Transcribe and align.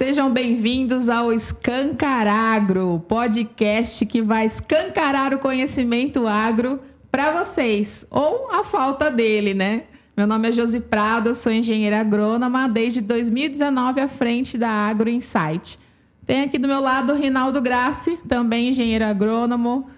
sejam 0.00 0.32
bem-vindos 0.32 1.10
ao 1.10 1.30
Escancaragro, 1.30 3.04
podcast 3.06 4.06
que 4.06 4.22
vai 4.22 4.46
escancarar 4.46 5.34
o 5.34 5.38
conhecimento 5.38 6.26
agro 6.26 6.80
para 7.12 7.38
vocês, 7.38 8.06
ou 8.10 8.50
a 8.50 8.64
falta 8.64 9.10
dele, 9.10 9.52
né? 9.52 9.82
Meu 10.16 10.26
nome 10.26 10.48
é 10.48 10.52
Josi 10.52 10.80
Prado, 10.80 11.34
sou 11.34 11.52
engenheira 11.52 12.00
agrônoma 12.00 12.66
desde 12.66 13.02
2019 13.02 14.00
à 14.00 14.08
frente 14.08 14.56
da 14.56 14.70
Agro 14.70 15.10
Insight. 15.10 15.78
Tem 16.24 16.44
aqui 16.44 16.56
do 16.58 16.66
meu 16.66 16.80
lado 16.80 17.12
o 17.12 17.16
Rinaldo 17.16 17.60
Grassi, 17.60 18.18
também 18.26 18.70
engenheiro 18.70 19.04
agrônomo, 19.04 19.90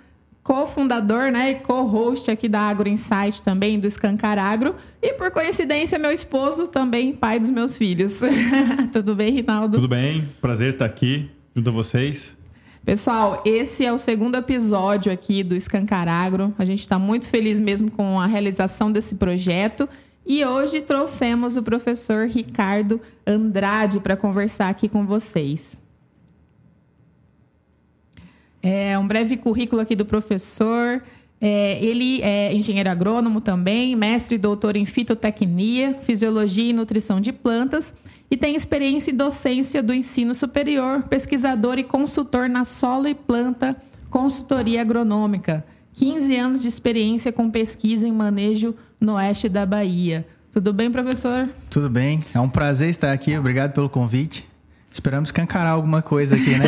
cofundador 0.43 1.31
né, 1.31 1.53
e 1.53 1.55
co-host 1.57 2.31
aqui 2.31 2.49
da 2.49 2.61
Agro 2.61 2.89
Insight 2.89 3.43
também, 3.43 3.79
do 3.79 3.87
Escancar 3.87 4.39
Agro. 4.39 4.75
E 5.01 5.13
por 5.15 5.31
coincidência, 5.31 5.99
meu 5.99 6.11
esposo, 6.11 6.67
também 6.67 7.13
pai 7.13 7.39
dos 7.39 7.51
meus 7.51 7.77
filhos. 7.77 8.21
Tudo 8.93 9.15
bem, 9.15 9.33
Rinaldo? 9.33 9.77
Tudo 9.77 9.89
bem, 9.89 10.29
prazer 10.41 10.73
estar 10.73 10.85
aqui 10.85 11.31
junto 11.55 11.69
a 11.71 11.73
vocês. 11.73 12.37
Pessoal, 12.85 13.43
esse 13.47 13.85
é 13.85 13.93
o 13.93 13.99
segundo 13.99 14.37
episódio 14.37 15.13
aqui 15.13 15.45
do 15.45 15.55
Escancar 15.55 16.09
Agro. 16.09 16.53
A 16.59 16.65
gente 16.65 16.81
está 16.81 16.99
muito 16.99 17.29
feliz 17.29 17.61
mesmo 17.61 17.91
com 17.91 18.19
a 18.19 18.27
realização 18.27 18.91
desse 18.91 19.15
projeto. 19.15 19.89
E 20.27 20.45
hoje 20.45 20.81
trouxemos 20.81 21.57
o 21.57 21.63
professor 21.63 22.27
Ricardo 22.27 23.01
Andrade 23.25 24.01
para 24.01 24.17
conversar 24.17 24.69
aqui 24.69 24.89
com 24.89 25.07
vocês. 25.07 25.79
É 28.63 28.99
um 28.99 29.07
breve 29.07 29.37
currículo 29.37 29.83
aqui 29.83 29.97
do 29.97 30.05
professor. 30.05 31.03
É, 31.41 31.85
ele 31.85 32.23
é 32.23 32.55
engenheiro 32.55 32.89
agrônomo 32.89 33.41
também, 33.41 33.97
mestre 33.97 34.37
e 34.37 34.39
doutor 34.39 34.77
em 34.77 34.87
fitotecnia, 34.87 35.99
fisiologia 36.03 36.71
e 36.71 36.73
nutrição 36.73 37.21
de 37.21 37.33
plantas 37.33 37.93
e 38.33 38.37
tem 38.37 38.57
experiência 38.57 39.11
em 39.11 39.15
docência 39.15 39.83
do 39.83 39.93
ensino 39.93 40.35
superior, 40.35 41.03
pesquisador 41.03 41.79
e 41.79 41.85
consultor 41.85 42.49
na 42.49 42.65
solo 42.65 43.07
e 43.07 43.15
planta 43.15 43.77
consultoria 44.09 44.81
agronômica. 44.81 45.63
15 45.93 46.37
anos 46.37 46.63
de 46.63 46.69
experiência 46.69 47.31
com 47.31 47.51
pesquisa 47.51 48.09
em 48.09 48.13
manejo 48.13 48.75
no 48.99 49.17
oeste 49.17 49.51
da 49.51 49.67
Bahia. 49.67 50.27
Tudo 50.51 50.73
bem, 50.73 50.91
professor? 50.91 51.47
Tudo 51.69 51.91
bem. 51.91 52.25
É 52.33 52.41
um 52.41 52.49
prazer 52.49 52.89
estar 52.89 53.13
aqui. 53.13 53.37
Obrigado 53.37 53.73
pelo 53.73 53.91
convite. 53.91 54.49
Esperamos 54.91 55.31
cancarar 55.31 55.73
alguma 55.73 56.01
coisa 56.01 56.35
aqui, 56.35 56.57
né? 56.57 56.65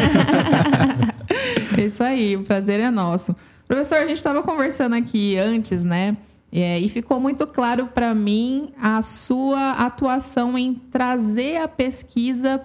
é 1.77 1.85
isso 1.85 2.03
aí, 2.03 2.37
o 2.37 2.43
prazer 2.43 2.81
é 2.81 2.91
nosso. 2.91 3.35
Professor, 3.67 3.99
a 3.99 4.07
gente 4.07 4.19
estava 4.19 4.43
conversando 4.43 4.95
aqui 4.95 5.37
antes, 5.37 5.85
né? 5.85 6.17
É, 6.53 6.79
e 6.79 6.89
ficou 6.89 7.19
muito 7.19 7.47
claro 7.47 7.89
para 7.89 8.15
mim 8.15 8.73
a 8.81 9.03
sua 9.03 9.73
atuação 9.73 10.57
em 10.57 10.75
trazer 10.75 11.57
a 11.57 11.67
pesquisa 11.67 12.61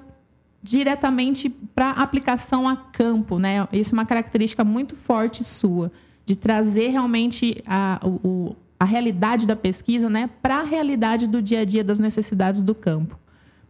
diretamente 0.62 1.50
para 1.50 1.92
aplicação 1.92 2.67
a 2.67 2.75
campo, 2.75 3.40
né? 3.40 3.67
Isso 3.72 3.92
é 3.92 3.97
uma 3.97 4.06
característica 4.06 4.64
muito 4.64 4.95
forte 4.95 5.44
sua, 5.44 5.92
de 6.25 6.36
trazer 6.36 6.90
realmente 6.90 7.64
a, 7.66 8.00
o, 8.03 8.56
a 8.80 8.86
realidade 8.86 9.47
da 9.47 9.56
pesquisa, 9.56 10.09
né, 10.09 10.30
para 10.42 10.59
a 10.59 10.64
realidade 10.64 11.28
do 11.28 11.42
dia 11.42 11.62
a 11.62 11.66
dia 11.66 11.84
das 11.84 11.97
necessidades 11.97 12.62
do 12.62 12.75
campo. 12.75 13.17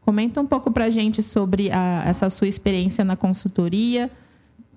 Comenta 0.01 0.41
um 0.41 0.45
pouco 0.45 0.71
para 0.71 0.85
a 0.85 0.89
gente 0.89 1.23
sobre 1.23 1.71
a, 1.71 2.03
essa 2.05 2.29
sua 2.29 2.47
experiência 2.47 3.03
na 3.03 3.15
consultoria 3.15 4.11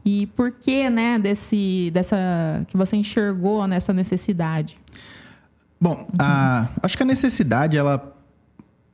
e 0.05 0.27
por 0.29 0.53
que, 0.53 0.91
né, 0.91 1.19
desse, 1.19 1.91
dessa 1.93 2.65
que 2.69 2.77
você 2.77 2.97
enxergou 2.97 3.67
nessa 3.67 3.93
necessidade. 3.93 4.79
Bom, 5.81 6.07
uhum. 6.09 6.17
a, 6.19 6.69
acho 6.83 6.97
que 6.97 7.03
a 7.03 7.07
necessidade, 7.07 7.77
ela 7.77 8.13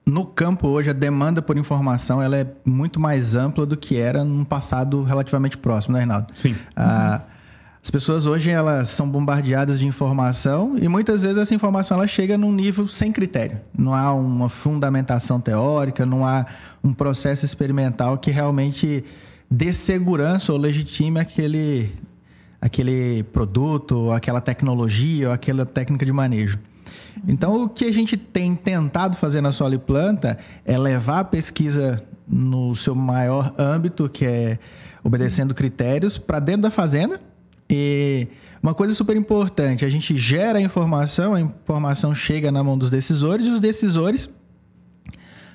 no 0.07 0.25
campo 0.25 0.67
hoje 0.69 0.89
a 0.89 0.95
demanda 0.95 1.43
por 1.43 1.59
informação 1.59 2.23
ela 2.23 2.39
é 2.39 2.47
muito 2.65 2.99
mais 2.99 3.35
ampla 3.35 3.67
do 3.67 3.77
que 3.77 3.99
era 3.99 4.25
num 4.25 4.43
passado 4.43 5.03
relativamente 5.03 5.59
próximo, 5.59 5.93
né, 5.93 6.01
Reinaldo? 6.01 6.29
Sim. 6.35 6.57
Ah, 6.75 7.21
as 7.83 7.91
pessoas 7.91 8.27
hoje 8.27 8.51
elas 8.51 8.89
são 8.89 9.09
bombardeadas 9.09 9.79
de 9.79 9.87
informação 9.87 10.77
e 10.81 10.89
muitas 10.89 11.23
vezes 11.23 11.37
essa 11.37 11.55
informação 11.55 11.99
ela 11.99 12.07
chega 12.07 12.37
num 12.37 12.53
nível 12.53 12.89
sem 12.89 13.13
critério. 13.13 13.61
Não 13.77 13.95
há 13.95 14.13
uma 14.13 14.49
fundamentação 14.49 15.41
teórica, 15.41 16.05
não 16.05 16.27
há 16.27 16.47
um 16.83 16.93
processo 16.93 17.45
experimental 17.45 18.19
que 18.19 18.31
realmente 18.31 19.05
dê 19.51 19.73
segurança 19.73 20.53
ou 20.53 20.59
legitime 20.59 21.21
aquele, 21.21 21.93
aquele 22.61 23.23
produto, 23.25 24.11
aquela 24.13 24.41
tecnologia, 24.41 25.29
ou 25.29 25.33
aquela 25.33 25.65
técnica 25.65 26.05
de 26.05 26.13
manejo. 26.13 26.59
Então, 27.27 27.65
o 27.65 27.69
que 27.69 27.85
a 27.85 27.93
gente 27.93 28.17
tem 28.17 28.55
tentado 28.55 29.17
fazer 29.17 29.41
na 29.41 29.53
Solo 29.53 29.79
Planta 29.79 30.39
é 30.65 30.79
levar 30.79 31.21
a 31.21 31.25
pesquisa 31.25 32.03
no 32.27 32.75
seu 32.75 32.95
maior 32.95 33.53
âmbito, 33.59 34.09
que 34.09 34.25
é 34.25 34.59
obedecendo 35.03 35.55
critérios, 35.55 36.19
para 36.19 36.39
dentro 36.39 36.63
da 36.63 36.71
fazenda 36.71 37.21
e 37.71 38.29
uma 38.63 38.75
coisa 38.75 38.95
super 38.95 39.17
importante, 39.17 39.85
a 39.85 39.89
gente 39.89 40.17
gera 40.17 40.59
a 40.59 40.63
informação, 40.63 41.35
a 41.35 41.41
informação 41.41 42.15
chega 42.15 42.51
na 42.51 42.63
mão 42.65 42.77
dos 42.77 42.91
decisores 42.91 43.47
e 43.47 43.51
os 43.51 43.61
decisores, 43.61 44.29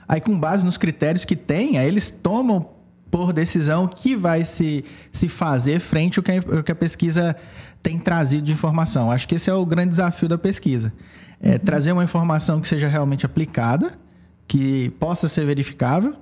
aí 0.07 0.21
com 0.21 0.39
base 0.39 0.63
nos 0.63 0.77
critérios 0.77 1.25
que 1.25 1.35
tem, 1.35 1.77
aí 1.77 1.87
eles 1.87 2.09
tomam 2.09 2.69
por 3.13 3.31
decisão 3.31 3.87
que 3.87 4.15
vai 4.15 4.43
se, 4.43 4.83
se 5.11 5.29
fazer 5.29 5.79
frente 5.79 6.17
ao 6.17 6.23
que, 6.23 6.31
a, 6.31 6.57
ao 6.57 6.63
que 6.63 6.71
a 6.71 6.75
pesquisa 6.75 7.35
tem 7.79 7.99
trazido 7.99 8.41
de 8.41 8.51
informação. 8.51 9.11
Acho 9.11 9.27
que 9.27 9.35
esse 9.35 9.51
é 9.51 9.53
o 9.53 9.63
grande 9.63 9.91
desafio 9.91 10.27
da 10.27 10.35
pesquisa. 10.35 10.91
É 11.39 11.59
trazer 11.59 11.91
uma 11.91 12.03
informação 12.03 12.59
que 12.59 12.67
seja 12.67 12.87
realmente 12.87 13.23
aplicada, 13.23 13.91
que 14.47 14.89
possa 14.99 15.27
ser 15.27 15.45
verificável 15.45 16.15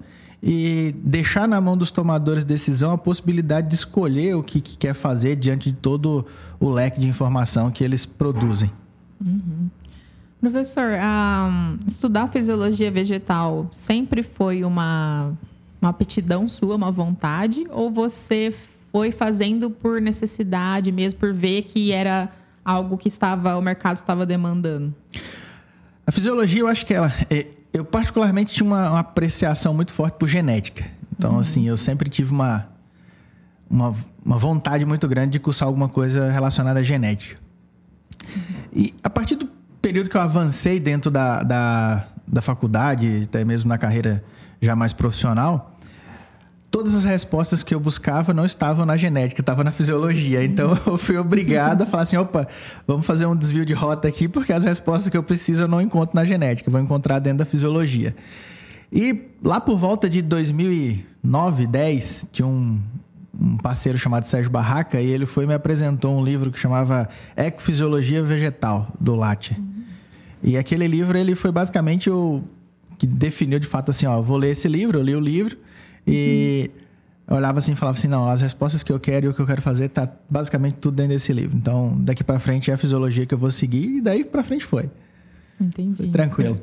e 0.43 0.93
deixar 1.01 1.47
na 1.47 1.61
mão 1.61 1.77
dos 1.77 1.91
tomadores 1.91 2.43
de 2.43 2.49
decisão 2.49 2.91
a 2.91 2.97
possibilidade 2.97 3.69
de 3.69 3.75
escolher 3.75 4.35
o 4.35 4.43
que, 4.43 4.59
que 4.59 4.77
quer 4.77 4.93
fazer 4.93 5.37
diante 5.37 5.71
de 5.71 5.77
todo 5.77 6.25
o 6.59 6.69
leque 6.69 6.99
de 6.99 7.07
informação 7.07 7.71
que 7.71 7.85
eles 7.85 8.05
produzem. 8.05 8.69
Uhum. 9.25 9.69
Professor, 10.41 10.89
um, 10.91 11.77
estudar 11.87 12.27
fisiologia 12.27 12.91
vegetal 12.91 13.69
sempre 13.71 14.23
foi 14.23 14.65
uma, 14.65 15.31
uma 15.81 15.89
aptidão 15.89 16.47
sua, 16.47 16.75
uma 16.75 16.91
vontade, 16.91 17.65
ou 17.69 17.89
você 17.89 18.53
foi 18.91 19.11
fazendo 19.11 19.69
por 19.69 19.99
necessidade 19.99 20.91
mesmo, 20.91 21.19
por 21.19 21.33
ver 21.33 21.63
que 21.63 21.91
era 21.91 22.29
algo 22.63 22.97
que 22.97 23.07
estava 23.07 23.57
o 23.57 23.61
mercado 23.61 23.97
estava 23.97 24.25
demandando? 24.25 24.93
A 26.05 26.11
fisiologia, 26.11 26.61
eu 26.61 26.67
acho 26.67 26.85
que 26.85 26.93
ela 26.93 27.11
é, 27.29 27.47
eu 27.73 27.85
particularmente 27.85 28.53
tinha 28.53 28.67
uma, 28.67 28.89
uma, 28.89 28.99
apreciação 28.99 29.73
muito 29.73 29.93
forte 29.93 30.15
por 30.15 30.27
genética. 30.27 30.85
Então, 31.17 31.33
uhum. 31.33 31.39
assim, 31.39 31.67
eu 31.67 31.77
sempre 31.77 32.09
tive 32.09 32.31
uma, 32.31 32.67
uma, 33.69 33.95
uma, 34.23 34.37
vontade 34.37 34.85
muito 34.85 35.07
grande 35.07 35.31
de 35.31 35.39
cursar 35.39 35.67
alguma 35.67 35.87
coisa 35.87 36.29
relacionada 36.31 36.79
à 36.79 36.83
genética. 36.83 37.39
Uhum. 38.35 38.41
E 38.73 38.93
a 39.03 39.09
partir 39.09 39.35
do 39.35 39.47
período 39.81 40.09
que 40.09 40.17
eu 40.17 40.21
avancei 40.21 40.79
dentro 40.79 41.09
da, 41.09 41.41
da, 41.41 42.07
da 42.27 42.41
faculdade, 42.41 43.21
até 43.23 43.45
mesmo 43.45 43.69
na 43.69 43.77
carreira 43.77 44.23
já 44.61 44.75
mais 44.75 44.93
profissional, 44.93 45.70
todas 46.71 46.95
as 46.95 47.03
respostas 47.03 47.61
que 47.61 47.75
eu 47.75 47.79
buscava 47.79 48.33
não 48.33 48.45
estavam 48.45 48.85
na 48.85 48.95
genética, 48.95 49.41
estavam 49.41 49.63
na 49.63 49.71
fisiologia. 49.71 50.43
Então 50.43 50.71
eu 50.87 50.97
fui 50.97 51.17
obrigado 51.17 51.81
a 51.83 51.85
falar 51.85 52.03
assim: 52.03 52.15
opa, 52.15 52.47
vamos 52.87 53.05
fazer 53.05 53.25
um 53.25 53.35
desvio 53.35 53.65
de 53.65 53.73
rota 53.73 54.07
aqui, 54.07 54.29
porque 54.29 54.53
as 54.53 54.63
respostas 54.63 55.09
que 55.09 55.17
eu 55.17 55.21
preciso 55.21 55.63
eu 55.63 55.67
não 55.67 55.81
encontro 55.81 56.15
na 56.15 56.23
genética, 56.23 56.71
vou 56.71 56.79
encontrar 56.79 57.19
dentro 57.19 57.39
da 57.39 57.45
fisiologia. 57.45 58.15
E 58.91 59.29
lá 59.43 59.59
por 59.59 59.77
volta 59.77 60.09
de 60.09 60.21
2009, 60.21 61.67
10, 61.67 62.27
tinha 62.31 62.47
um, 62.47 62.79
um 63.39 63.57
parceiro 63.57 63.97
chamado 63.97 64.23
Sérgio 64.23 64.51
Barraca 64.51 64.99
e 65.01 65.09
ele 65.09 65.25
foi 65.25 65.45
me 65.45 65.53
apresentou 65.53 66.17
um 66.17 66.23
livro 66.23 66.51
que 66.51 66.59
chamava 66.59 67.09
Ecofisiologia 67.35 68.23
Vegetal, 68.23 68.91
do 68.99 69.15
Latte. 69.15 69.55
Uhum. 69.57 69.83
E 70.43 70.57
aquele 70.57 70.87
livro 70.87 71.17
ele 71.17 71.35
foi 71.35 71.51
basicamente 71.51 72.09
o 72.09 72.41
que 72.97 73.05
definiu 73.05 73.59
de 73.59 73.67
fato 73.67 73.91
assim: 73.91 74.05
ó, 74.05 74.21
vou 74.21 74.37
ler 74.37 74.51
esse 74.51 74.69
livro, 74.69 74.99
eu 74.99 75.03
li 75.03 75.15
o 75.15 75.19
livro 75.19 75.57
e 76.05 76.71
eu 77.27 77.37
olhava 77.37 77.59
assim 77.59 77.73
e 77.73 77.75
falava 77.75 77.97
assim, 77.97 78.07
não, 78.07 78.29
as 78.29 78.41
respostas 78.41 78.83
que 78.83 78.91
eu 78.91 78.99
quero 78.99 79.27
e 79.27 79.29
o 79.29 79.33
que 79.33 79.39
eu 79.39 79.45
quero 79.45 79.61
fazer 79.61 79.89
tá 79.89 80.09
basicamente 80.29 80.75
tudo 80.75 80.95
dentro 80.95 81.13
desse 81.13 81.31
livro. 81.31 81.55
Então, 81.55 81.95
daqui 81.99 82.23
para 82.23 82.39
frente 82.39 82.69
é 82.69 82.73
a 82.73 82.77
fisiologia 82.77 83.25
que 83.25 83.33
eu 83.33 83.37
vou 83.37 83.49
seguir 83.51 83.97
e 83.97 84.01
daí 84.01 84.23
para 84.23 84.43
frente 84.43 84.65
foi. 84.65 84.89
Entendi. 85.59 85.97
Foi 85.97 86.07
tranquilo. 86.09 86.59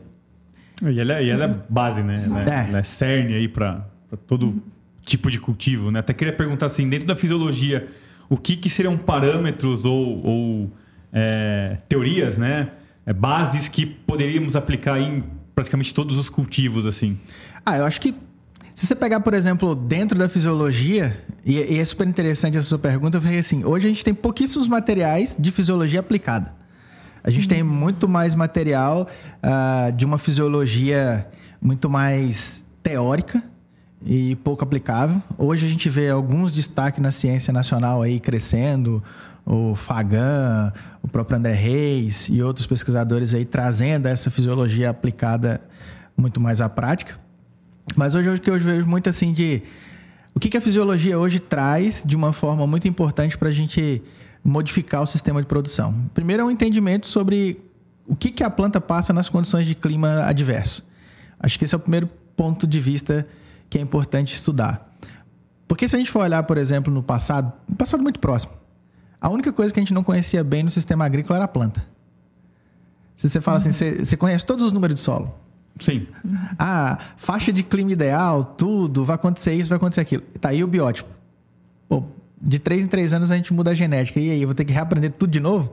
E 0.82 1.00
ela, 1.00 1.14
é, 1.14 1.24
e 1.24 1.30
ela 1.30 1.44
é 1.44 1.54
base, 1.68 2.02
né? 2.02 2.24
Ela 2.26 2.40
é, 2.40 2.50
é. 2.50 2.68
Ela 2.68 2.78
é 2.78 2.82
cerne 2.82 3.34
aí 3.34 3.48
para 3.48 3.86
todo 4.26 4.62
tipo 5.02 5.30
de 5.30 5.40
cultivo, 5.40 5.90
né? 5.90 6.00
Até 6.00 6.12
queria 6.12 6.32
perguntar 6.32 6.66
assim, 6.66 6.88
dentro 6.88 7.06
da 7.06 7.16
fisiologia, 7.16 7.88
o 8.28 8.36
que, 8.36 8.56
que 8.56 8.68
seriam 8.68 8.96
parâmetros 8.96 9.84
ou, 9.84 10.24
ou 10.24 10.72
é, 11.12 11.78
teorias, 11.88 12.36
né? 12.36 12.72
É, 13.06 13.12
bases 13.12 13.68
que 13.68 13.86
poderíamos 13.86 14.54
aplicar 14.54 15.00
em 15.00 15.24
praticamente 15.54 15.94
todos 15.94 16.18
os 16.18 16.28
cultivos, 16.28 16.84
assim? 16.84 17.18
Ah, 17.64 17.78
eu 17.78 17.84
acho 17.84 18.00
que 18.00 18.14
se 18.78 18.86
você 18.86 18.94
pegar, 18.94 19.18
por 19.18 19.34
exemplo, 19.34 19.74
dentro 19.74 20.16
da 20.16 20.28
fisiologia, 20.28 21.20
e, 21.44 21.56
e 21.56 21.80
é 21.80 21.84
super 21.84 22.06
interessante 22.06 22.56
essa 22.56 22.68
sua 22.68 22.78
pergunta, 22.78 23.20
porque 23.20 23.34
assim, 23.34 23.64
hoje 23.64 23.86
a 23.86 23.88
gente 23.88 24.04
tem 24.04 24.14
pouquíssimos 24.14 24.68
materiais 24.68 25.36
de 25.36 25.50
fisiologia 25.50 25.98
aplicada. 25.98 26.54
A 27.24 27.28
gente 27.28 27.42
uhum. 27.42 27.48
tem 27.48 27.62
muito 27.64 28.08
mais 28.08 28.36
material 28.36 29.08
uh, 29.42 29.90
de 29.90 30.06
uma 30.06 30.16
fisiologia 30.16 31.26
muito 31.60 31.90
mais 31.90 32.64
teórica 32.80 33.42
e 34.06 34.36
pouco 34.44 34.62
aplicável. 34.62 35.20
Hoje 35.36 35.66
a 35.66 35.68
gente 35.68 35.90
vê 35.90 36.08
alguns 36.08 36.54
destaques 36.54 37.00
na 37.02 37.10
ciência 37.10 37.52
nacional 37.52 38.00
aí 38.00 38.20
crescendo, 38.20 39.02
o 39.44 39.74
Fagan, 39.74 40.72
o 41.02 41.08
próprio 41.08 41.36
André 41.36 41.54
Reis 41.54 42.28
e 42.28 42.40
outros 42.44 42.64
pesquisadores 42.64 43.34
aí 43.34 43.44
trazendo 43.44 44.06
essa 44.06 44.30
fisiologia 44.30 44.88
aplicada 44.88 45.60
muito 46.16 46.40
mais 46.40 46.60
à 46.60 46.68
prática. 46.68 47.26
Mas 47.96 48.14
hoje 48.14 48.28
o 48.28 48.40
que 48.40 48.50
eu 48.50 48.58
vejo 48.58 48.86
muito 48.86 49.08
assim 49.08 49.32
de 49.32 49.62
o 50.34 50.40
que, 50.40 50.48
que 50.48 50.56
a 50.56 50.60
fisiologia 50.60 51.18
hoje 51.18 51.40
traz 51.40 52.04
de 52.06 52.14
uma 52.14 52.32
forma 52.32 52.66
muito 52.66 52.86
importante 52.86 53.36
para 53.36 53.48
a 53.48 53.52
gente 53.52 54.02
modificar 54.44 55.02
o 55.02 55.06
sistema 55.06 55.40
de 55.40 55.46
produção. 55.46 55.94
Primeiro 56.14 56.42
é 56.42 56.46
um 56.46 56.50
entendimento 56.50 57.06
sobre 57.06 57.60
o 58.06 58.14
que, 58.14 58.30
que 58.30 58.44
a 58.44 58.50
planta 58.50 58.80
passa 58.80 59.12
nas 59.12 59.28
condições 59.28 59.66
de 59.66 59.74
clima 59.74 60.24
adverso. 60.24 60.86
Acho 61.40 61.58
que 61.58 61.64
esse 61.64 61.74
é 61.74 61.78
o 61.78 61.80
primeiro 61.80 62.08
ponto 62.36 62.66
de 62.66 62.80
vista 62.80 63.26
que 63.68 63.78
é 63.78 63.80
importante 63.80 64.32
estudar. 64.34 64.96
Porque 65.66 65.88
se 65.88 65.96
a 65.96 65.98
gente 65.98 66.10
for 66.10 66.20
olhar, 66.20 66.42
por 66.44 66.56
exemplo, 66.56 66.92
no 66.92 67.02
passado, 67.02 67.52
no 67.68 67.76
passado 67.76 68.02
muito 68.02 68.18
próximo, 68.18 68.52
a 69.20 69.28
única 69.28 69.52
coisa 69.52 69.74
que 69.74 69.80
a 69.80 69.82
gente 69.82 69.92
não 69.92 70.02
conhecia 70.02 70.42
bem 70.42 70.62
no 70.62 70.70
sistema 70.70 71.04
agrícola 71.04 71.38
era 71.38 71.44
a 71.44 71.48
planta. 71.48 71.84
Se 73.16 73.28
você 73.28 73.40
fala 73.40 73.58
assim, 73.58 73.68
uhum. 73.68 73.70
assim, 73.70 73.96
você, 73.96 74.04
você 74.04 74.16
conhece 74.16 74.46
todos 74.46 74.64
os 74.64 74.72
números 74.72 74.94
de 74.94 75.00
solo. 75.00 75.34
Sim. 75.78 76.06
Ah, 76.58 76.98
faixa 77.16 77.52
de 77.52 77.62
clima 77.62 77.92
ideal, 77.92 78.44
tudo, 78.44 79.04
vai 79.04 79.14
acontecer 79.14 79.54
isso, 79.54 79.68
vai 79.68 79.76
acontecer 79.76 80.00
aquilo. 80.00 80.22
Tá 80.40 80.48
aí 80.50 80.64
o 80.64 80.66
biótipo. 80.66 81.08
Pô, 81.88 82.04
de 82.40 82.58
três 82.58 82.84
em 82.84 82.88
três 82.88 83.12
anos 83.12 83.30
a 83.30 83.36
gente 83.36 83.52
muda 83.52 83.70
a 83.70 83.74
genética. 83.74 84.20
E 84.20 84.30
aí, 84.30 84.42
eu 84.42 84.48
vou 84.48 84.54
ter 84.54 84.64
que 84.64 84.72
reaprender 84.72 85.12
tudo 85.12 85.30
de 85.30 85.40
novo? 85.40 85.72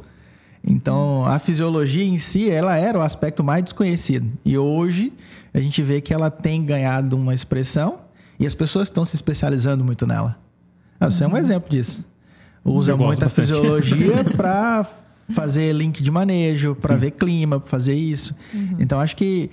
Então, 0.67 1.25
a 1.25 1.37
fisiologia 1.37 2.03
em 2.03 2.17
si, 2.17 2.49
ela 2.49 2.75
era 2.75 2.97
o 2.97 3.01
aspecto 3.01 3.43
mais 3.43 3.63
desconhecido. 3.63 4.31
E 4.43 4.57
hoje, 4.57 5.13
a 5.53 5.59
gente 5.59 5.81
vê 5.83 6.01
que 6.01 6.13
ela 6.13 6.31
tem 6.31 6.65
ganhado 6.65 7.15
uma 7.15 7.33
expressão 7.33 7.99
e 8.39 8.47
as 8.47 8.55
pessoas 8.55 8.87
estão 8.87 9.05
se 9.05 9.15
especializando 9.15 9.83
muito 9.83 10.07
nela. 10.07 10.37
Ah, 10.99 11.09
você 11.09 11.23
uhum. 11.23 11.29
é 11.29 11.33
um 11.33 11.35
uhum. 11.35 11.39
exemplo 11.39 11.69
disso. 11.69 12.05
Usa 12.63 12.97
muita 12.97 13.29
fisiologia 13.29 14.23
para 14.35 14.85
fazer 15.33 15.73
link 15.73 16.01
de 16.01 16.09
manejo, 16.09 16.73
para 16.75 16.95
ver 16.95 17.11
clima, 17.11 17.59
para 17.59 17.69
fazer 17.69 17.93
isso. 17.93 18.35
Uhum. 18.51 18.77
Então, 18.79 18.99
acho 18.99 19.15
que 19.15 19.51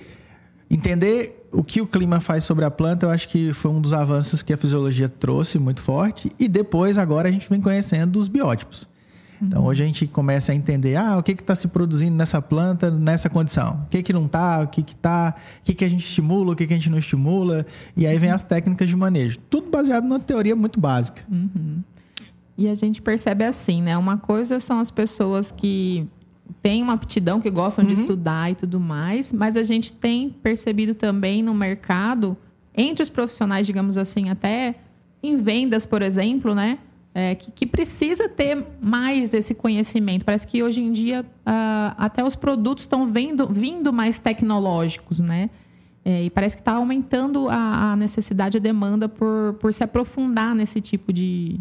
entender 0.75 1.47
o 1.51 1.63
que 1.63 1.79
o 1.79 1.87
clima 1.87 2.19
faz 2.19 2.43
sobre 2.43 2.65
a 2.65 2.71
planta, 2.71 3.05
eu 3.05 3.09
acho 3.11 3.27
que 3.29 3.53
foi 3.53 3.69
um 3.69 3.79
dos 3.79 3.93
avanços 3.93 4.41
que 4.41 4.51
a 4.51 4.57
fisiologia 4.57 5.07
trouxe 5.07 5.59
muito 5.59 5.81
forte. 5.81 6.31
E 6.39 6.47
depois, 6.47 6.97
agora, 6.97 7.29
a 7.29 7.31
gente 7.31 7.47
vem 7.49 7.61
conhecendo 7.61 8.19
os 8.19 8.27
biótipos. 8.27 8.87
Então, 9.41 9.61
uhum. 9.61 9.67
hoje 9.67 9.83
a 9.83 9.85
gente 9.85 10.07
começa 10.07 10.51
a 10.51 10.55
entender, 10.55 10.95
ah, 10.95 11.17
o 11.17 11.23
que 11.23 11.33
está 11.33 11.53
se 11.53 11.67
produzindo 11.67 12.15
nessa 12.15 12.41
planta, 12.41 12.89
nessa 12.89 13.29
condição? 13.29 13.83
O 13.85 13.89
que 13.89 14.01
que 14.01 14.13
não 14.13 14.25
está, 14.25 14.61
o 14.61 14.67
que 14.67 14.81
que 14.81 14.93
está, 14.93 15.35
o 15.59 15.63
que 15.63 15.73
que 15.73 15.83
a 15.83 15.89
gente 15.89 16.05
estimula, 16.05 16.53
o 16.53 16.55
que 16.55 16.65
que 16.65 16.73
a 16.73 16.77
gente 16.77 16.89
não 16.89 16.97
estimula. 16.97 17.65
E 17.95 18.07
aí 18.07 18.17
vem 18.17 18.31
as 18.31 18.43
técnicas 18.43 18.87
de 18.87 18.95
manejo. 18.95 19.37
Tudo 19.49 19.69
baseado 19.69 20.05
numa 20.05 20.19
teoria 20.19 20.55
muito 20.55 20.79
básica. 20.79 21.21
Uhum. 21.29 21.83
E 22.57 22.69
a 22.69 22.75
gente 22.75 23.01
percebe 23.01 23.43
assim, 23.43 23.81
né? 23.81 23.97
Uma 23.97 24.17
coisa 24.17 24.59
são 24.59 24.79
as 24.79 24.89
pessoas 24.89 25.51
que 25.51 26.07
têm 26.61 26.81
uma 26.83 26.93
aptidão, 26.93 27.39
que 27.39 27.49
gostam 27.49 27.85
uhum. 27.85 27.93
de 27.93 27.99
estudar 27.99 28.51
e 28.51 28.55
tudo 28.55 28.79
mais, 28.79 29.33
mas 29.33 29.57
a 29.57 29.63
gente 29.63 29.93
tem 29.93 30.29
percebido 30.29 30.95
também 30.95 31.43
no 31.43 31.53
mercado, 31.53 32.37
entre 32.75 33.03
os 33.03 33.09
profissionais, 33.09 33.67
digamos 33.67 33.97
assim, 33.97 34.29
até 34.29 34.75
em 35.21 35.37
vendas, 35.37 35.85
por 35.85 36.01
exemplo, 36.01 36.53
né? 36.53 36.79
É, 37.15 37.35
que, 37.35 37.51
que, 37.51 37.67
precisa 37.67 38.27
ter 38.27 38.65
mais 38.81 39.35
esse 39.35 39.53
conhecimento. 39.53 40.25
Parece 40.25 40.47
que 40.47 40.63
hoje 40.63 40.81
em 40.81 40.91
dia 40.91 41.21
uh, 41.21 41.93
até 41.95 42.23
os 42.23 42.35
produtos 42.35 42.85
estão 42.85 43.05
vindo, 43.05 43.47
vindo 43.47 43.93
mais 43.93 44.17
tecnológicos, 44.17 45.19
né? 45.19 45.51
É, 46.03 46.23
e 46.23 46.29
parece 46.31 46.55
que 46.55 46.61
está 46.61 46.73
aumentando 46.73 47.47
a, 47.49 47.91
a, 47.91 47.95
necessidade, 47.95 48.57
a 48.57 48.59
demanda 48.59 49.07
por, 49.07 49.55
por 49.59 49.71
se 49.71 49.83
aprofundar 49.83 50.55
nesse 50.55 50.81
tipo 50.81 51.13
de, 51.13 51.59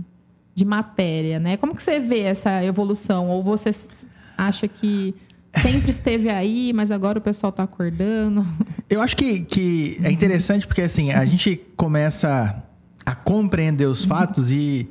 de 0.55 0.64
matéria, 0.64 1.38
né? 1.38 1.58
Como 1.58 1.75
que 1.75 1.82
você 1.82 2.00
vê 2.00 2.20
essa 2.20 2.64
evolução? 2.64 3.28
Ou 3.28 3.43
você 3.43 3.70
acha 4.37 4.67
que 4.69 5.14
sempre 5.61 5.90
esteve 5.90 6.29
aí, 6.29 6.73
mas 6.73 6.90
agora 6.90 7.19
o 7.19 7.23
pessoal 7.23 7.50
está 7.50 7.62
acordando? 7.62 8.46
Eu 8.88 9.00
acho 9.00 9.17
que, 9.17 9.40
que 9.40 9.99
é 10.02 10.11
interessante 10.11 10.67
porque 10.67 10.82
assim 10.82 11.12
a 11.12 11.25
gente 11.25 11.61
começa 11.76 12.62
a 13.05 13.14
compreender 13.14 13.87
os 13.87 14.05
fatos 14.05 14.50
e, 14.50 14.88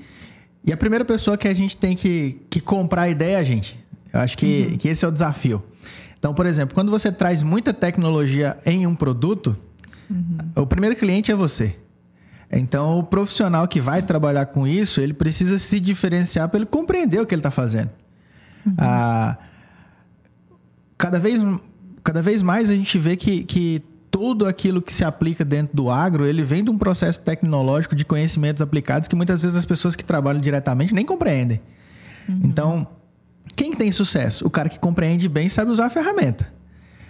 e 0.64 0.72
a 0.72 0.78
primeira 0.78 1.06
pessoa 1.06 1.38
que 1.38 1.48
a 1.48 1.54
gente 1.54 1.78
tem 1.78 1.96
que, 1.96 2.42
que 2.50 2.60
comprar 2.60 3.04
a 3.04 3.10
ideia 3.10 3.38
é 3.38 3.40
a 3.40 3.44
gente. 3.44 3.80
Eu 4.14 4.20
acho 4.20 4.38
que, 4.38 4.68
uhum. 4.72 4.78
que 4.78 4.88
esse 4.90 5.06
é 5.06 5.08
o 5.08 5.12
desafio. 5.12 5.64
Então, 6.20 6.34
por 6.34 6.46
exemplo, 6.46 6.76
quando 6.76 6.92
você 6.92 7.12
traz 7.12 7.42
muita 7.42 7.74
tecnologia 7.74 8.58
em 8.66 8.86
um 8.86 8.94
produto, 8.94 9.58
uhum. 10.10 10.38
o 10.56 10.68
primeiro 10.68 10.96
cliente 10.96 11.32
é 11.32 11.36
você. 11.36 11.76
Então, 12.52 13.00
o 13.00 13.04
profissional 13.04 13.68
que 13.68 13.80
vai 13.80 14.02
trabalhar 14.02 14.48
com 14.48 14.68
isso, 14.68 15.00
ele 15.00 15.14
precisa 15.14 15.58
se 15.58 15.80
diferenciar 15.80 16.50
para 16.50 16.60
ele 16.60 16.66
compreender 16.66 17.22
o 17.22 17.26
que 17.26 17.34
ele 17.34 17.40
está 17.40 17.50
fazendo. 17.50 17.90
Uhum. 18.66 18.74
Ah, 18.78 19.38
cada, 20.98 21.20
vez, 21.20 21.42
cada 22.04 22.22
vez 22.22 22.42
mais 22.42 22.70
a 22.70 22.76
gente 22.76 22.98
vê 22.98 23.16
que, 23.16 23.44
que 23.44 23.84
tudo 24.10 24.46
aquilo 24.46 24.82
que 24.82 24.92
se 24.92 25.04
aplica 25.04 25.46
dentro 25.46 25.76
do 25.76 25.90
agro, 25.90 26.26
ele 26.26 26.44
vem 26.44 26.64
de 26.64 26.70
um 26.70 26.78
processo 26.78 27.22
tecnológico 27.22 27.96
de 27.96 28.06
conhecimentos 28.06 28.62
aplicados 28.62 29.08
que 29.08 29.16
muitas 29.16 29.42
vezes 29.42 29.58
as 29.58 29.66
pessoas 29.66 29.96
que 29.96 30.04
trabalham 30.04 30.42
diretamente 30.42 30.94
nem 30.94 31.06
compreendem. 31.06 31.62
Uhum. 32.28 32.42
Então, 32.44 32.88
quem 33.56 33.74
tem 33.74 33.92
sucesso? 33.92 34.46
O 34.46 34.50
cara 34.50 34.70
que 34.70 34.80
compreende 34.80 35.28
bem 35.28 35.50
sabe 35.50 35.72
usar 35.72 35.86
a 35.86 35.90
ferramenta. 35.90 36.52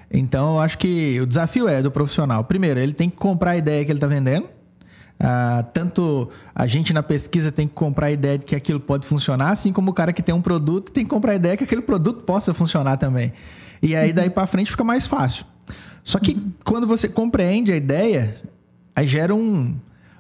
Então, 0.10 0.56
eu 0.56 0.60
acho 0.60 0.78
que 0.78 1.20
o 1.22 1.26
desafio 1.26 1.68
é 1.68 1.82
do 1.82 1.90
profissional. 1.90 2.44
Primeiro, 2.44 2.80
ele 2.80 2.94
tem 2.94 3.10
que 3.10 3.16
comprar 3.16 3.52
a 3.52 3.58
ideia 3.58 3.84
que 3.86 3.92
ele 3.92 3.98
está 3.98 4.08
vendendo 4.08 4.48
ah, 5.24 5.64
tanto 5.72 6.30
a 6.56 6.66
gente 6.66 6.92
na 6.94 7.04
pesquisa 7.04 7.52
tem 7.52 7.68
que 7.68 7.76
comprar 7.76 8.08
a 8.08 8.12
ideia 8.12 8.40
de 8.40 8.46
que 8.46 8.56
aquilo 8.56 8.80
pode 8.80 9.06
funcionar, 9.06 9.50
assim 9.50 9.72
como 9.72 9.92
o 9.92 9.94
cara 9.94 10.12
que 10.12 10.24
tem 10.24 10.34
um 10.34 10.42
produto 10.42 10.92
tem 10.92 11.04
que 11.04 11.10
comprar 11.12 11.34
a 11.34 11.36
ideia 11.36 11.56
que 11.56 11.64
aquele 11.64 11.84
produto 11.84 12.24
possa 12.24 12.56
funcionar 12.56 12.98
também. 12.98 13.32
E 13.84 13.96
aí 13.96 14.12
daí 14.12 14.32
para 14.32 14.48
frente 14.48 14.72
fica 14.72 14.84
mais 14.84 15.06
fácil. 15.06 15.46
Só 16.04 16.18
que 16.18 16.32
uhum. 16.32 16.52
quando 16.64 16.88
você 16.88 17.08
compreende 17.08 17.72
a 17.72 17.76
ideia, 17.76 18.36
aí 18.96 19.06
gera 19.06 19.36
um, 19.36 19.76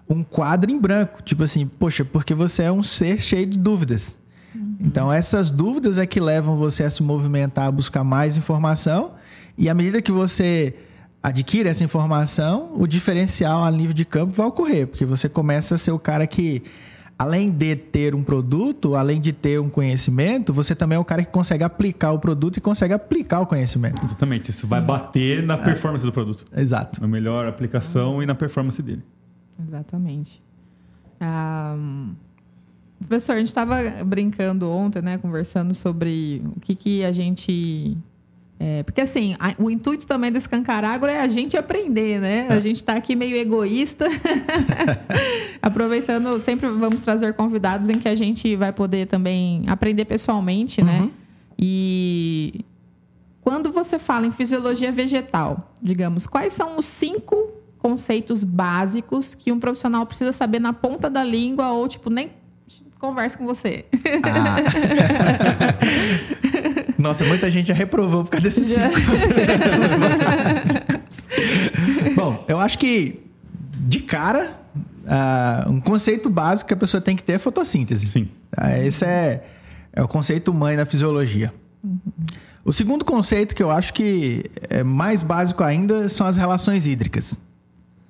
um 0.07 0.23
quadro 0.23 0.69
em 0.69 0.79
branco. 0.79 1.23
Tipo 1.23 1.43
assim, 1.43 1.65
poxa, 1.65 2.05
porque 2.05 2.35
você 2.35 2.63
é 2.63 2.71
um 2.71 2.83
ser 2.83 3.19
cheio 3.19 3.47
de 3.47 3.57
dúvidas. 3.57 4.19
Uhum. 4.53 4.75
Então, 4.81 5.11
essas 5.11 5.49
dúvidas 5.49 5.97
é 5.97 6.05
que 6.05 6.19
levam 6.19 6.57
você 6.57 6.83
a 6.83 6.89
se 6.91 7.01
movimentar, 7.01 7.65
a 7.65 7.71
buscar 7.71 8.03
mais 8.03 8.37
informação. 8.37 9.13
E 9.57 9.67
à 9.67 9.73
medida 9.73 9.99
que 9.99 10.11
você 10.11 10.75
adquire 11.21 11.69
essa 11.69 11.83
informação, 11.83 12.71
o 12.75 12.87
diferencial 12.87 13.63
a 13.63 13.71
nível 13.71 13.93
de 13.93 14.05
campo 14.05 14.33
vai 14.33 14.47
ocorrer, 14.47 14.87
porque 14.87 15.05
você 15.05 15.29
começa 15.29 15.75
a 15.75 15.77
ser 15.77 15.91
o 15.91 15.99
cara 15.99 16.25
que, 16.25 16.63
além 17.17 17.51
de 17.51 17.75
ter 17.75 18.15
um 18.15 18.23
produto, 18.23 18.95
além 18.95 19.21
de 19.21 19.31
ter 19.31 19.59
um 19.59 19.69
conhecimento, 19.69 20.51
você 20.51 20.73
também 20.73 20.95
é 20.95 20.99
o 20.99 21.05
cara 21.05 21.23
que 21.23 21.31
consegue 21.31 21.63
aplicar 21.63 22.11
o 22.11 22.19
produto 22.19 22.57
e 22.57 22.61
consegue 22.61 22.93
aplicar 22.93 23.41
o 23.41 23.45
conhecimento. 23.45 24.03
Exatamente, 24.03 24.49
isso 24.49 24.65
vai 24.65 24.81
bater 24.81 25.43
na 25.43 25.53
é. 25.53 25.57
performance 25.57 26.03
do 26.03 26.11
produto. 26.11 26.45
Exato. 26.55 26.99
Na 26.99 27.07
melhor 27.07 27.47
aplicação 27.47 28.23
e 28.23 28.25
na 28.25 28.33
performance 28.33 28.81
dele. 28.81 29.03
Exatamente. 29.67 30.41
Um... 31.21 32.15
Professor, 32.99 33.33
a 33.33 33.39
gente 33.39 33.47
estava 33.47 33.77
brincando 34.05 34.69
ontem, 34.69 35.01
né, 35.01 35.17
conversando 35.17 35.73
sobre 35.73 36.39
o 36.55 36.59
que, 36.59 36.75
que 36.75 37.03
a 37.03 37.11
gente 37.11 37.97
é, 38.63 38.83
porque 38.83 39.01
assim, 39.01 39.35
a, 39.39 39.55
o 39.57 39.71
intuito 39.71 40.05
também 40.05 40.31
do 40.31 40.37
Escancaragro 40.37 41.09
é 41.09 41.19
a 41.19 41.27
gente 41.27 41.57
aprender, 41.57 42.21
né? 42.21 42.45
A 42.47 42.57
é. 42.57 42.61
gente 42.61 42.75
está 42.75 42.93
aqui 42.93 43.15
meio 43.15 43.35
egoísta, 43.35 44.05
aproveitando, 45.59 46.39
sempre 46.39 46.69
vamos 46.69 47.01
trazer 47.01 47.33
convidados 47.33 47.89
em 47.89 47.97
que 47.97 48.07
a 48.07 48.13
gente 48.13 48.55
vai 48.55 48.71
poder 48.71 49.07
também 49.07 49.63
aprender 49.65 50.05
pessoalmente, 50.05 50.83
né? 50.83 50.99
Uhum. 50.99 51.11
E 51.57 52.63
quando 53.41 53.71
você 53.71 53.97
fala 53.97 54.27
em 54.27 54.31
fisiologia 54.31 54.91
vegetal, 54.91 55.73
digamos, 55.81 56.27
quais 56.27 56.53
são 56.53 56.77
os 56.77 56.85
cinco 56.85 57.35
conceitos 57.79 58.43
básicos 58.43 59.33
que 59.33 59.51
um 59.51 59.59
profissional 59.59 60.05
precisa 60.05 60.31
saber 60.31 60.59
na 60.59 60.71
ponta 60.71 61.09
da 61.09 61.23
língua 61.23 61.71
ou, 61.71 61.87
tipo, 61.87 62.11
nem 62.11 62.29
conversa 62.99 63.39
com 63.39 63.45
você? 63.47 63.85
Ah. 64.23 64.57
Nossa, 67.01 67.25
muita 67.25 67.49
gente 67.49 67.67
já 67.67 67.73
reprovou 67.73 68.23
por 68.23 68.31
causa 68.31 68.43
desses 68.43 68.75
cinco 68.75 68.95
Bom, 72.15 72.45
eu 72.47 72.59
acho 72.59 72.77
que, 72.77 73.23
de 73.71 74.01
cara, 74.01 74.51
uh, 75.03 75.71
um 75.71 75.81
conceito 75.81 76.29
básico 76.29 76.67
que 76.67 76.73
a 76.73 76.77
pessoa 76.77 77.01
tem 77.01 77.15
que 77.15 77.23
ter 77.23 77.33
é 77.33 77.39
fotossíntese. 77.39 78.07
Sim. 78.07 78.29
Uh, 78.57 78.85
esse 78.85 79.05
é, 79.05 79.43
é 79.93 80.03
o 80.03 80.07
conceito 80.07 80.53
mãe 80.53 80.77
da 80.77 80.85
fisiologia. 80.85 81.53
Uhum. 81.83 81.99
O 82.63 82.71
segundo 82.71 83.03
conceito 83.03 83.55
que 83.55 83.63
eu 83.63 83.71
acho 83.71 83.93
que 83.93 84.45
é 84.69 84.83
mais 84.83 85.23
básico 85.23 85.63
ainda 85.63 86.07
são 86.07 86.27
as 86.27 86.37
relações 86.37 86.85
hídricas. 86.85 87.39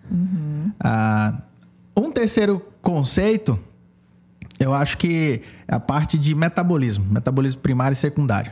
Uhum. 0.10 0.72
Uh, 0.84 1.38
um 1.96 2.12
terceiro 2.12 2.62
conceito, 2.82 3.58
eu 4.60 4.74
acho 4.74 4.98
que 4.98 5.44
é 5.68 5.76
a 5.76 5.80
parte 5.80 6.18
de 6.18 6.36
metabolismo, 6.36 7.06
metabolismo 7.06 7.62
primário 7.62 7.94
e 7.94 7.96
secundário. 7.96 8.52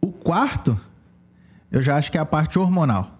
O 0.00 0.08
quarto, 0.08 0.78
eu 1.70 1.82
já 1.82 1.96
acho 1.96 2.10
que 2.10 2.18
é 2.18 2.20
a 2.20 2.26
parte 2.26 2.58
hormonal. 2.58 3.18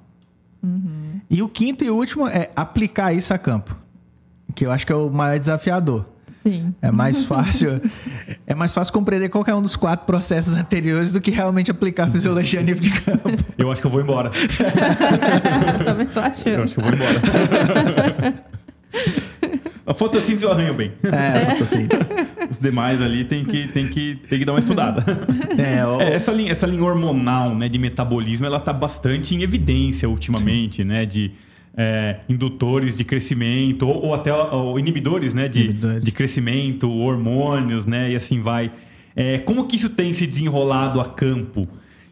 Uhum. 0.62 1.20
E 1.30 1.42
o 1.42 1.48
quinto 1.48 1.84
e 1.84 1.90
último 1.90 2.26
é 2.26 2.50
aplicar 2.56 3.12
isso 3.12 3.32
a 3.32 3.38
campo, 3.38 3.76
que 4.54 4.66
eu 4.66 4.70
acho 4.70 4.86
que 4.86 4.92
é 4.92 4.96
o 4.96 5.10
mais 5.10 5.40
desafiador. 5.40 6.04
Sim. 6.42 6.74
É 6.80 6.90
mais 6.90 7.24
fácil, 7.24 7.80
é 8.46 8.54
mais 8.54 8.72
fácil 8.72 8.92
compreender 8.92 9.28
qualquer 9.28 9.54
um 9.54 9.62
dos 9.62 9.76
quatro 9.76 10.06
processos 10.06 10.54
anteriores 10.54 11.12
do 11.12 11.20
que 11.20 11.30
realmente 11.30 11.70
aplicar 11.70 12.04
a 12.04 12.10
fisiologia 12.10 12.60
a 12.60 12.62
nível 12.62 12.80
de 12.80 12.90
campo. 12.90 13.28
Eu 13.58 13.70
acho 13.70 13.80
que 13.80 13.86
eu 13.86 13.90
vou 13.90 14.00
embora. 14.00 14.30
eu 15.78 15.84
também 15.84 16.06
tô 16.06 16.20
achando. 16.20 16.48
Eu 16.48 16.62
acho 16.62 16.74
que 16.74 16.80
eu 16.80 16.84
vou 16.84 16.92
embora. 16.94 18.44
A 19.88 19.94
fotossíntese 19.94 20.44
eu 20.44 20.52
arranho 20.52 20.74
bem. 20.74 20.92
É, 21.02 21.44
a 21.44 21.50
fotossíntese. 21.52 22.02
Os 22.50 22.58
demais 22.58 23.00
ali 23.00 23.24
tem 23.24 23.42
que, 23.42 23.68
tem 23.68 23.88
que, 23.88 24.16
tem 24.28 24.38
que 24.38 24.44
dar 24.44 24.52
uma 24.52 24.58
estudada. 24.58 25.02
É, 25.58 25.84
o... 25.84 26.00
é, 26.00 26.14
essa, 26.14 26.30
linha, 26.30 26.52
essa 26.52 26.66
linha 26.66 26.84
hormonal 26.84 27.54
né, 27.54 27.68
de 27.68 27.78
metabolismo, 27.78 28.46
ela 28.46 28.58
está 28.58 28.72
bastante 28.72 29.34
em 29.34 29.42
evidência 29.42 30.08
ultimamente, 30.08 30.82
Sim. 30.82 30.84
né? 30.84 31.04
De 31.04 31.32
é, 31.76 32.20
indutores 32.28 32.96
de 32.96 33.02
crescimento, 33.02 33.88
ou, 33.88 34.06
ou 34.06 34.14
até 34.14 34.32
ou 34.32 34.78
inibidores, 34.78 35.32
né? 35.32 35.48
De, 35.48 35.64
inibidores. 35.64 36.04
de 36.04 36.12
crescimento, 36.12 36.90
hormônios, 36.90 37.86
né? 37.86 38.12
E 38.12 38.16
assim 38.16 38.40
vai. 38.40 38.70
É, 39.16 39.38
como 39.38 39.66
que 39.66 39.76
isso 39.76 39.88
tem 39.88 40.12
se 40.12 40.26
desenrolado 40.26 41.00
a 41.00 41.06
campo? 41.06 41.66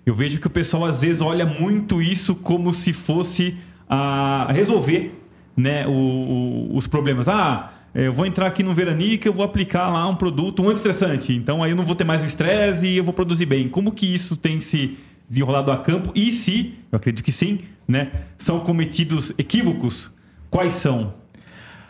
Eu 0.04 0.14
vejo 0.14 0.40
que 0.40 0.47
o 0.47 0.50
pessoal 0.50 0.87
às 0.87 1.02
vezes 1.02 1.21
olha 1.21 1.45
muito 1.45 2.00
isso 2.00 2.35
como 2.35 2.73
se 2.73 2.92
fosse 2.92 3.54
a 3.88 4.49
resolver 4.50 5.12
né, 5.57 5.87
o, 5.87 5.91
o, 5.91 6.77
os 6.77 6.87
problemas. 6.87 7.29
Ah, 7.29 7.73
eu 7.95 8.13
vou 8.13 8.27
entrar 8.27 8.47
aqui 8.47 8.63
no 8.63 8.75
Veranica, 8.75 9.27
eu 9.27 9.33
vou 9.33 9.45
aplicar 9.45 9.89
lá 9.89 10.07
um 10.07 10.15
produto 10.15 10.63
um 10.63 10.69
anti-estressante. 10.69 11.33
Então 11.33 11.63
aí 11.63 11.71
eu 11.71 11.77
não 11.77 11.85
vou 11.85 11.95
ter 11.95 12.05
mais 12.05 12.23
o 12.23 12.27
estresse 12.27 12.87
e 12.87 12.99
eu 12.99 13.05
vou 13.05 13.15
produzir 13.15 13.47
bem. 13.47 13.69
Como 13.69 13.91
que 13.91 14.13
isso 14.13 14.37
tem 14.37 14.61
se 14.61 14.99
desenrolado 15.29 15.73
a 15.73 15.79
campo? 15.79 16.13
E 16.15 16.31
se, 16.31 16.75
eu 16.93 16.97
acredito 16.97 17.25
que 17.25 17.33
sim, 17.33 17.61
né, 17.89 18.11
são 18.37 18.61
cometidos 18.61 19.33
equívocos, 19.39 20.11
quais 20.51 20.75
são? 20.75 21.15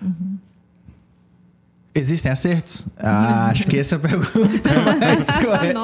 Uhum. 0.01 0.39
Existem 1.93 2.31
acertos? 2.31 2.87
Ah, 2.99 3.49
acho 3.49 3.67
que 3.67 3.79
essa 3.79 3.95
é 3.95 3.97
a 3.97 4.01
pergunta 4.01 4.71
mais 5.01 5.39
correta. 5.39 5.81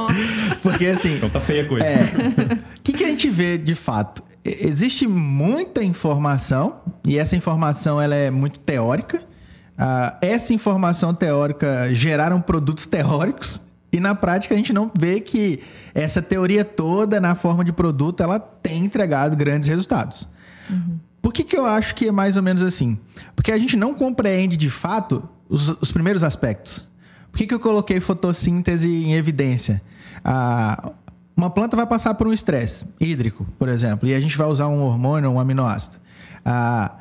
Porque 0.62 0.87
assim. 0.87 1.17
Então 1.17 1.31
tá 1.31 1.41
feia 1.41 1.62
a 1.62 1.67
coisa. 1.67 1.87
O 1.87 1.89
é, 1.89 2.59
que, 2.83 2.93
que 2.93 3.03
a 3.03 3.09
gente 3.09 3.31
vê 3.31 3.57
de 3.57 3.75
fato? 3.75 4.23
Existe 4.45 5.07
muita 5.07 5.83
informação 5.83 6.81
e 7.07 7.19
essa 7.19 7.37
informação 7.37 8.01
ela 8.01 8.15
é 8.15 8.31
muito 8.31 8.59
teórica. 8.59 9.19
Uh, 9.19 10.17
essa 10.21 10.53
informação 10.53 11.15
teórica 11.15 11.93
geraram 11.95 12.41
produtos 12.41 12.87
teóricos 12.87 13.61
e 13.93 14.01
na 14.01 14.15
prática 14.15 14.55
a 14.55 14.57
gente 14.57 14.73
não 14.73 14.91
vê 14.97 15.21
que 15.21 15.61
essa 15.95 16.23
teoria 16.23 16.65
toda 16.65 17.21
na 17.21 17.35
forma 17.35 17.65
de 17.65 17.73
produto 17.73 18.23
ela 18.23 18.39
tem 18.39 18.85
entregado 18.85 19.37
grandes 19.37 19.69
resultados. 19.69 20.29
Uhum. 20.69 20.99
Por 21.21 21.33
que, 21.33 21.45
que 21.45 21.57
eu 21.57 21.65
acho 21.65 21.95
que 21.95 22.09
é 22.09 22.13
mais 22.13 22.37
ou 22.37 22.43
menos 22.43 22.63
assim? 22.63 22.99
Porque 23.37 23.53
a 23.53 23.59
gente 23.59 23.77
não 23.77 23.95
compreende 23.95 24.57
de 24.57 24.69
fato 24.69 25.29
os, 25.49 25.69
os 25.81 25.93
primeiros 25.93 26.25
aspectos. 26.25 26.89
Por 27.31 27.39
que, 27.39 27.47
que 27.47 27.55
eu 27.55 27.61
coloquei 27.61 28.01
fotossíntese 28.01 28.89
em 28.89 29.15
evidência? 29.15 29.81
Uh, 30.19 30.93
uma 31.37 31.51
planta 31.51 31.77
vai 31.77 31.87
passar 31.87 32.15
por 32.15 32.27
um 32.27 32.33
estresse 32.33 32.87
hídrico, 33.01 33.47
por 33.59 33.69
exemplo, 33.69 34.09
e 34.09 34.15
a 34.15 34.21
gente 34.21 34.37
vai 34.37 34.47
usar 34.47 34.69
um 34.69 34.83
hormônio, 34.83 35.31
um 35.31 35.41
aminoácido. 35.41 35.97
Ah, 36.45 36.97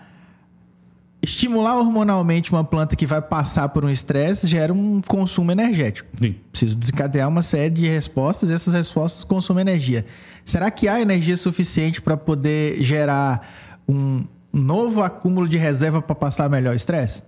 estimular 1.22 1.78
hormonalmente 1.78 2.52
uma 2.52 2.64
planta 2.64 2.96
que 2.96 3.06
vai 3.06 3.22
passar 3.22 3.70
por 3.70 3.86
um 3.86 3.90
estresse 3.90 4.48
gera 4.48 4.74
um 4.74 5.02
consumo 5.02 5.52
energético. 5.52 6.10
Sim. 6.18 6.36
Preciso 6.52 6.76
desencadear 6.76 7.30
uma 7.30 7.42
série 7.42 7.70
de 7.70 7.88
respostas 7.88 8.50
e 8.50 8.54
essas 8.54 8.74
respostas 8.74 9.24
consomem 9.24 9.62
energia. 9.62 10.06
Será 10.44 10.72
que 10.72 10.88
há 10.88 11.00
energia 11.00 11.38
suficiente 11.38 12.02
para 12.02 12.18
poder 12.18 12.82
gerar 12.82 13.48
um 13.88 14.24
novo 14.52 15.04
acúmulo 15.04 15.48
de 15.48 15.58
reserva 15.58 16.02
para 16.02 16.16
passar 16.16 16.50
melhor 16.50 16.76
estresse? 16.76 17.22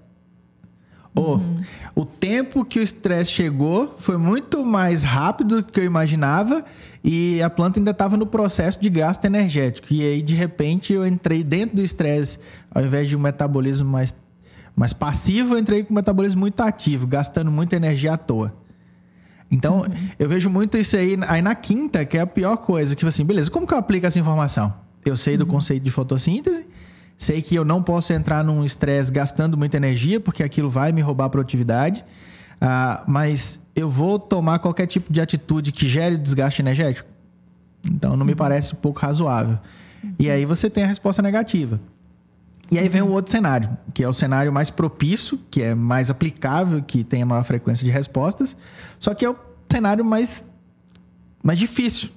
Ou 1.15 1.35
uhum. 1.35 1.61
o 1.93 2.05
tempo 2.05 2.65
que 2.65 2.79
o 2.79 2.81
estresse 2.81 3.31
chegou 3.31 3.93
foi 3.99 4.17
muito 4.17 4.65
mais 4.65 5.03
rápido 5.03 5.61
do 5.61 5.71
que 5.71 5.79
eu 5.79 5.83
imaginava 5.83 6.65
e 7.03 7.41
a 7.41 7.49
planta 7.49 7.79
ainda 7.79 7.91
estava 7.91 8.15
no 8.15 8.25
processo 8.25 8.79
de 8.81 8.89
gasto 8.89 9.25
energético. 9.25 9.87
E 9.91 10.01
aí, 10.01 10.21
de 10.21 10.35
repente, 10.35 10.93
eu 10.93 11.05
entrei 11.05 11.43
dentro 11.43 11.75
do 11.75 11.81
estresse, 11.81 12.39
ao 12.71 12.83
invés 12.83 13.09
de 13.09 13.17
um 13.17 13.19
metabolismo 13.19 13.89
mais, 13.89 14.15
mais 14.73 14.93
passivo, 14.93 15.55
eu 15.55 15.59
entrei 15.59 15.83
com 15.83 15.93
um 15.93 15.95
metabolismo 15.95 16.39
muito 16.39 16.61
ativo, 16.61 17.05
gastando 17.05 17.51
muita 17.51 17.75
energia 17.75 18.13
à 18.13 18.17
toa. 18.17 18.53
Então, 19.51 19.81
uhum. 19.81 20.07
eu 20.17 20.29
vejo 20.29 20.49
muito 20.49 20.77
isso 20.77 20.95
aí, 20.95 21.17
aí 21.27 21.41
na 21.41 21.53
quinta, 21.53 22.05
que 22.05 22.17
é 22.17 22.21
a 22.21 22.27
pior 22.27 22.55
coisa. 22.57 22.95
Tipo 22.95 23.09
assim, 23.09 23.25
beleza, 23.25 23.51
como 23.51 23.67
que 23.67 23.73
eu 23.73 23.77
aplico 23.77 24.07
essa 24.07 24.17
informação? 24.17 24.73
Eu 25.05 25.17
sei 25.17 25.35
do 25.35 25.43
uhum. 25.43 25.51
conceito 25.51 25.83
de 25.83 25.91
fotossíntese, 25.91 26.65
sei 27.17 27.41
que 27.41 27.53
eu 27.53 27.65
não 27.65 27.83
posso 27.83 28.13
entrar 28.13 28.43
num 28.45 28.63
estresse 28.63 29.11
gastando 29.11 29.57
muita 29.57 29.75
energia, 29.75 30.21
porque 30.21 30.41
aquilo 30.41 30.69
vai 30.69 30.93
me 30.93 31.01
roubar 31.01 31.25
a 31.25 31.29
produtividade. 31.29 32.03
Uh, 32.61 33.03
mas 33.05 33.59
eu 33.75 33.89
vou 33.89 34.19
tomar 34.19 34.59
qualquer 34.59 34.87
tipo 34.87 35.11
de 35.11 35.19
atitude 35.19 35.71
que 35.71 35.87
gere 35.87 36.17
desgaste 36.17 36.61
energético? 36.61 37.09
Então 37.89 38.15
não 38.15 38.25
me 38.25 38.35
parece 38.35 38.75
pouco 38.75 38.99
razoável. 38.99 39.57
E 40.19 40.29
aí 40.29 40.45
você 40.45 40.69
tem 40.69 40.83
a 40.83 40.87
resposta 40.87 41.21
negativa. 41.21 41.79
E 42.71 42.79
aí 42.79 42.89
vem 42.89 43.01
o 43.01 43.09
outro 43.09 43.31
cenário, 43.31 43.77
que 43.93 44.03
é 44.03 44.07
o 44.07 44.13
cenário 44.13 44.51
mais 44.51 44.69
propício, 44.69 45.39
que 45.51 45.61
é 45.61 45.75
mais 45.75 46.09
aplicável, 46.09 46.81
que 46.81 47.03
tem 47.03 47.21
a 47.21 47.25
maior 47.25 47.43
frequência 47.43 47.85
de 47.85 47.91
respostas, 47.91 48.55
só 48.99 49.13
que 49.13 49.25
é 49.25 49.29
o 49.29 49.35
cenário 49.69 50.03
mais, 50.03 50.43
mais 51.43 51.59
difícil, 51.59 52.09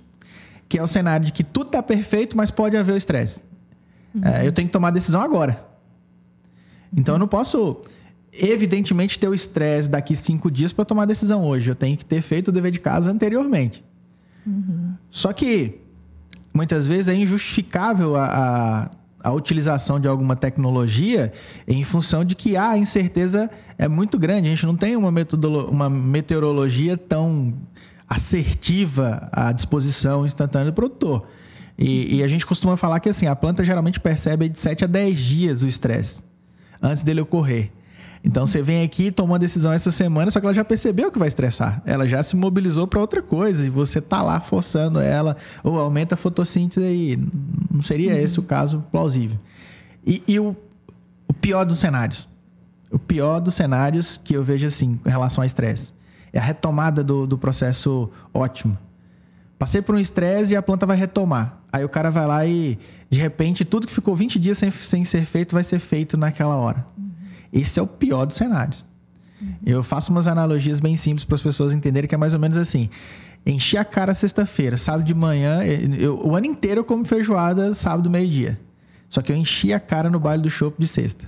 que 0.68 0.78
é 0.78 0.82
o 0.82 0.86
cenário 0.86 1.26
de 1.26 1.32
que 1.32 1.44
tudo 1.44 1.66
está 1.68 1.82
perfeito, 1.82 2.36
mas 2.36 2.50
pode 2.50 2.76
haver 2.76 2.92
o 2.92 2.96
estresse. 2.96 3.42
Uhum. 4.14 4.24
É, 4.24 4.46
eu 4.46 4.52
tenho 4.52 4.68
que 4.68 4.72
tomar 4.72 4.88
a 4.88 4.92
decisão 4.92 5.20
agora. 5.20 5.66
Então 6.96 7.16
eu 7.16 7.18
não 7.18 7.28
posso 7.28 7.82
evidentemente, 8.40 9.18
ter 9.18 9.28
o 9.28 9.34
estresse 9.34 9.88
daqui 9.88 10.14
cinco 10.14 10.50
dias 10.50 10.72
para 10.72 10.84
tomar 10.84 11.02
a 11.02 11.06
decisão 11.06 11.44
hoje. 11.44 11.70
Eu 11.70 11.74
tenho 11.74 11.96
que 11.96 12.04
ter 12.04 12.22
feito 12.22 12.48
o 12.48 12.52
dever 12.52 12.70
de 12.70 12.78
casa 12.78 13.10
anteriormente. 13.10 13.84
Uhum. 14.46 14.94
Só 15.10 15.32
que, 15.32 15.80
muitas 16.52 16.86
vezes, 16.86 17.08
é 17.08 17.14
injustificável 17.14 18.16
a, 18.16 18.26
a, 18.26 18.90
a, 19.28 19.32
utilização 19.32 19.98
de 19.98 20.06
alguma 20.06 20.36
tecnologia 20.36 21.32
em 21.66 21.82
função 21.82 22.24
de 22.24 22.36
que 22.36 22.56
a 22.56 22.76
incerteza 22.78 23.50
é 23.76 23.88
muito 23.88 24.18
grande. 24.18 24.46
A 24.46 24.50
gente 24.50 24.66
não 24.66 24.76
tem 24.76 24.96
uma, 24.96 25.12
uma 25.68 25.90
meteorologia 25.90 26.96
tão 26.96 27.54
assertiva 28.08 29.28
à 29.32 29.50
disposição 29.50 30.24
instantânea 30.24 30.70
do 30.70 30.74
produtor. 30.74 31.26
E, 31.78 32.16
e, 32.16 32.22
a 32.22 32.28
gente 32.28 32.46
costuma 32.46 32.76
falar 32.76 33.00
que 33.00 33.08
assim, 33.08 33.26
a 33.26 33.36
planta 33.36 33.62
geralmente 33.62 34.00
percebe 34.00 34.48
de 34.48 34.58
7 34.58 34.84
a 34.84 34.86
10 34.86 35.18
dias 35.18 35.62
o 35.62 35.68
estresse 35.68 36.22
antes 36.80 37.04
dele 37.04 37.20
ocorrer. 37.20 37.70
Então 38.26 38.44
você 38.44 38.60
vem 38.60 38.82
aqui, 38.82 39.12
toma 39.12 39.34
uma 39.34 39.38
decisão 39.38 39.72
essa 39.72 39.92
semana, 39.92 40.32
só 40.32 40.40
que 40.40 40.46
ela 40.46 40.54
já 40.54 40.64
percebeu 40.64 41.12
que 41.12 41.18
vai 41.18 41.28
estressar. 41.28 41.80
Ela 41.86 42.08
já 42.08 42.20
se 42.24 42.34
mobilizou 42.34 42.84
para 42.84 43.00
outra 43.00 43.22
coisa 43.22 43.64
e 43.64 43.70
você 43.70 44.00
tá 44.00 44.20
lá 44.20 44.40
forçando 44.40 44.98
ela, 44.98 45.36
ou 45.62 45.78
aumenta 45.78 46.16
a 46.16 46.18
fotossíntese 46.18 46.84
aí. 46.84 47.18
Não 47.70 47.82
seria 47.82 48.12
uhum. 48.12 48.18
esse 48.18 48.40
o 48.40 48.42
caso 48.42 48.84
plausível. 48.90 49.38
E, 50.04 50.24
e 50.26 50.40
o, 50.40 50.56
o 51.28 51.32
pior 51.32 51.64
dos 51.64 51.78
cenários. 51.78 52.28
O 52.90 52.98
pior 52.98 53.38
dos 53.38 53.54
cenários 53.54 54.20
que 54.22 54.34
eu 54.34 54.42
vejo 54.42 54.66
assim, 54.66 54.98
em 55.06 55.08
relação 55.08 55.42
ao 55.42 55.46
estresse, 55.46 55.92
é 56.32 56.40
a 56.40 56.42
retomada 56.42 57.04
do, 57.04 57.28
do 57.28 57.38
processo 57.38 58.10
ótimo. 58.34 58.76
Passei 59.56 59.80
por 59.80 59.94
um 59.94 60.00
estresse 60.00 60.52
e 60.52 60.56
a 60.56 60.62
planta 60.62 60.84
vai 60.84 60.96
retomar. 60.96 61.60
Aí 61.72 61.84
o 61.84 61.88
cara 61.88 62.10
vai 62.10 62.26
lá 62.26 62.44
e, 62.44 62.76
de 63.08 63.20
repente, 63.20 63.64
tudo 63.64 63.86
que 63.86 63.92
ficou 63.92 64.16
20 64.16 64.36
dias 64.40 64.58
sem, 64.58 64.68
sem 64.72 65.04
ser 65.04 65.24
feito 65.24 65.54
vai 65.54 65.62
ser 65.62 65.78
feito 65.78 66.16
naquela 66.16 66.56
hora. 66.56 66.84
Esse 67.52 67.78
é 67.78 67.82
o 67.82 67.86
pior 67.86 68.26
dos 68.26 68.36
cenários. 68.36 68.86
Uhum. 69.40 69.54
Eu 69.64 69.82
faço 69.82 70.10
umas 70.10 70.26
analogias 70.26 70.80
bem 70.80 70.96
simples 70.96 71.24
para 71.24 71.34
as 71.34 71.42
pessoas 71.42 71.74
entenderem 71.74 72.08
que 72.08 72.14
é 72.14 72.18
mais 72.18 72.34
ou 72.34 72.40
menos 72.40 72.56
assim. 72.56 72.88
Enchi 73.44 73.76
a 73.76 73.84
cara 73.84 74.12
sexta-feira, 74.12 74.76
sábado 74.76 75.04
de 75.04 75.14
manhã, 75.14 75.62
eu, 75.64 76.18
o 76.18 76.34
ano 76.34 76.46
inteiro 76.46 76.80
eu 76.80 76.84
como 76.84 77.04
feijoada 77.04 77.72
sábado, 77.74 78.10
meio-dia. 78.10 78.58
Só 79.08 79.22
que 79.22 79.30
eu 79.30 79.36
enchi 79.36 79.72
a 79.72 79.78
cara 79.78 80.10
no 80.10 80.18
baile 80.18 80.42
do 80.42 80.50
chopp 80.50 80.76
de 80.80 80.86
sexta. 80.88 81.26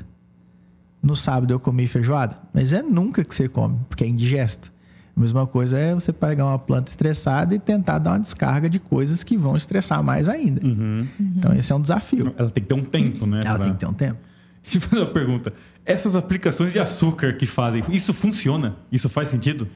No 1.00 1.14
sábado 1.14 1.54
eu 1.54 1.60
comi 1.60 1.86
feijoada, 1.86 2.36
mas 2.52 2.72
é 2.72 2.82
nunca 2.82 3.24
que 3.24 3.32
você 3.32 3.48
come, 3.48 3.78
porque 3.88 4.02
é 4.02 4.06
indigesto. 4.08 4.72
A 5.16 5.20
mesma 5.20 5.46
coisa 5.46 5.78
é 5.78 5.94
você 5.94 6.12
pegar 6.12 6.46
uma 6.46 6.58
planta 6.58 6.90
estressada 6.90 7.54
e 7.54 7.58
tentar 7.58 7.98
dar 7.98 8.12
uma 8.12 8.20
descarga 8.20 8.68
de 8.68 8.78
coisas 8.78 9.22
que 9.22 9.36
vão 9.36 9.56
estressar 9.56 10.02
mais 10.02 10.28
ainda. 10.28 10.64
Uhum. 10.64 11.06
Então, 11.18 11.54
esse 11.54 11.72
é 11.72 11.74
um 11.74 11.80
desafio. 11.80 12.32
Ela 12.36 12.50
tem 12.50 12.62
que 12.62 12.68
ter 12.68 12.74
um 12.74 12.84
tempo, 12.84 13.26
né? 13.26 13.40
Ela 13.44 13.56
pra... 13.56 13.64
tem 13.64 13.72
que 13.72 13.80
ter 13.80 13.86
um 13.86 13.92
tempo. 13.92 14.18
Deixa 14.62 14.78
eu 14.78 14.80
fazer 14.80 15.02
uma 15.02 15.10
pergunta 15.12 15.52
essas 15.88 16.14
aplicações 16.14 16.70
de 16.72 16.78
açúcar 16.78 17.32
que 17.32 17.46
fazem, 17.46 17.82
isso 17.88 18.12
funciona? 18.12 18.76
Isso 18.92 19.08
faz 19.08 19.30
sentido? 19.30 19.66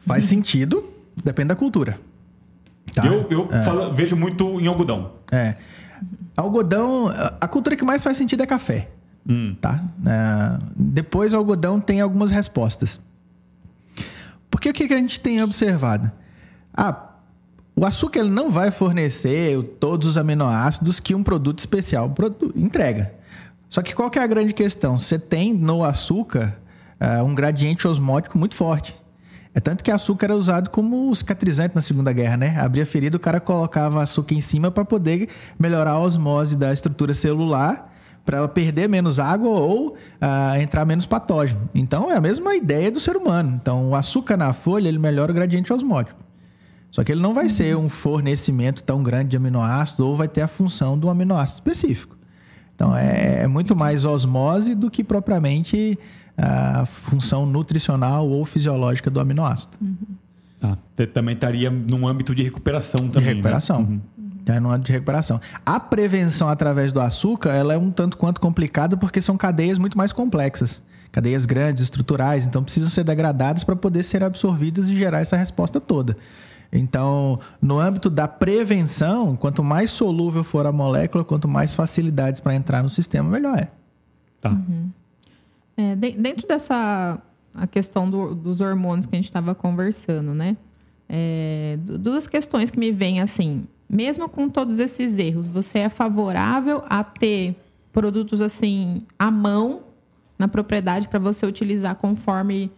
Faz 0.00 0.26
sentido, 0.26 0.84
depende 1.24 1.48
da 1.48 1.56
cultura. 1.56 1.98
Tá? 2.94 3.06
Eu, 3.06 3.26
eu 3.30 3.48
é. 3.50 3.62
falo, 3.62 3.92
vejo 3.94 4.14
muito 4.16 4.60
em 4.60 4.66
algodão. 4.66 5.12
É. 5.32 5.56
Algodão, 6.36 7.08
a 7.40 7.48
cultura 7.48 7.74
que 7.74 7.84
mais 7.84 8.04
faz 8.04 8.16
sentido 8.18 8.42
é 8.42 8.46
café. 8.46 8.90
Hum. 9.28 9.54
Tá? 9.60 9.82
É, 10.06 10.58
depois, 10.76 11.32
o 11.32 11.36
algodão 11.36 11.80
tem 11.80 12.00
algumas 12.00 12.30
respostas. 12.30 13.00
Porque 14.50 14.68
o 14.70 14.72
que 14.72 14.92
a 14.92 14.96
gente 14.98 15.20
tem 15.20 15.42
observado? 15.42 16.10
Ah, 16.74 17.08
O 17.76 17.86
açúcar 17.86 18.20
ele 18.20 18.30
não 18.30 18.50
vai 18.50 18.70
fornecer 18.70 19.62
todos 19.78 20.06
os 20.06 20.18
aminoácidos 20.18 21.00
que 21.00 21.14
um 21.14 21.22
produto 21.22 21.60
especial 21.60 22.12
entrega. 22.54 23.19
Só 23.70 23.82
que 23.82 23.94
qual 23.94 24.10
que 24.10 24.18
é 24.18 24.22
a 24.22 24.26
grande 24.26 24.52
questão? 24.52 24.98
Você 24.98 25.16
tem 25.16 25.54
no 25.54 25.84
açúcar 25.84 26.58
uh, 27.00 27.22
um 27.22 27.32
gradiente 27.36 27.86
osmótico 27.86 28.36
muito 28.36 28.56
forte. 28.56 28.96
É 29.54 29.60
tanto 29.60 29.84
que 29.84 29.92
açúcar 29.92 30.26
era 30.26 30.36
usado 30.36 30.70
como 30.70 31.14
cicatrizante 31.14 31.74
na 31.74 31.80
Segunda 31.80 32.12
Guerra, 32.12 32.36
né? 32.36 32.60
Abria 32.60 32.84
ferida, 32.84 33.16
o 33.16 33.20
cara 33.20 33.38
colocava 33.38 34.02
açúcar 34.02 34.34
em 34.34 34.40
cima 34.40 34.72
para 34.72 34.84
poder 34.84 35.28
melhorar 35.56 35.92
a 35.92 35.98
osmose 36.00 36.58
da 36.58 36.72
estrutura 36.72 37.14
celular, 37.14 37.94
para 38.24 38.38
ela 38.38 38.48
perder 38.48 38.88
menos 38.88 39.20
água 39.20 39.50
ou 39.50 39.90
uh, 39.90 40.60
entrar 40.60 40.84
menos 40.84 41.06
patógeno. 41.06 41.70
Então 41.72 42.10
é 42.10 42.16
a 42.16 42.20
mesma 42.20 42.56
ideia 42.56 42.90
do 42.90 42.98
ser 42.98 43.16
humano. 43.16 43.56
Então 43.60 43.90
o 43.90 43.94
açúcar 43.94 44.36
na 44.36 44.52
folha 44.52 44.88
ele 44.88 44.98
melhora 44.98 45.30
o 45.30 45.34
gradiente 45.34 45.72
osmótico. 45.72 46.20
Só 46.90 47.04
que 47.04 47.12
ele 47.12 47.20
não 47.20 47.34
vai 47.34 47.44
uhum. 47.44 47.50
ser 47.50 47.76
um 47.76 47.88
fornecimento 47.88 48.82
tão 48.82 49.00
grande 49.00 49.30
de 49.30 49.36
aminoácidos 49.36 50.00
ou 50.00 50.16
vai 50.16 50.26
ter 50.26 50.42
a 50.42 50.48
função 50.48 50.98
do 50.98 51.08
aminoácido 51.08 51.58
específico. 51.58 52.19
Então 52.80 52.96
é, 52.96 53.42
é 53.42 53.46
muito 53.46 53.76
mais 53.76 54.06
osmose 54.06 54.74
do 54.74 54.90
que 54.90 55.04
propriamente 55.04 55.98
a 56.34 56.86
função 56.86 57.44
nutricional 57.44 58.26
ou 58.26 58.42
fisiológica 58.46 59.10
do 59.10 59.20
aminoácido. 59.20 59.76
Uhum. 59.82 59.96
Ah, 60.62 60.76
também 61.12 61.34
estaria 61.34 61.70
num 61.70 62.08
âmbito 62.08 62.34
de 62.34 62.42
recuperação 62.42 63.00
também. 63.00 63.10
De 63.10 63.20
né? 63.20 63.30
recuperação. 63.32 63.82
Né? 63.82 64.00
Uhum. 64.16 64.30
Tá 64.46 64.58
no 64.58 64.70
âmbito 64.70 64.86
de 64.86 64.92
recuperação. 64.92 65.38
A 65.66 65.78
prevenção 65.78 66.48
através 66.48 66.90
do 66.90 67.02
açúcar 67.02 67.50
ela 67.50 67.74
é 67.74 67.76
um 67.76 67.90
tanto 67.90 68.16
quanto 68.16 68.40
complicada 68.40 68.96
porque 68.96 69.20
são 69.20 69.36
cadeias 69.36 69.76
muito 69.76 69.98
mais 69.98 70.10
complexas 70.10 70.82
cadeias 71.12 71.44
grandes, 71.44 71.82
estruturais, 71.82 72.46
então 72.46 72.62
precisam 72.62 72.88
ser 72.88 73.02
degradadas 73.02 73.64
para 73.64 73.74
poder 73.74 74.04
ser 74.04 74.22
absorvidas 74.22 74.86
e 74.86 74.94
gerar 74.94 75.18
essa 75.18 75.36
resposta 75.36 75.80
toda. 75.80 76.16
Então, 76.72 77.40
no 77.60 77.78
âmbito 77.78 78.08
da 78.08 78.28
prevenção, 78.28 79.34
quanto 79.36 79.62
mais 79.62 79.90
solúvel 79.90 80.44
for 80.44 80.66
a 80.66 80.72
molécula, 80.72 81.24
quanto 81.24 81.48
mais 81.48 81.74
facilidades 81.74 82.40
para 82.40 82.54
entrar 82.54 82.82
no 82.82 82.88
sistema, 82.88 83.28
melhor 83.28 83.58
é. 83.58 83.70
Tá. 84.40 84.50
Uhum. 84.50 84.90
É, 85.76 85.96
dentro 85.96 86.46
dessa 86.46 87.20
a 87.54 87.66
questão 87.66 88.08
do, 88.08 88.34
dos 88.34 88.60
hormônios 88.60 89.06
que 89.06 89.14
a 89.14 89.18
gente 89.18 89.24
estava 89.24 89.54
conversando, 89.54 90.32
né? 90.34 90.56
É, 91.08 91.76
duas 91.82 92.26
questões 92.26 92.70
que 92.70 92.78
me 92.78 92.92
vêm 92.92 93.20
assim. 93.20 93.66
Mesmo 93.88 94.28
com 94.28 94.48
todos 94.48 94.78
esses 94.78 95.18
erros, 95.18 95.48
você 95.48 95.80
é 95.80 95.88
favorável 95.88 96.84
a 96.88 97.02
ter 97.02 97.56
produtos 97.92 98.40
assim 98.40 99.02
à 99.18 99.30
mão 99.30 99.82
na 100.38 100.46
propriedade 100.46 101.08
para 101.08 101.18
você 101.18 101.44
utilizar 101.44 101.96
conforme 101.96 102.70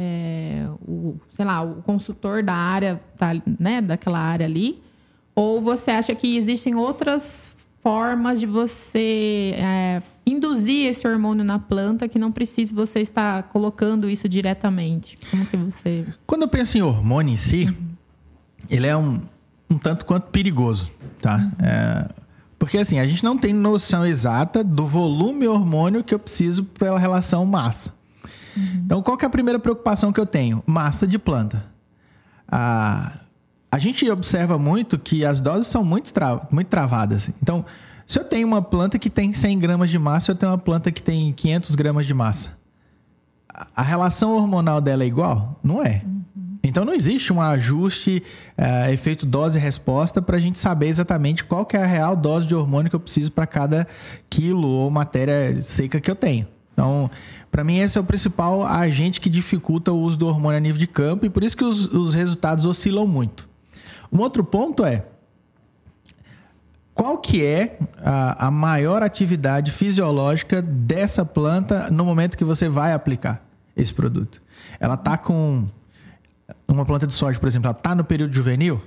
é, 0.00 0.64
o, 0.86 1.16
sei 1.28 1.44
lá, 1.44 1.60
o 1.60 1.82
consultor 1.82 2.40
da 2.40 2.54
área, 2.54 3.00
tá, 3.16 3.32
né, 3.58 3.80
daquela 3.80 4.20
área 4.20 4.46
ali? 4.46 4.80
Ou 5.34 5.60
você 5.60 5.90
acha 5.90 6.14
que 6.14 6.36
existem 6.36 6.76
outras 6.76 7.50
formas 7.82 8.38
de 8.38 8.46
você 8.46 9.54
é, 9.56 10.02
induzir 10.24 10.86
esse 10.86 11.06
hormônio 11.06 11.44
na 11.44 11.58
planta 11.58 12.06
que 12.06 12.18
não 12.18 12.30
precise 12.30 12.72
você 12.72 13.00
estar 13.00 13.42
colocando 13.44 14.08
isso 14.08 14.28
diretamente? 14.28 15.18
Como 15.30 15.44
que 15.46 15.56
você... 15.56 16.06
Quando 16.24 16.42
eu 16.42 16.48
penso 16.48 16.78
em 16.78 16.82
hormônio 16.82 17.32
em 17.32 17.36
si, 17.36 17.64
uhum. 17.64 17.74
ele 18.70 18.86
é 18.86 18.96
um, 18.96 19.20
um 19.68 19.78
tanto 19.78 20.06
quanto 20.06 20.28
perigoso, 20.30 20.88
tá? 21.20 21.38
Uhum. 21.38 21.66
É, 21.66 22.08
porque 22.56 22.78
assim, 22.78 23.00
a 23.00 23.06
gente 23.06 23.24
não 23.24 23.36
tem 23.36 23.52
noção 23.52 24.06
exata 24.06 24.62
do 24.62 24.86
volume 24.86 25.48
hormônio 25.48 26.04
que 26.04 26.14
eu 26.14 26.18
preciso 26.20 26.62
pela 26.62 27.00
relação 27.00 27.44
massa. 27.44 27.97
Uhum. 28.58 28.82
Então, 28.84 29.02
qual 29.02 29.16
que 29.16 29.24
é 29.24 29.28
a 29.28 29.30
primeira 29.30 29.58
preocupação 29.58 30.12
que 30.12 30.18
eu 30.18 30.26
tenho? 30.26 30.62
Massa 30.66 31.06
de 31.06 31.18
planta. 31.18 31.64
A, 32.50 33.20
a 33.70 33.78
gente 33.78 34.08
observa 34.10 34.58
muito 34.58 34.98
que 34.98 35.24
as 35.24 35.40
doses 35.40 35.68
são 35.68 35.84
muito, 35.84 36.12
tra 36.12 36.46
muito 36.50 36.68
travadas. 36.68 37.30
Então, 37.40 37.64
se 38.06 38.18
eu 38.18 38.24
tenho 38.24 38.48
uma 38.48 38.62
planta 38.62 38.98
que 38.98 39.10
tem 39.10 39.32
100 39.32 39.58
gramas 39.58 39.90
de 39.90 39.98
massa, 39.98 40.32
eu 40.32 40.34
tenho 40.34 40.50
uma 40.50 40.58
planta 40.58 40.90
que 40.90 41.02
tem 41.02 41.32
500 41.32 41.74
gramas 41.74 42.06
de 42.06 42.14
massa. 42.14 42.56
A 43.74 43.82
relação 43.82 44.34
hormonal 44.34 44.80
dela 44.80 45.02
é 45.04 45.06
igual? 45.06 45.58
Não 45.62 45.82
é. 45.82 46.02
Uhum. 46.04 46.18
Então 46.62 46.84
não 46.84 46.92
existe 46.92 47.32
um 47.32 47.40
ajuste, 47.40 48.22
uh, 48.58 48.90
efeito 48.90 49.24
dose-resposta 49.24 50.20
para 50.20 50.36
a 50.36 50.40
gente 50.40 50.58
saber 50.58 50.88
exatamente 50.88 51.44
qual 51.44 51.64
que 51.64 51.76
é 51.76 51.82
a 51.82 51.86
real 51.86 52.16
dose 52.16 52.46
de 52.46 52.54
hormônio 52.54 52.90
que 52.90 52.96
eu 52.96 53.00
preciso 53.00 53.32
para 53.32 53.46
cada 53.46 53.86
quilo 54.28 54.68
ou 54.68 54.90
matéria 54.90 55.60
seca 55.62 56.00
que 56.00 56.10
eu 56.10 56.16
tenho. 56.16 56.46
Então, 56.78 57.10
para 57.50 57.64
mim, 57.64 57.78
esse 57.78 57.98
é 57.98 58.00
o 58.00 58.04
principal 58.04 58.62
agente 58.62 59.20
que 59.20 59.28
dificulta 59.28 59.90
o 59.90 59.98
uso 59.98 60.16
do 60.16 60.28
hormônio 60.28 60.58
a 60.58 60.60
nível 60.60 60.78
de 60.78 60.86
campo 60.86 61.26
e 61.26 61.28
por 61.28 61.42
isso 61.42 61.56
que 61.56 61.64
os, 61.64 61.92
os 61.92 62.14
resultados 62.14 62.64
oscilam 62.64 63.04
muito. 63.04 63.48
Um 64.12 64.20
outro 64.20 64.44
ponto 64.44 64.84
é 64.84 65.04
qual 66.94 67.18
que 67.18 67.44
é 67.44 67.80
a, 68.00 68.46
a, 68.46 68.50
maior 68.52 69.02
atividade 69.02 69.72
fisiológica 69.72 70.62
dessa 70.62 71.24
planta 71.24 71.90
no 71.90 72.04
momento 72.04 72.38
que 72.38 72.44
você 72.44 72.68
vai 72.68 72.92
aplicar 72.92 73.44
esse 73.76 73.92
produto? 73.92 74.40
Ela 74.78 74.94
está 74.94 75.18
com 75.18 75.66
uma 76.68 76.84
planta 76.84 77.08
de 77.08 77.14
soja, 77.14 77.40
por 77.40 77.48
exemplo, 77.48 77.66
ela 77.66 77.76
está 77.76 77.92
no 77.92 78.04
período 78.04 78.32
juvenil? 78.32 78.80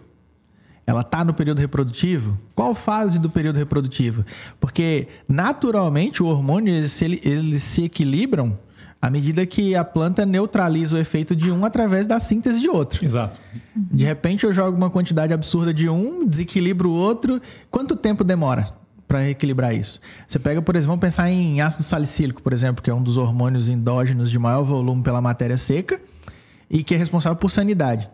Ela 0.92 1.02
está 1.02 1.24
no 1.24 1.34
período 1.34 1.60
reprodutivo? 1.60 2.38
Qual 2.54 2.76
fase 2.76 3.18
do 3.18 3.30
período 3.30 3.56
reprodutivo? 3.56 4.26
Porque, 4.60 5.08
naturalmente, 5.26 6.22
o 6.22 6.26
hormônio 6.26 6.74
eles 6.74 6.92
se, 6.92 7.22
eles 7.24 7.64
se 7.64 7.86
equilibram 7.86 8.60
à 9.02 9.10
medida 9.10 9.46
que 9.46 9.74
a 9.74 9.86
planta 9.86 10.26
neutraliza 10.26 10.98
o 10.98 11.00
efeito 11.00 11.34
de 11.34 11.50
um 11.50 11.64
através 11.64 12.06
da 12.06 12.20
síntese 12.20 12.60
de 12.60 12.70
outro. 12.70 13.06
Exato. 13.06 13.40
De 13.74 14.04
repente, 14.04 14.44
eu 14.44 14.52
jogo 14.52 14.76
uma 14.76 14.90
quantidade 14.90 15.32
absurda 15.32 15.74
de 15.74 15.88
um, 15.88 16.28
desequilibro 16.28 16.90
o 16.90 16.94
outro. 16.94 17.42
Quanto 17.70 17.96
tempo 17.96 18.22
demora 18.22 18.68
para 19.08 19.30
equilibrar 19.30 19.74
isso? 19.74 19.98
Você 20.28 20.40
pega, 20.40 20.62
por 20.62 20.76
exemplo, 20.76 20.90
vamos 20.90 21.02
pensar 21.02 21.32
em 21.32 21.62
ácido 21.62 21.84
salicílico, 21.84 22.42
por 22.42 22.52
exemplo, 22.52 22.84
que 22.84 22.90
é 22.90 22.94
um 22.94 23.02
dos 23.02 23.16
hormônios 23.16 23.70
endógenos 23.70 24.30
de 24.30 24.38
maior 24.38 24.64
volume 24.64 25.02
pela 25.02 25.22
matéria 25.22 25.58
seca 25.58 26.02
e 26.70 26.84
que 26.84 26.94
é 26.94 26.98
responsável 26.98 27.38
por 27.38 27.50
sanidade. 27.50 28.10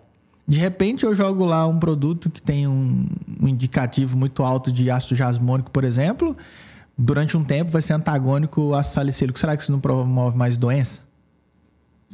De 0.48 0.60
repente 0.60 1.06
eu 1.06 1.14
jogo 1.14 1.44
lá 1.44 1.68
um 1.68 1.78
produto 1.78 2.30
que 2.30 2.42
tem 2.42 2.68
um, 2.68 3.06
um 3.42 3.48
indicativo 3.48 4.18
muito 4.18 4.44
alto 4.44 4.72
de 4.72 4.90
ácido 4.90 5.16
jasmônico, 5.16 5.70
por 5.70 5.84
exemplo, 5.84 6.38
durante 6.98 7.36
um 7.36 7.44
tempo 7.44 7.70
vai 7.70 7.82
ser 7.82 7.94
antagônico 7.94 8.62
ao 8.62 8.76
ácido 8.76 8.94
salicílico. 8.96 9.38
Será 9.38 9.58
que 9.58 9.64
isso 9.64 9.72
não 9.72 9.80
promove 9.80 10.38
mais 10.38 10.56
doença? 10.56 11.02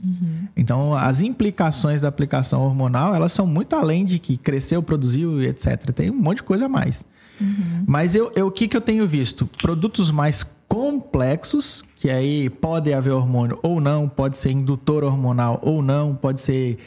Uhum. 0.04 0.48
Então, 0.58 0.94
as 0.94 1.22
implicações 1.22 2.02
da 2.02 2.08
aplicação 2.08 2.62
hormonal, 2.62 3.16
elas 3.16 3.32
são 3.32 3.46
muito 3.46 3.76
além 3.76 4.04
de 4.04 4.20
que 4.20 4.36
cresceu, 4.36 4.82
produziu, 4.82 5.42
etc. 5.42 5.92
Tem 5.92 6.10
um 6.10 6.16
monte 6.16 6.38
de 6.38 6.44
coisa 6.44 6.66
a 6.66 6.70
mais. 6.70 7.06
Uhum. 7.40 7.84
Mas 7.88 8.16
eu, 8.16 8.32
eu, 8.36 8.48
o 8.48 8.52
que, 8.52 8.68
que 8.68 8.76
eu 8.76 8.82
tenho 8.82 9.08
visto? 9.08 9.46
Produtos 9.62 10.12
mais 10.12 10.44
complexos, 10.68 11.84
que 11.96 12.10
aí 12.10 12.50
pode 12.50 12.92
haver 12.94 13.12
hormônio 13.12 13.60
ou 13.62 13.80
não, 13.80 14.10
pode 14.10 14.38
ser 14.38 14.52
indutor 14.52 15.04
hormonal 15.04 15.60
ou 15.62 15.82
não, 15.82 16.16
pode 16.16 16.42
ser 16.42 16.80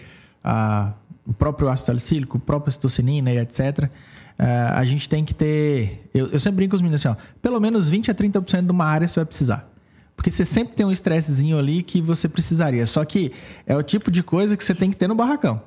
a 0.42 0.92
o 1.26 1.32
próprio 1.32 1.68
ácido 1.68 1.86
salicílico, 1.86 2.36
a 2.36 2.40
própria 2.40 2.72
citocinina 2.72 3.32
e 3.32 3.38
etc. 3.38 3.90
Eh, 4.38 4.70
a 4.74 4.84
gente 4.84 5.08
tem 5.08 5.24
que 5.24 5.34
ter. 5.34 6.08
Eu, 6.14 6.28
eu 6.28 6.38
sempre 6.38 6.56
brinco 6.56 6.70
com 6.70 6.76
os 6.76 6.82
meninos 6.82 7.04
assim, 7.04 7.16
ó, 7.18 7.22
pelo 7.40 7.58
menos 7.60 7.88
20 7.88 8.10
a 8.10 8.14
30% 8.14 8.66
de 8.66 8.70
uma 8.70 8.84
área 8.84 9.08
você 9.08 9.20
vai 9.20 9.26
precisar. 9.26 9.70
Porque 10.14 10.30
você 10.30 10.44
sempre 10.44 10.74
tem 10.74 10.86
um 10.86 10.90
estressezinho 10.90 11.58
ali 11.58 11.82
que 11.82 12.00
você 12.00 12.28
precisaria. 12.28 12.86
Só 12.86 13.04
que 13.04 13.32
é 13.66 13.76
o 13.76 13.82
tipo 13.82 14.10
de 14.10 14.22
coisa 14.22 14.56
que 14.56 14.64
você 14.64 14.74
tem 14.74 14.90
que 14.90 14.96
ter 14.96 15.06
no 15.06 15.14
barracão. 15.14 15.60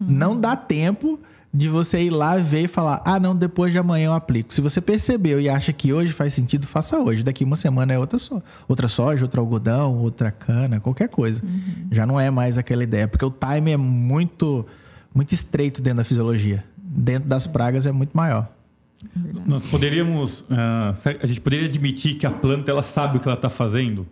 Uhum. 0.00 0.06
Não 0.08 0.40
dá 0.40 0.54
tempo 0.54 1.18
de 1.52 1.68
você 1.68 2.02
ir 2.02 2.10
lá 2.10 2.36
ver 2.36 2.64
e 2.64 2.68
falar: 2.68 3.02
ah, 3.04 3.18
não, 3.18 3.34
depois 3.34 3.72
de 3.72 3.78
amanhã 3.78 4.06
eu 4.06 4.12
aplico. 4.12 4.52
Se 4.52 4.60
você 4.60 4.80
percebeu 4.80 5.40
e 5.40 5.48
acha 5.48 5.72
que 5.72 5.92
hoje 5.92 6.12
faz 6.12 6.34
sentido, 6.34 6.66
faça 6.66 6.98
hoje. 6.98 7.22
Daqui 7.22 7.42
uma 7.44 7.56
semana 7.56 7.92
é 7.92 7.98
outra, 7.98 8.18
so 8.18 8.42
outra 8.68 8.88
soja, 8.88 9.24
outro 9.24 9.40
algodão, 9.40 9.96
outra 9.98 10.30
cana, 10.30 10.78
qualquer 10.80 11.08
coisa. 11.08 11.42
Uhum. 11.44 11.88
Já 11.90 12.06
não 12.06 12.20
é 12.20 12.30
mais 12.30 12.58
aquela 12.58 12.82
ideia, 12.84 13.08
porque 13.08 13.24
o 13.24 13.30
time 13.30 13.72
é 13.72 13.76
muito 13.76 14.66
muito 15.14 15.32
estreito 15.32 15.80
dentro 15.82 15.98
da 15.98 16.04
fisiologia. 16.04 16.64
Dentro 16.76 17.28
das 17.28 17.46
pragas 17.46 17.86
é 17.86 17.92
muito 17.92 18.16
maior. 18.16 18.48
Nós 19.46 19.64
poderíamos, 19.66 20.40
uh, 20.40 21.16
a 21.22 21.26
gente 21.26 21.40
poderia 21.40 21.66
admitir 21.66 22.16
que 22.16 22.26
a 22.26 22.30
planta 22.30 22.70
ela 22.70 22.82
sabe 22.82 23.18
o 23.18 23.20
que 23.20 23.28
ela 23.28 23.36
está 23.36 23.48
fazendo. 23.48 24.06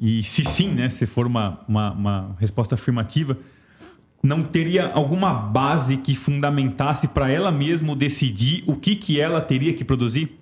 E 0.00 0.22
se 0.22 0.44
sim, 0.44 0.68
né, 0.68 0.88
se 0.88 1.04
for 1.06 1.26
uma, 1.26 1.60
uma, 1.68 1.92
uma 1.92 2.36
resposta 2.38 2.74
afirmativa, 2.74 3.36
não 4.22 4.42
teria 4.42 4.90
alguma 4.92 5.34
base 5.34 5.96
que 5.96 6.14
fundamentasse 6.14 7.08
para 7.08 7.30
ela 7.30 7.50
mesma 7.50 7.94
decidir 7.94 8.62
o 8.66 8.76
que, 8.76 8.96
que 8.96 9.20
ela 9.20 9.40
teria 9.40 9.74
que 9.74 9.84
produzir? 9.84 10.38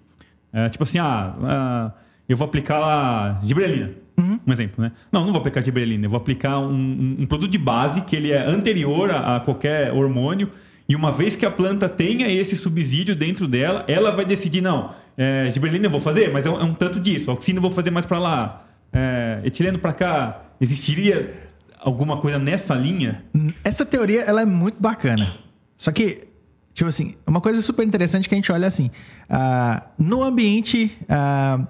É, 0.53 0.69
tipo 0.69 0.85
assim, 0.85 0.99
ah, 0.99 1.35
ah, 1.43 1.93
eu 2.29 2.37
vou 2.37 2.47
aplicar 2.47 2.79
lá 2.79 3.41
gibrelina. 3.43 3.93
Uhum. 4.21 4.39
Um 4.47 4.53
exemplo, 4.53 4.85
né? 4.85 4.93
Não, 5.11 5.25
não 5.25 5.33
vou 5.33 5.41
aplicar 5.41 5.63
giberelina. 5.63 6.05
Eu 6.05 6.11
vou 6.11 6.19
aplicar 6.19 6.59
um, 6.59 6.71
um, 6.71 7.17
um, 7.21 7.27
produto 7.27 7.51
de 7.51 7.59
base 7.59 8.03
que 8.03 8.15
ele 8.15 8.31
é 8.31 8.45
anterior 8.47 9.11
a, 9.11 9.37
a, 9.37 9.41
qualquer 9.41 9.93
hormônio. 9.93 10.51
E 10.87 10.95
uma 10.95 11.11
vez 11.11 11.37
que 11.37 11.47
a 11.47 11.51
planta 11.51 11.89
tenha 11.89 12.29
esse 12.29 12.57
subsídio 12.57 13.17
dentro 13.17 13.49
dela, 13.49 13.85
ela 13.89 14.11
vai 14.11 14.25
decidir, 14.25 14.61
não, 14.61 14.93
é, 15.17 15.49
giberelina 15.51 15.87
eu 15.87 15.91
vou 15.91 16.01
fazer, 16.01 16.31
mas 16.31 16.45
é 16.45 16.51
um, 16.51 16.61
é 16.61 16.65
um 16.65 16.75
tanto 16.75 17.01
disso. 17.01 17.31
Oxina 17.31 17.59
eu 17.59 17.63
vou 17.63 17.71
fazer 17.71 17.91
mais 17.91 18.05
para 18.05 18.19
lá. 18.19 18.67
É, 18.93 19.41
etileno 19.45 19.79
para 19.79 19.93
cá. 19.93 20.43
Existiria 20.61 21.35
alguma 21.79 22.19
coisa 22.19 22.39
nessa 22.39 22.75
linha? 22.75 23.19
Essa 23.65 23.87
teoria 23.87 24.21
ela 24.23 24.43
é 24.43 24.45
muito 24.45 24.81
bacana. 24.81 25.33
Só 25.77 25.91
que 25.91 26.29
Tipo 26.73 26.89
assim, 26.89 27.15
uma 27.27 27.41
coisa 27.41 27.61
super 27.61 27.85
interessante 27.85 28.29
que 28.29 28.35
a 28.35 28.39
gente 28.39 28.51
olha 28.53 28.67
assim, 28.67 28.91
uh, 29.29 29.83
no 29.99 30.23
ambiente 30.23 30.97
uh, 31.03 31.67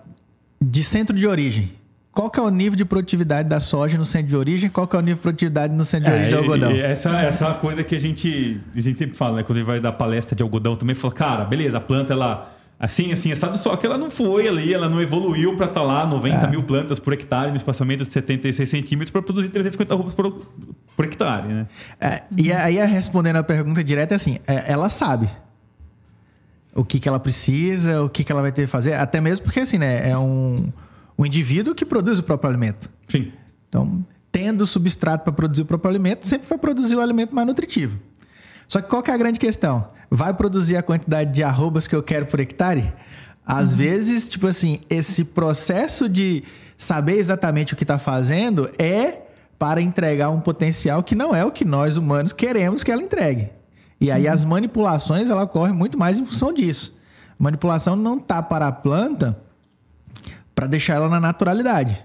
de 0.61 0.85
centro 0.85 1.17
de 1.17 1.27
origem, 1.27 1.73
qual 2.13 2.29
que 2.29 2.41
é 2.41 2.43
o 2.43 2.51
nível 2.51 2.77
de 2.77 2.85
produtividade 2.85 3.49
da 3.49 3.61
soja 3.61 3.97
no 3.97 4.05
centro 4.05 4.29
de 4.29 4.37
origem? 4.37 4.69
Qual 4.69 4.87
que 4.87 4.97
é 4.97 4.99
o 4.99 5.03
nível 5.03 5.17
de 5.17 5.23
produtividade 5.23 5.73
no 5.73 5.85
centro 5.85 6.07
de 6.07 6.13
é, 6.13 6.15
origem 6.17 6.35
do 6.35 6.39
algodão? 6.39 6.71
essa, 6.73 7.11
essa 7.21 7.49
é 7.49 7.55
coisa 7.55 7.85
que 7.85 7.95
a 7.95 8.01
gente, 8.01 8.61
a 8.75 8.81
gente 8.81 8.99
sempre 8.99 9.17
fala, 9.17 9.37
né? 9.37 9.43
Quando 9.45 9.59
ele 9.59 9.67
vai 9.67 9.79
dar 9.81 9.93
palestra 9.93 10.35
de 10.35 10.43
algodão 10.43 10.75
também, 10.75 10.97
fala, 10.97 11.15
cara, 11.15 11.45
beleza, 11.45 11.79
a 11.79 11.81
planta 11.81 12.13
ela 12.13 12.57
assim, 12.81 13.13
assim, 13.13 13.31
assado, 13.31 13.59
só 13.59 13.77
que 13.77 13.85
ela 13.85 13.99
não 13.99 14.11
foi 14.11 14.49
ali, 14.49 14.73
ela 14.73 14.89
não 14.89 15.03
evoluiu 15.03 15.55
para 15.55 15.67
estar 15.67 15.81
tá 15.81 15.87
lá 15.87 16.07
90 16.07 16.47
é. 16.47 16.51
mil 16.51 16.63
plantas 16.63 16.99
por 16.99 17.13
hectare, 17.13 17.51
no 17.51 17.57
espaçamento 17.57 18.05
de 18.05 18.11
76 18.11 18.69
centímetros, 18.69 19.11
para 19.11 19.21
produzir 19.21 19.51
350 19.51 19.95
roupas 19.95 20.15
por, 20.15 20.33
por 20.97 21.05
hectare, 21.05 21.47
né? 21.53 21.67
É, 22.01 22.23
e 22.37 22.51
aí, 22.51 22.77
respondendo 22.87 23.37
a 23.37 23.43
pergunta 23.43 23.85
direta, 23.85 24.15
é 24.15 24.17
assim, 24.17 24.39
é, 24.49 24.73
ela 24.73 24.89
sabe 24.89 25.29
o 26.75 26.83
que, 26.83 26.99
que 26.99 27.09
ela 27.09 27.21
precisa, 27.21 28.03
o 28.03 28.09
que, 28.09 28.25
que 28.25 28.33
ela 28.33 28.41
vai 28.41 28.51
ter 28.51 28.63
que 28.63 28.69
fazer, 28.69 28.95
até 28.95 29.21
mesmo 29.21 29.45
porque, 29.45 29.61
assim, 29.61 29.77
né, 29.77 30.09
é 30.09 30.17
um, 30.17 30.73
um 31.21 31.27
indivíduo 31.27 31.75
que 31.75 31.85
produz 31.85 32.19
o 32.19 32.23
próprio 32.23 32.49
alimento. 32.49 32.89
Sim. 33.07 33.31
Então, 33.69 34.03
tendo 34.33 34.67
substrato 34.67 35.23
para 35.23 35.33
produzir 35.35 35.61
o 35.61 35.67
próprio 35.67 35.91
alimento, 35.91 36.27
sempre 36.27 36.49
vai 36.49 36.57
produzir 36.57 36.97
o 36.97 37.01
alimento 37.01 37.35
mais 37.35 37.47
nutritivo. 37.47 38.01
Só 38.67 38.81
que 38.81 38.89
qual 38.89 39.03
que 39.03 39.11
é 39.11 39.15
a 39.15 39.19
grande 39.19 39.39
questão? 39.39 39.87
Vai 40.11 40.33
produzir 40.33 40.79
a 40.79 40.83
quantidade 40.83 41.35
de 41.35 41.43
arrobas 41.43 41.87
que 41.87 41.95
eu 41.95 42.03
quero 42.03 42.25
por 42.25 42.41
hectare? 42.41 42.91
Às 43.45 43.73
uhum. 43.73 43.79
vezes, 43.79 44.31
tipo 44.31 44.47
assim, 44.47 44.81
esse 44.89 45.27
processo 45.27 46.09
de 46.09 46.43
saber 46.75 47.19
exatamente 47.19 47.75
o 47.75 47.77
que 47.77 47.85
está 47.85 47.99
fazendo 47.99 48.71
é 48.79 49.27
para 49.59 49.83
entregar 49.83 50.31
um 50.31 50.41
potencial 50.41 51.03
que 51.03 51.15
não 51.15 51.37
é 51.37 51.45
o 51.45 51.51
que 51.51 51.67
nós 51.67 51.99
humanos 51.99 52.33
queremos 52.33 52.83
que 52.83 52.91
ela 52.91 53.03
entregue. 53.03 53.51
E 54.01 54.11
aí 54.11 54.27
uhum. 54.27 54.33
as 54.33 54.43
manipulações 54.43 55.29
ela 55.29 55.43
ocorrem 55.43 55.75
muito 55.75 55.99
mais 55.99 56.19
em 56.19 56.25
função 56.25 56.51
disso. 56.51 56.97
A 57.39 57.43
manipulação 57.43 57.95
não 57.95 58.17
está 58.17 58.43
para 58.43 58.67
a 58.67 58.73
planta 58.73 59.39
para 60.61 60.67
deixar 60.67 60.97
ela 60.97 61.09
na 61.09 61.19
naturalidade. 61.19 61.97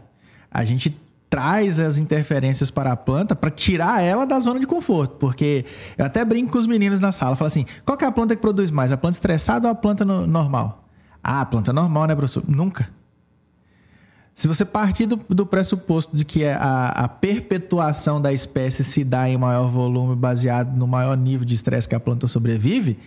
A 0.49 0.63
gente 0.63 0.97
traz 1.29 1.77
as 1.77 1.97
interferências 1.97 2.71
para 2.71 2.93
a 2.93 2.95
planta 2.95 3.35
para 3.35 3.49
tirar 3.49 4.01
ela 4.01 4.25
da 4.25 4.39
zona 4.39 4.61
de 4.61 4.65
conforto. 4.65 5.17
Porque 5.17 5.65
eu 5.97 6.05
até 6.05 6.23
brinco 6.23 6.53
com 6.53 6.57
os 6.57 6.65
meninos 6.65 7.01
na 7.01 7.11
sala, 7.11 7.35
falo 7.35 7.47
assim: 7.47 7.65
qual 7.85 7.97
é 8.01 8.05
a 8.05 8.11
planta 8.13 8.33
que 8.33 8.41
produz 8.41 8.71
mais? 8.71 8.93
A 8.93 8.97
planta 8.97 9.15
estressada 9.15 9.67
ou 9.67 9.73
a 9.73 9.75
planta 9.75 10.05
no, 10.05 10.25
normal? 10.25 10.85
Ah, 11.21 11.41
a 11.41 11.45
planta 11.45 11.73
normal, 11.73 12.07
né, 12.07 12.15
professor? 12.15 12.45
Nunca. 12.47 12.87
Se 14.33 14.47
você 14.47 14.63
partir 14.63 15.05
do, 15.05 15.17
do 15.27 15.45
pressuposto 15.45 16.15
de 16.15 16.23
que 16.23 16.45
a, 16.45 16.87
a, 16.95 17.09
perpetuação 17.09 18.21
da 18.21 18.31
espécie 18.31 18.85
se 18.85 19.03
dá 19.03 19.27
em 19.27 19.37
maior 19.37 19.69
volume 19.69 20.15
baseado 20.15 20.73
no 20.77 20.87
maior 20.87 21.17
nível 21.17 21.45
de 21.45 21.55
estresse 21.55 21.89
que 21.89 21.95
a 21.95 21.99
planta 21.99 22.25
sobrevive, 22.25 22.97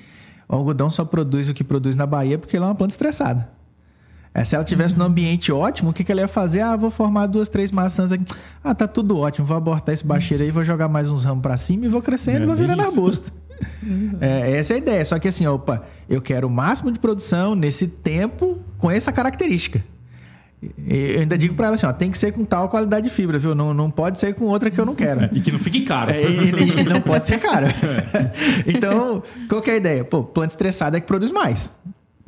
o 0.46 0.56
algodão 0.56 0.90
só 0.90 1.06
produz 1.06 1.48
o 1.48 1.54
que 1.54 1.64
produz 1.64 1.96
na 1.96 2.04
Bahia 2.04 2.38
porque 2.38 2.54
ele 2.54 2.64
é 2.64 2.68
uma 2.68 2.74
planta 2.74 2.92
estressada. 2.92 3.57
É, 4.34 4.44
se 4.44 4.54
ela 4.54 4.64
tivesse 4.64 4.96
num 4.96 5.04
ambiente 5.04 5.50
ótimo, 5.50 5.90
o 5.90 5.92
que, 5.92 6.04
que 6.04 6.12
ela 6.12 6.20
ia 6.20 6.28
fazer? 6.28 6.60
Ah, 6.60 6.76
vou 6.76 6.90
formar 6.90 7.26
duas, 7.26 7.48
três 7.48 7.72
maçãs 7.72 8.12
aqui. 8.12 8.24
Ah, 8.62 8.74
tá 8.74 8.86
tudo 8.86 9.18
ótimo. 9.18 9.46
Vou 9.46 9.56
abortar 9.56 9.92
esse 9.92 10.06
bacheiro 10.06 10.42
aí, 10.42 10.50
vou 10.50 10.62
jogar 10.62 10.88
mais 10.88 11.10
uns 11.10 11.24
ramos 11.24 11.42
para 11.42 11.56
cima 11.56 11.86
e 11.86 11.88
vou 11.88 12.02
crescendo 12.02 12.40
e 12.40 12.42
é 12.42 12.46
vou 12.46 12.56
virando 12.56 12.82
arbusto. 12.82 13.32
É, 14.20 14.52
essa 14.52 14.74
é 14.74 14.76
a 14.76 14.78
ideia. 14.78 15.04
Só 15.04 15.18
que 15.18 15.28
assim, 15.28 15.46
opa, 15.46 15.82
eu 16.08 16.20
quero 16.20 16.46
o 16.46 16.50
máximo 16.50 16.92
de 16.92 16.98
produção 16.98 17.54
nesse 17.54 17.88
tempo 17.88 18.58
com 18.78 18.90
essa 18.90 19.12
característica. 19.12 19.82
Eu 20.88 21.20
ainda 21.20 21.38
digo 21.38 21.54
para 21.54 21.66
ela 21.66 21.76
assim, 21.76 21.86
ó, 21.86 21.92
tem 21.92 22.10
que 22.10 22.18
ser 22.18 22.32
com 22.32 22.44
tal 22.44 22.68
qualidade 22.68 23.08
de 23.08 23.14
fibra, 23.14 23.38
viu? 23.38 23.54
Não, 23.54 23.72
não 23.72 23.90
pode 23.90 24.18
ser 24.18 24.34
com 24.34 24.46
outra 24.46 24.70
que 24.70 24.78
eu 24.78 24.84
não 24.84 24.94
quero. 24.94 25.20
É, 25.28 25.30
e 25.32 25.40
que 25.40 25.52
não 25.52 25.58
fique 25.58 25.82
caro. 25.82 26.10
É, 26.10 26.22
e, 26.22 26.80
e, 26.80 26.84
não 26.84 27.00
pode 27.00 27.26
ser 27.26 27.38
caro. 27.38 27.66
então, 28.66 29.22
qual 29.48 29.62
que 29.62 29.70
é 29.70 29.74
a 29.74 29.76
ideia? 29.76 30.04
Pô, 30.04 30.22
planta 30.22 30.52
estressada 30.52 30.96
é 30.96 31.00
que 31.00 31.06
produz 31.06 31.30
mais. 31.30 31.72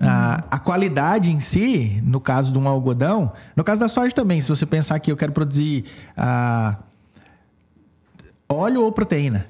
A, 0.00 0.44
a, 0.50 0.58
qualidade 0.58 1.30
em 1.30 1.38
si, 1.38 2.00
no 2.02 2.20
caso 2.20 2.52
de 2.52 2.58
um 2.58 2.66
algodão, 2.66 3.32
no 3.54 3.62
caso 3.62 3.82
da 3.82 3.88
soja 3.88 4.14
também, 4.14 4.40
se 4.40 4.48
você 4.48 4.64
pensar 4.64 4.98
que 4.98 5.12
eu 5.12 5.16
quero 5.16 5.30
produzir 5.30 5.84
óleo 8.48 8.82
ou 8.82 8.92
proteína. 8.92 9.46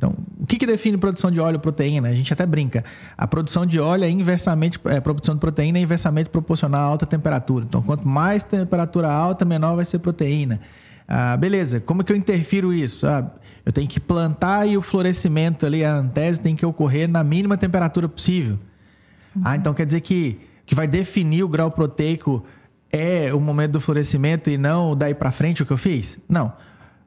Então, 0.00 0.14
o 0.40 0.46
que, 0.46 0.56
que 0.56 0.64
define 0.64 0.96
produção 0.96 1.30
de 1.30 1.38
óleo 1.38 1.56
ou 1.56 1.60
proteína? 1.60 2.08
A 2.08 2.14
gente 2.14 2.32
até 2.32 2.46
brinca. 2.46 2.82
A 3.18 3.26
produção 3.26 3.66
de 3.66 3.78
óleo 3.78 4.04
é 4.04 4.08
inversamente, 4.08 4.80
é, 4.86 4.96
a 4.96 5.00
produção 5.02 5.34
de 5.34 5.40
proteína 5.40 5.76
é 5.76 5.82
inversamente 5.82 6.30
proporcional 6.30 6.80
à 6.80 6.84
alta 6.84 7.04
temperatura. 7.04 7.66
Então, 7.68 7.82
quanto 7.82 8.08
mais 8.08 8.42
temperatura 8.42 9.12
alta, 9.12 9.44
menor 9.44 9.76
vai 9.76 9.84
ser 9.84 9.98
proteína. 9.98 10.58
Ah, 11.06 11.36
beleza, 11.36 11.80
como 11.80 12.02
que 12.02 12.10
eu 12.10 12.16
interfiro 12.16 12.72
isso? 12.72 13.06
Ah, 13.06 13.30
eu 13.66 13.72
tenho 13.72 13.86
que 13.86 14.00
plantar 14.00 14.66
e 14.66 14.78
o 14.78 14.80
florescimento 14.80 15.66
ali, 15.66 15.84
a 15.84 15.96
antese 15.96 16.40
tem 16.40 16.56
que 16.56 16.64
ocorrer 16.64 17.06
na 17.06 17.22
mínima 17.22 17.58
temperatura 17.58 18.08
possível. 18.08 18.58
Uhum. 19.34 19.42
Ah, 19.44 19.56
então 19.56 19.72
quer 19.74 19.86
dizer 19.86 20.00
que 20.00 20.40
que 20.70 20.74
vai 20.76 20.86
definir 20.86 21.42
o 21.42 21.48
grau 21.48 21.68
proteico 21.68 22.44
é 22.92 23.34
o 23.34 23.40
momento 23.40 23.72
do 23.72 23.80
florescimento 23.80 24.48
e 24.48 24.56
não 24.56 24.94
daí 24.94 25.12
para 25.12 25.32
frente 25.32 25.64
o 25.64 25.66
que 25.66 25.72
eu 25.72 25.76
fiz? 25.76 26.16
Não, 26.28 26.52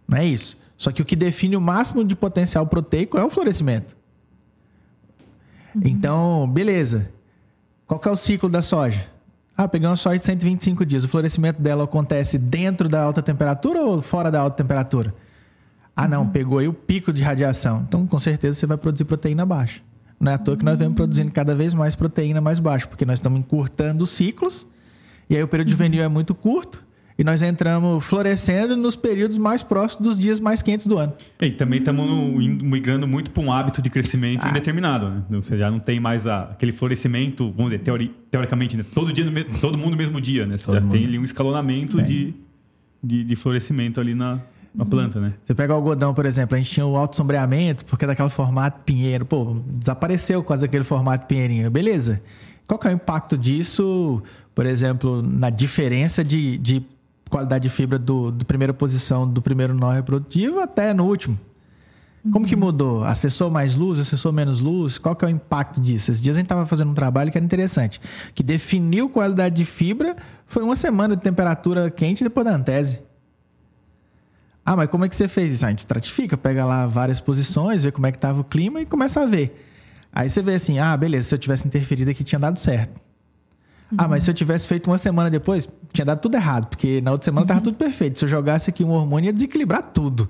não 0.05 0.17
é 0.17 0.25
isso. 0.25 0.57
Só 0.75 0.91
que 0.91 1.01
o 1.01 1.05
que 1.05 1.15
define 1.15 1.55
o 1.55 1.61
máximo 1.61 2.03
de 2.03 2.13
potencial 2.13 2.67
proteico 2.67 3.17
é 3.17 3.23
o 3.23 3.29
florescimento. 3.29 3.95
Uhum. 5.73 5.81
Então, 5.85 6.49
beleza. 6.51 7.09
Qual 7.87 8.01
é 8.03 8.09
o 8.09 8.17
ciclo 8.17 8.49
da 8.49 8.61
soja? 8.61 9.07
Ah, 9.55 9.65
peguei 9.65 9.87
uma 9.87 9.95
soja 9.95 10.19
de 10.19 10.25
125 10.25 10.85
dias. 10.85 11.05
O 11.05 11.07
florescimento 11.07 11.61
dela 11.61 11.85
acontece 11.85 12.37
dentro 12.37 12.89
da 12.89 13.01
alta 13.01 13.21
temperatura 13.21 13.81
ou 13.81 14.01
fora 14.01 14.29
da 14.29 14.41
alta 14.41 14.61
temperatura? 14.61 15.15
Ah, 15.95 16.05
não, 16.05 16.23
uhum. 16.23 16.29
pegou 16.31 16.57
aí 16.57 16.67
o 16.67 16.73
pico 16.73 17.13
de 17.13 17.23
radiação. 17.23 17.85
Então, 17.87 18.05
com 18.05 18.19
certeza, 18.19 18.59
você 18.59 18.65
vai 18.65 18.75
produzir 18.75 19.05
proteína 19.05 19.45
baixa. 19.45 19.79
Não 20.23 20.31
é 20.31 20.35
à 20.35 20.37
toa 20.37 20.55
que 20.55 20.63
nós 20.63 20.79
vemos 20.79 20.95
produzindo 20.95 21.29
cada 21.31 21.53
vez 21.53 21.73
mais 21.73 21.97
proteína 21.97 22.39
mais 22.39 22.57
baixo, 22.57 22.87
porque 22.87 23.03
nós 23.03 23.15
estamos 23.15 23.37
encurtando 23.37 24.05
os 24.05 24.09
ciclos, 24.09 24.65
e 25.29 25.35
aí 25.35 25.43
o 25.43 25.47
período 25.49 25.69
juvenil 25.69 26.01
é 26.01 26.07
muito 26.07 26.33
curto, 26.33 26.81
e 27.19 27.25
nós 27.25 27.43
entramos 27.43 28.03
florescendo 28.05 28.77
nos 28.77 28.95
períodos 28.95 29.37
mais 29.37 29.61
próximos 29.61 30.07
dos 30.07 30.17
dias 30.17 30.39
mais 30.39 30.61
quentes 30.61 30.87
do 30.87 30.97
ano. 30.97 31.13
E 31.41 31.51
também 31.51 31.79
estamos 31.79 32.07
migrando 32.63 33.05
muito 33.05 33.31
para 33.31 33.43
um 33.43 33.51
hábito 33.51 33.81
de 33.81 33.89
crescimento 33.89 34.45
ah. 34.45 34.49
indeterminado. 34.49 35.09
Né? 35.09 35.23
Você 35.31 35.57
já 35.57 35.69
não 35.69 35.79
tem 35.79 35.99
mais 35.99 36.25
a, 36.25 36.43
aquele 36.43 36.71
florescimento, 36.71 37.51
vamos 37.51 37.71
dizer, 37.71 37.83
teori, 37.83 38.15
teoricamente, 38.31 38.77
né? 38.77 38.85
todo, 38.95 39.11
dia 39.11 39.25
todo 39.59 39.77
mundo 39.77 39.91
no 39.91 39.97
mesmo 39.97 40.19
dia. 40.21 40.47
Né? 40.47 40.57
Você 40.57 40.65
todo 40.65 40.75
já 40.75 40.81
mundo. 40.81 40.91
tem 40.91 41.05
ali 41.05 41.19
um 41.19 41.23
escalonamento 41.23 42.01
de, 42.01 42.33
de, 43.03 43.23
de, 43.25 43.35
florescimento 43.35 44.01
ali 44.01 44.15
na, 44.15 44.39
uma 44.73 44.85
planta, 44.85 45.19
né? 45.19 45.33
Você 45.43 45.53
pega 45.53 45.73
o 45.73 45.75
algodão, 45.75 46.13
por 46.13 46.25
exemplo, 46.25 46.55
a 46.55 46.57
gente 46.57 46.71
tinha 46.71 46.85
o 46.85 46.97
alto 46.97 47.15
sombreamento, 47.15 47.85
porque 47.85 48.05
é 48.05 48.07
daquele 48.07 48.29
formato 48.29 48.81
pinheiro. 48.83 49.25
Pô, 49.25 49.57
desapareceu 49.67 50.43
quase 50.43 50.65
aquele 50.65 50.83
formato 50.83 51.27
pinheirinho. 51.27 51.69
Beleza. 51.69 52.21
Qual 52.65 52.79
que 52.79 52.87
é 52.87 52.91
o 52.91 52.93
impacto 52.93 53.37
disso, 53.37 54.21
por 54.55 54.65
exemplo, 54.65 55.21
na 55.21 55.49
diferença 55.49 56.23
de, 56.23 56.57
de 56.57 56.83
qualidade 57.29 57.63
de 57.63 57.69
fibra 57.69 57.99
do, 57.99 58.31
do 58.31 58.45
primeira 58.45 58.73
posição 58.73 59.27
do 59.27 59.41
primeiro 59.41 59.73
nó 59.73 59.91
reprodutivo 59.91 60.59
até 60.59 60.93
no 60.93 61.05
último? 61.05 61.37
Como 62.31 62.45
que 62.45 62.55
uhum. 62.55 62.61
mudou? 62.61 63.03
Acessou 63.03 63.49
mais 63.51 63.75
luz, 63.75 63.99
acessou 63.99 64.31
menos 64.31 64.61
luz? 64.61 64.97
Qual 64.97 65.13
que 65.13 65.25
é 65.25 65.27
o 65.27 65.31
impacto 65.31 65.81
disso? 65.81 66.09
Esses 66.09 66.21
dias 66.21 66.37
a 66.37 66.39
gente 66.39 66.45
estava 66.45 66.65
fazendo 66.65 66.91
um 66.91 66.93
trabalho 66.93 67.29
que 67.29 67.37
era 67.37 67.43
interessante, 67.43 67.99
que 68.33 68.41
definiu 68.41 69.09
qualidade 69.09 69.55
de 69.55 69.65
fibra 69.65 70.15
foi 70.47 70.63
uma 70.63 70.75
semana 70.75 71.15
de 71.17 71.21
temperatura 71.21 71.91
quente 71.91 72.23
depois 72.23 72.45
da 72.45 72.55
antese. 72.55 73.01
Ah, 74.65 74.75
mas 74.75 74.89
como 74.89 75.03
é 75.03 75.09
que 75.09 75.15
você 75.15 75.27
fez 75.27 75.53
isso? 75.53 75.65
Ah, 75.65 75.67
a 75.67 75.71
gente 75.71 75.79
estratifica, 75.79 76.37
pega 76.37 76.65
lá 76.65 76.87
várias 76.87 77.19
posições, 77.19 77.83
vê 77.83 77.91
como 77.91 78.07
é 78.07 78.11
que 78.11 78.17
estava 78.17 78.41
o 78.41 78.43
clima 78.43 78.81
e 78.81 78.85
começa 78.85 79.21
a 79.21 79.25
ver. 79.25 79.67
Aí 80.11 80.29
você 80.29 80.41
vê 80.41 80.55
assim, 80.55 80.79
ah, 80.79 80.95
beleza, 80.95 81.29
se 81.29 81.35
eu 81.35 81.39
tivesse 81.39 81.67
interferido 81.67 82.09
aqui 82.11 82.23
tinha 82.23 82.39
dado 82.39 82.57
certo. 82.57 83.01
Uhum. 83.91 83.97
Ah, 83.97 84.07
mas 84.07 84.23
se 84.23 84.31
eu 84.31 84.33
tivesse 84.33 84.67
feito 84.67 84.89
uma 84.89 84.97
semana 84.97 85.29
depois, 85.29 85.67
tinha 85.91 86.05
dado 86.05 86.19
tudo 86.19 86.35
errado, 86.35 86.67
porque 86.67 87.01
na 87.01 87.11
outra 87.11 87.25
semana 87.25 87.43
estava 87.43 87.59
uhum. 87.59 87.63
tudo 87.63 87.77
perfeito. 87.77 88.17
Se 88.17 88.25
eu 88.25 88.29
jogasse 88.29 88.69
aqui 88.69 88.83
um 88.83 88.91
hormônio, 88.91 89.27
ia 89.27 89.33
desequilibrar 89.33 89.83
tudo. 89.83 90.29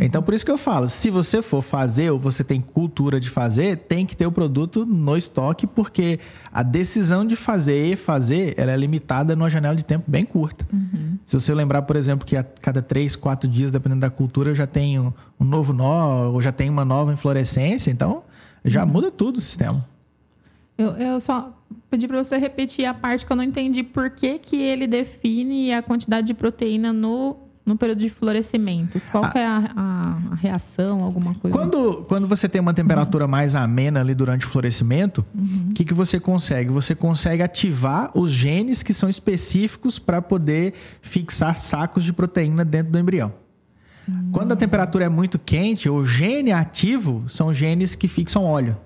Então, 0.00 0.22
por 0.22 0.32
isso 0.32 0.44
que 0.44 0.50
eu 0.50 0.56
falo, 0.56 0.88
se 0.88 1.10
você 1.10 1.42
for 1.42 1.60
fazer 1.62 2.10
ou 2.10 2.18
você 2.18 2.42
tem 2.42 2.60
cultura 2.60 3.20
de 3.20 3.28
fazer, 3.28 3.76
tem 3.76 4.06
que 4.06 4.16
ter 4.16 4.26
o 4.26 4.32
produto 4.32 4.86
no 4.86 5.16
estoque, 5.16 5.66
porque 5.66 6.18
a 6.50 6.62
decisão 6.62 7.24
de 7.24 7.36
fazer 7.36 7.92
e 7.92 7.96
fazer, 7.96 8.54
ela 8.56 8.72
é 8.72 8.76
limitada 8.76 9.36
numa 9.36 9.50
janela 9.50 9.76
de 9.76 9.84
tempo 9.84 10.10
bem 10.10 10.24
curta. 10.24 10.66
Uhum. 10.72 11.18
Se 11.22 11.38
você 11.38 11.52
lembrar, 11.52 11.82
por 11.82 11.96
exemplo, 11.96 12.26
que 12.26 12.36
a 12.36 12.42
cada 12.42 12.80
três, 12.80 13.14
quatro 13.14 13.48
dias, 13.48 13.70
dependendo 13.70 14.00
da 14.00 14.10
cultura, 14.10 14.50
eu 14.50 14.54
já 14.54 14.66
tenho 14.66 15.14
um 15.38 15.44
novo 15.44 15.72
nó, 15.72 16.30
ou 16.30 16.40
já 16.40 16.50
tenho 16.50 16.72
uma 16.72 16.84
nova 16.84 17.12
inflorescência, 17.12 17.90
então 17.90 18.22
já 18.64 18.84
uhum. 18.84 18.90
muda 18.90 19.10
tudo 19.10 19.36
o 19.36 19.40
sistema. 19.40 19.86
Eu, 20.78 20.92
eu 20.92 21.20
só 21.20 21.54
pedi 21.90 22.08
para 22.08 22.24
você 22.24 22.38
repetir 22.38 22.86
a 22.86 22.94
parte 22.94 23.26
que 23.26 23.30
eu 23.30 23.36
não 23.36 23.44
entendi 23.44 23.82
por 23.82 24.08
que, 24.08 24.38
que 24.38 24.56
ele 24.56 24.86
define 24.86 25.74
a 25.74 25.82
quantidade 25.82 26.26
de 26.26 26.32
proteína 26.32 26.90
no 26.90 27.49
no 27.64 27.76
período 27.76 28.00
de 28.00 28.10
florescimento? 28.10 29.00
Qual 29.10 29.24
ah, 29.24 29.32
é 29.34 29.44
a, 29.44 29.72
a, 29.76 30.32
a, 30.32 30.34
reação, 30.34 31.02
alguma 31.02 31.34
coisa? 31.34 31.56
Quando, 31.56 32.04
quando 32.04 32.26
você 32.26 32.48
tem 32.48 32.60
uma 32.60 32.74
temperatura 32.74 33.24
uhum. 33.24 33.30
mais 33.30 33.54
amena 33.54 34.00
ali 34.00 34.14
durante 34.14 34.46
o 34.46 34.48
florescimento, 34.48 35.24
o 35.34 35.38
uhum. 35.38 35.68
que, 35.74 35.84
que 35.84 35.94
você 35.94 36.18
consegue? 36.18 36.70
Você 36.70 36.94
consegue 36.94 37.42
ativar 37.42 38.10
os 38.14 38.30
genes 38.32 38.82
que 38.82 38.92
são 38.92 39.08
específicos 39.08 39.98
para 39.98 40.20
poder 40.20 40.74
fixar 41.00 41.54
sacos 41.54 42.04
de 42.04 42.12
proteína 42.12 42.64
dentro 42.64 42.92
do 42.92 42.98
embrião. 42.98 43.32
Uhum. 44.08 44.30
Quando 44.32 44.52
a 44.52 44.56
temperatura 44.56 45.04
é 45.04 45.08
muito 45.08 45.38
quente, 45.38 45.88
o 45.88 46.04
gene 46.04 46.52
ativo 46.52 47.24
são 47.28 47.52
genes 47.54 47.94
que 47.94 48.08
fixam 48.08 48.44
óleo. 48.44 48.76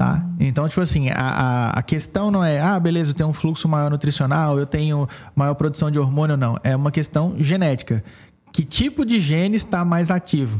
Tá? 0.00 0.24
Então, 0.40 0.66
tipo 0.66 0.80
assim, 0.80 1.10
a, 1.10 1.12
a, 1.14 1.70
a, 1.72 1.82
questão 1.82 2.30
não 2.30 2.42
é, 2.42 2.58
ah, 2.58 2.80
beleza, 2.80 3.10
eu 3.10 3.14
tenho 3.14 3.28
um 3.28 3.34
fluxo 3.34 3.68
maior 3.68 3.90
nutricional, 3.90 4.58
eu 4.58 4.66
tenho 4.66 5.06
maior 5.36 5.52
produção 5.52 5.90
de 5.90 5.98
hormônio, 5.98 6.38
não. 6.38 6.56
É 6.64 6.74
uma 6.74 6.90
questão 6.90 7.34
genética. 7.38 8.02
Que 8.50 8.64
tipo 8.64 9.04
de 9.04 9.20
gene 9.20 9.58
está 9.58 9.84
mais 9.84 10.10
ativo? 10.10 10.58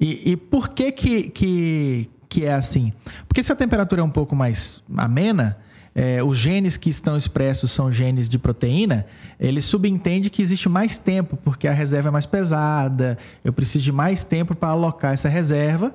E, 0.00 0.30
e 0.30 0.36
por 0.38 0.70
que, 0.70 0.90
que, 0.92 1.24
que, 1.24 2.10
que 2.26 2.46
é 2.46 2.54
assim? 2.54 2.94
Porque 3.28 3.42
se 3.42 3.52
a 3.52 3.54
temperatura 3.54 4.00
é 4.00 4.04
um 4.04 4.08
pouco 4.08 4.34
mais 4.34 4.82
amena, 4.96 5.58
é, 5.94 6.24
os 6.24 6.38
genes 6.38 6.78
que 6.78 6.88
estão 6.88 7.18
expressos 7.18 7.70
são 7.70 7.92
genes 7.92 8.30
de 8.30 8.38
proteína, 8.38 9.04
ele 9.38 9.60
subentende 9.60 10.30
que 10.30 10.40
existe 10.40 10.70
mais 10.70 10.96
tempo, 10.96 11.36
porque 11.36 11.68
a 11.68 11.72
reserva 11.74 12.08
é 12.08 12.10
mais 12.10 12.24
pesada, 12.24 13.18
eu 13.44 13.52
preciso 13.52 13.84
de 13.84 13.92
mais 13.92 14.24
tempo 14.24 14.54
para 14.54 14.70
alocar 14.70 15.12
essa 15.12 15.28
reserva. 15.28 15.94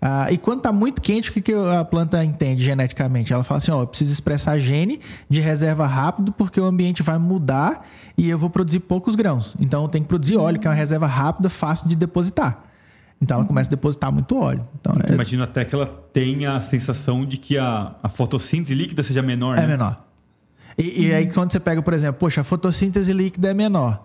Ah, 0.00 0.30
e 0.30 0.38
quando 0.38 0.58
está 0.58 0.72
muito 0.72 1.00
quente, 1.00 1.30
o 1.30 1.32
que, 1.32 1.40
que 1.40 1.52
a 1.52 1.84
planta 1.84 2.22
entende 2.24 2.62
geneticamente? 2.62 3.32
Ela 3.32 3.44
fala 3.44 3.58
assim: 3.58 3.70
ó, 3.70 3.82
eu 3.82 3.86
preciso 3.86 4.12
expressar 4.12 4.58
gene 4.58 5.00
de 5.28 5.40
reserva 5.40 5.86
rápido, 5.86 6.32
porque 6.32 6.60
o 6.60 6.64
ambiente 6.64 7.02
vai 7.02 7.18
mudar 7.18 7.86
e 8.16 8.28
eu 8.28 8.38
vou 8.38 8.50
produzir 8.50 8.80
poucos 8.80 9.14
grãos. 9.14 9.56
Então 9.58 9.82
eu 9.82 9.88
tenho 9.88 10.04
que 10.04 10.08
produzir 10.08 10.36
óleo, 10.36 10.58
que 10.58 10.66
é 10.66 10.70
uma 10.70 10.76
reserva 10.76 11.06
rápida, 11.06 11.48
fácil 11.48 11.88
de 11.88 11.96
depositar. 11.96 12.64
Então 13.20 13.38
ela 13.38 13.46
começa 13.46 13.70
a 13.70 13.72
depositar 13.72 14.12
muito 14.12 14.38
óleo. 14.38 14.66
Então, 14.78 14.94
é... 15.08 15.14
Imagino 15.14 15.42
até 15.42 15.64
que 15.64 15.74
ela 15.74 15.86
tenha 16.12 16.56
a 16.56 16.60
sensação 16.60 17.24
de 17.24 17.38
que 17.38 17.56
a, 17.56 17.94
a 18.02 18.08
fotossíntese 18.08 18.74
líquida 18.74 19.02
seja 19.02 19.22
menor. 19.22 19.56
É 19.56 19.62
né? 19.62 19.66
menor. 19.68 20.04
E, 20.76 21.06
e 21.06 21.14
aí 21.14 21.30
quando 21.32 21.50
você 21.50 21.58
pega, 21.58 21.80
por 21.80 21.94
exemplo, 21.94 22.18
poxa, 22.18 22.42
a 22.42 22.44
fotossíntese 22.44 23.12
líquida 23.12 23.50
é 23.50 23.54
menor. 23.54 24.04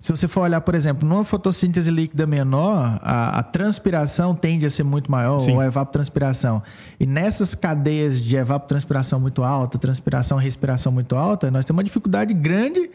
Se 0.00 0.10
você 0.10 0.26
for 0.26 0.40
olhar, 0.40 0.62
por 0.62 0.74
exemplo, 0.74 1.06
numa 1.06 1.24
fotossíntese 1.24 1.90
líquida 1.90 2.26
menor, 2.26 2.98
a, 3.02 3.38
a 3.38 3.42
transpiração 3.42 4.34
tende 4.34 4.64
a 4.64 4.70
ser 4.70 4.82
muito 4.82 5.10
maior, 5.10 5.42
Sim. 5.42 5.52
ou 5.52 5.60
a 5.60 5.66
evapotranspiração. 5.66 6.62
E 6.98 7.04
nessas 7.04 7.54
cadeias 7.54 8.18
de 8.18 8.34
evapotranspiração 8.34 9.20
muito 9.20 9.42
alta, 9.44 9.76
transpiração 9.76 10.40
e 10.40 10.44
respiração 10.44 10.90
muito 10.90 11.14
alta, 11.14 11.50
nós 11.50 11.66
temos 11.66 11.76
uma 11.76 11.84
dificuldade 11.84 12.32
grande 12.32 12.90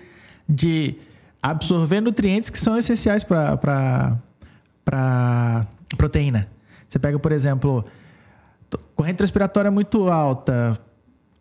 de 0.50 0.96
absorver 1.44 2.02
nutrientes 2.02 2.50
que 2.50 2.58
são 2.58 2.76
essenciais 2.76 3.24
para 3.24 4.18
para 4.84 5.68
proteína. 5.96 6.48
Você 6.88 6.98
pega, 6.98 7.20
por 7.20 7.32
exemplo, 7.32 7.86
corrente 8.96 9.22
respiratória 9.22 9.70
muito 9.70 10.10
alta, 10.10 10.80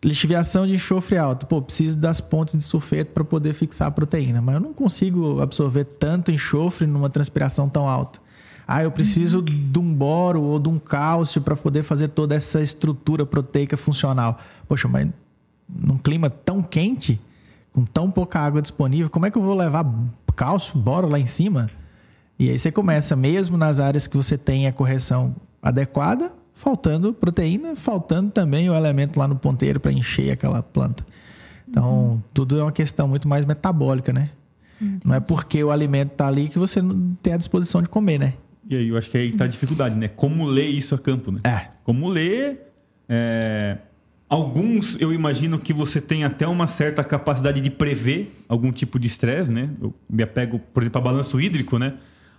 lixiviação 0.05 0.67
de 0.67 0.75
enxofre 0.75 1.17
alto. 1.17 1.47
Pô, 1.47 1.63
preciso 1.63 1.99
das 1.99 2.21
pontes 2.21 2.57
de 2.57 2.63
sulfeto 2.63 3.13
para 3.13 3.25
poder 3.25 3.55
fixar 3.55 3.89
a 3.89 3.91
proteína, 3.91 4.41
mas 4.43 4.57
eu 4.57 4.61
não 4.61 4.75
consigo 4.75 5.41
absorver 5.41 5.85
tanto 5.85 6.31
enxofre 6.31 6.87
numa 6.87 7.09
transpiração 7.09 7.69
tão 7.69 7.89
alta. 7.89 8.21
Ah, 8.67 8.83
eu 8.83 8.91
preciso 8.91 9.39
uhum. 9.39 9.45
de 9.45 9.79
um 9.79 9.95
boro 9.95 10.43
ou 10.43 10.59
de 10.59 10.69
um 10.69 10.79
cálcio 10.79 11.41
para 11.41 11.57
poder 11.57 11.83
fazer 11.83 12.09
toda 12.09 12.35
essa 12.35 12.63
estrutura 12.63 13.27
proteica 13.27 13.77
funcional. 13.77 14.39
Poxa, 14.69 14.89
mas 14.89 15.09
num 15.69 15.99
clima 15.99 16.31
tão 16.31 16.63
quente, 16.63 17.21
com 17.73 17.85
tão 17.85 18.11
pouca 18.11 18.39
água 18.39 18.63
disponível, 18.63 19.11
como 19.11 19.27
é 19.27 19.31
que 19.31 19.37
eu 19.37 19.43
vou 19.43 19.55
levar 19.55 19.85
cálcio, 20.37 20.79
boro 20.79 21.09
lá 21.09 21.19
em 21.19 21.27
cima? 21.27 21.71
E 22.39 22.51
aí 22.51 22.59
você 22.59 22.73
começa, 22.73 23.15
mesmo 23.15 23.57
nas 23.57 23.79
áreas 23.79 24.07
que 24.07 24.17
você 24.17 24.37
tem 24.37 24.67
a 24.67 24.73
correção 24.73 25.37
adequada, 25.63 26.33
faltando 26.65 27.13
proteína, 27.13 27.77
faltando 27.77 28.31
também 28.31 28.71
o 28.71 28.75
elemento 28.75 29.19
lá 29.19 29.29
no 29.29 29.37
ponteiro 29.37 29.79
para 29.79 29.93
encher 29.93 30.31
aquela 30.31 30.63
planta. 30.63 31.05
Então, 31.69 31.93
uhum. 31.93 32.23
tudo 32.33 32.59
é 32.59 32.63
uma 32.63 32.73
questão 32.73 33.07
muito 33.07 33.29
mais 33.29 33.45
metabólica, 33.45 34.15
né? 34.15 34.31
Uhum. 34.81 34.99
Não 35.05 35.15
é 35.15 35.21
porque 35.21 35.63
o 35.63 35.71
alimento 35.71 36.13
está 36.13 36.27
ali 36.27 36.49
que 36.49 36.59
você 36.59 36.81
não 36.81 37.15
tem 37.23 37.35
a 37.35 37.37
disposição 37.37 37.83
de 37.83 37.89
comer, 37.91 38.19
né? 38.19 38.35
E 38.69 38.75
aí 38.75 38.89
eu 38.89 38.97
acho 38.97 39.11
que 39.11 39.19
aí 39.19 39.29
está 39.29 39.45
a 39.45 39.47
dificuldade, 39.47 39.95
né? 39.95 40.09
Como 40.09 40.47
ler 40.47 40.67
isso 40.67 40.95
a 40.95 40.99
campo, 40.99 41.31
né? 41.31 41.41
É. 41.45 41.69
Como 41.85 42.09
ler. 42.09 42.73
É... 43.07 43.77
Alguns, 44.27 44.99
eu 44.99 45.13
imagino 45.13 45.59
que 45.59 45.75
você 45.75 46.01
tem 46.01 46.25
até 46.25 46.49
uma 46.49 46.67
certa 46.67 47.05
capacidade 47.05 47.61
de 47.61 47.71
prever 47.71 48.35
algum 48.49 48.73
tipo 48.73 48.99
de 48.99 49.07
estresse, 49.07 49.53
né? 49.53 49.69
Eu 49.83 49.95
me 50.09 50.23
apego, 50.23 50.59
por 50.59 50.83
exemplo, 50.83 50.99
a 50.99 51.05
balanço 51.05 51.39
hídrico, 51.39 51.79
né? 51.79 51.93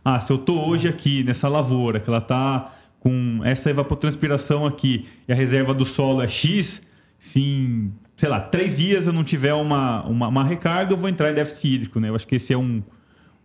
Ah, 0.04 0.20
se 0.20 0.32
eu 0.32 0.40
tô 0.40 0.66
hoje 0.66 0.88
aqui 0.88 1.24
nessa 1.24 1.48
lavoura, 1.48 2.00
que 2.00 2.10
ela 2.10 2.22
tá 2.22 2.75
com 3.06 3.42
essa 3.44 3.70
evapotranspiração 3.70 4.66
aqui 4.66 5.06
e 5.28 5.32
a 5.32 5.36
reserva 5.36 5.76
do 5.76 5.86
solo 5.86 6.24
é 6.24 6.28
X, 6.28 6.82
sim, 7.20 7.94
sei 8.18 8.28
lá, 8.28 8.40
três 8.40 8.76
dias 8.76 9.06
eu 9.06 9.14
não 9.14 9.24
tiver 9.24 9.54
uma, 9.54 10.04
uma, 10.08 10.28
uma, 10.28 10.44
recarga, 10.44 10.94
eu 10.94 10.98
vou 10.98 11.08
entrar 11.08 11.30
em 11.30 11.36
déficit 11.36 11.68
hídrico, 11.68 12.00
né? 12.00 12.10
Eu 12.10 12.16
acho 12.16 12.26
que 12.26 12.34
esse 12.34 12.52
é 12.52 12.58
um, 12.58 12.82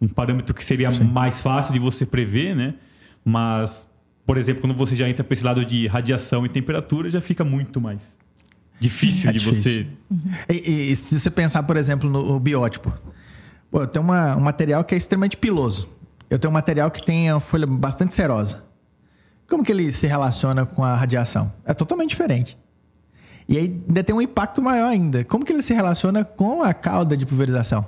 um 0.00 0.08
parâmetro 0.08 0.54
que 0.54 0.64
seria 0.64 0.90
sim. 0.90 1.04
mais 1.04 1.42
fácil 1.42 1.74
de 1.74 1.78
você 1.78 2.06
prever, 2.06 2.56
né? 2.56 2.72
Mas, 3.22 3.86
por 4.24 4.38
exemplo, 4.38 4.62
quando 4.62 4.74
você 4.74 4.96
já 4.96 5.06
entra 5.06 5.22
para 5.22 5.34
esse 5.34 5.44
lado 5.44 5.62
de 5.62 5.86
radiação 5.86 6.46
e 6.46 6.48
temperatura, 6.48 7.10
já 7.10 7.20
fica 7.20 7.44
muito 7.44 7.82
mais 7.82 8.18
difícil 8.80 9.28
é 9.28 9.32
de 9.34 9.40
difícil. 9.40 9.84
você. 9.84 9.86
Uhum. 10.10 10.32
E, 10.48 10.90
e, 10.92 10.96
se 10.96 11.20
você 11.20 11.30
pensar, 11.30 11.64
por 11.64 11.76
exemplo, 11.76 12.08
no 12.08 12.40
biótipo, 12.40 12.90
Pô, 13.70 13.86
tem 13.86 14.00
uma, 14.00 14.36
um 14.36 14.40
material 14.40 14.82
que 14.84 14.94
é 14.94 14.98
extremamente 14.98 15.36
piloso 15.36 16.00
eu 16.30 16.38
tenho 16.38 16.50
um 16.50 16.54
material 16.54 16.90
que 16.92 17.02
tem 17.02 17.28
a 17.28 17.40
folha 17.40 17.66
bastante 17.66 18.14
serosa. 18.14 18.62
Como 19.50 19.64
que 19.64 19.72
ele 19.72 19.90
se 19.90 20.06
relaciona 20.06 20.64
com 20.64 20.84
a 20.84 20.94
radiação? 20.94 21.52
É 21.66 21.74
totalmente 21.74 22.10
diferente. 22.10 22.56
E 23.48 23.58
aí 23.58 23.82
ainda 23.88 24.04
tem 24.04 24.14
um 24.14 24.22
impacto 24.22 24.62
maior 24.62 24.86
ainda. 24.86 25.24
Como 25.24 25.44
que 25.44 25.52
ele 25.52 25.60
se 25.60 25.74
relaciona 25.74 26.24
com 26.24 26.62
a 26.62 26.72
cauda 26.72 27.16
de 27.16 27.26
pulverização? 27.26 27.84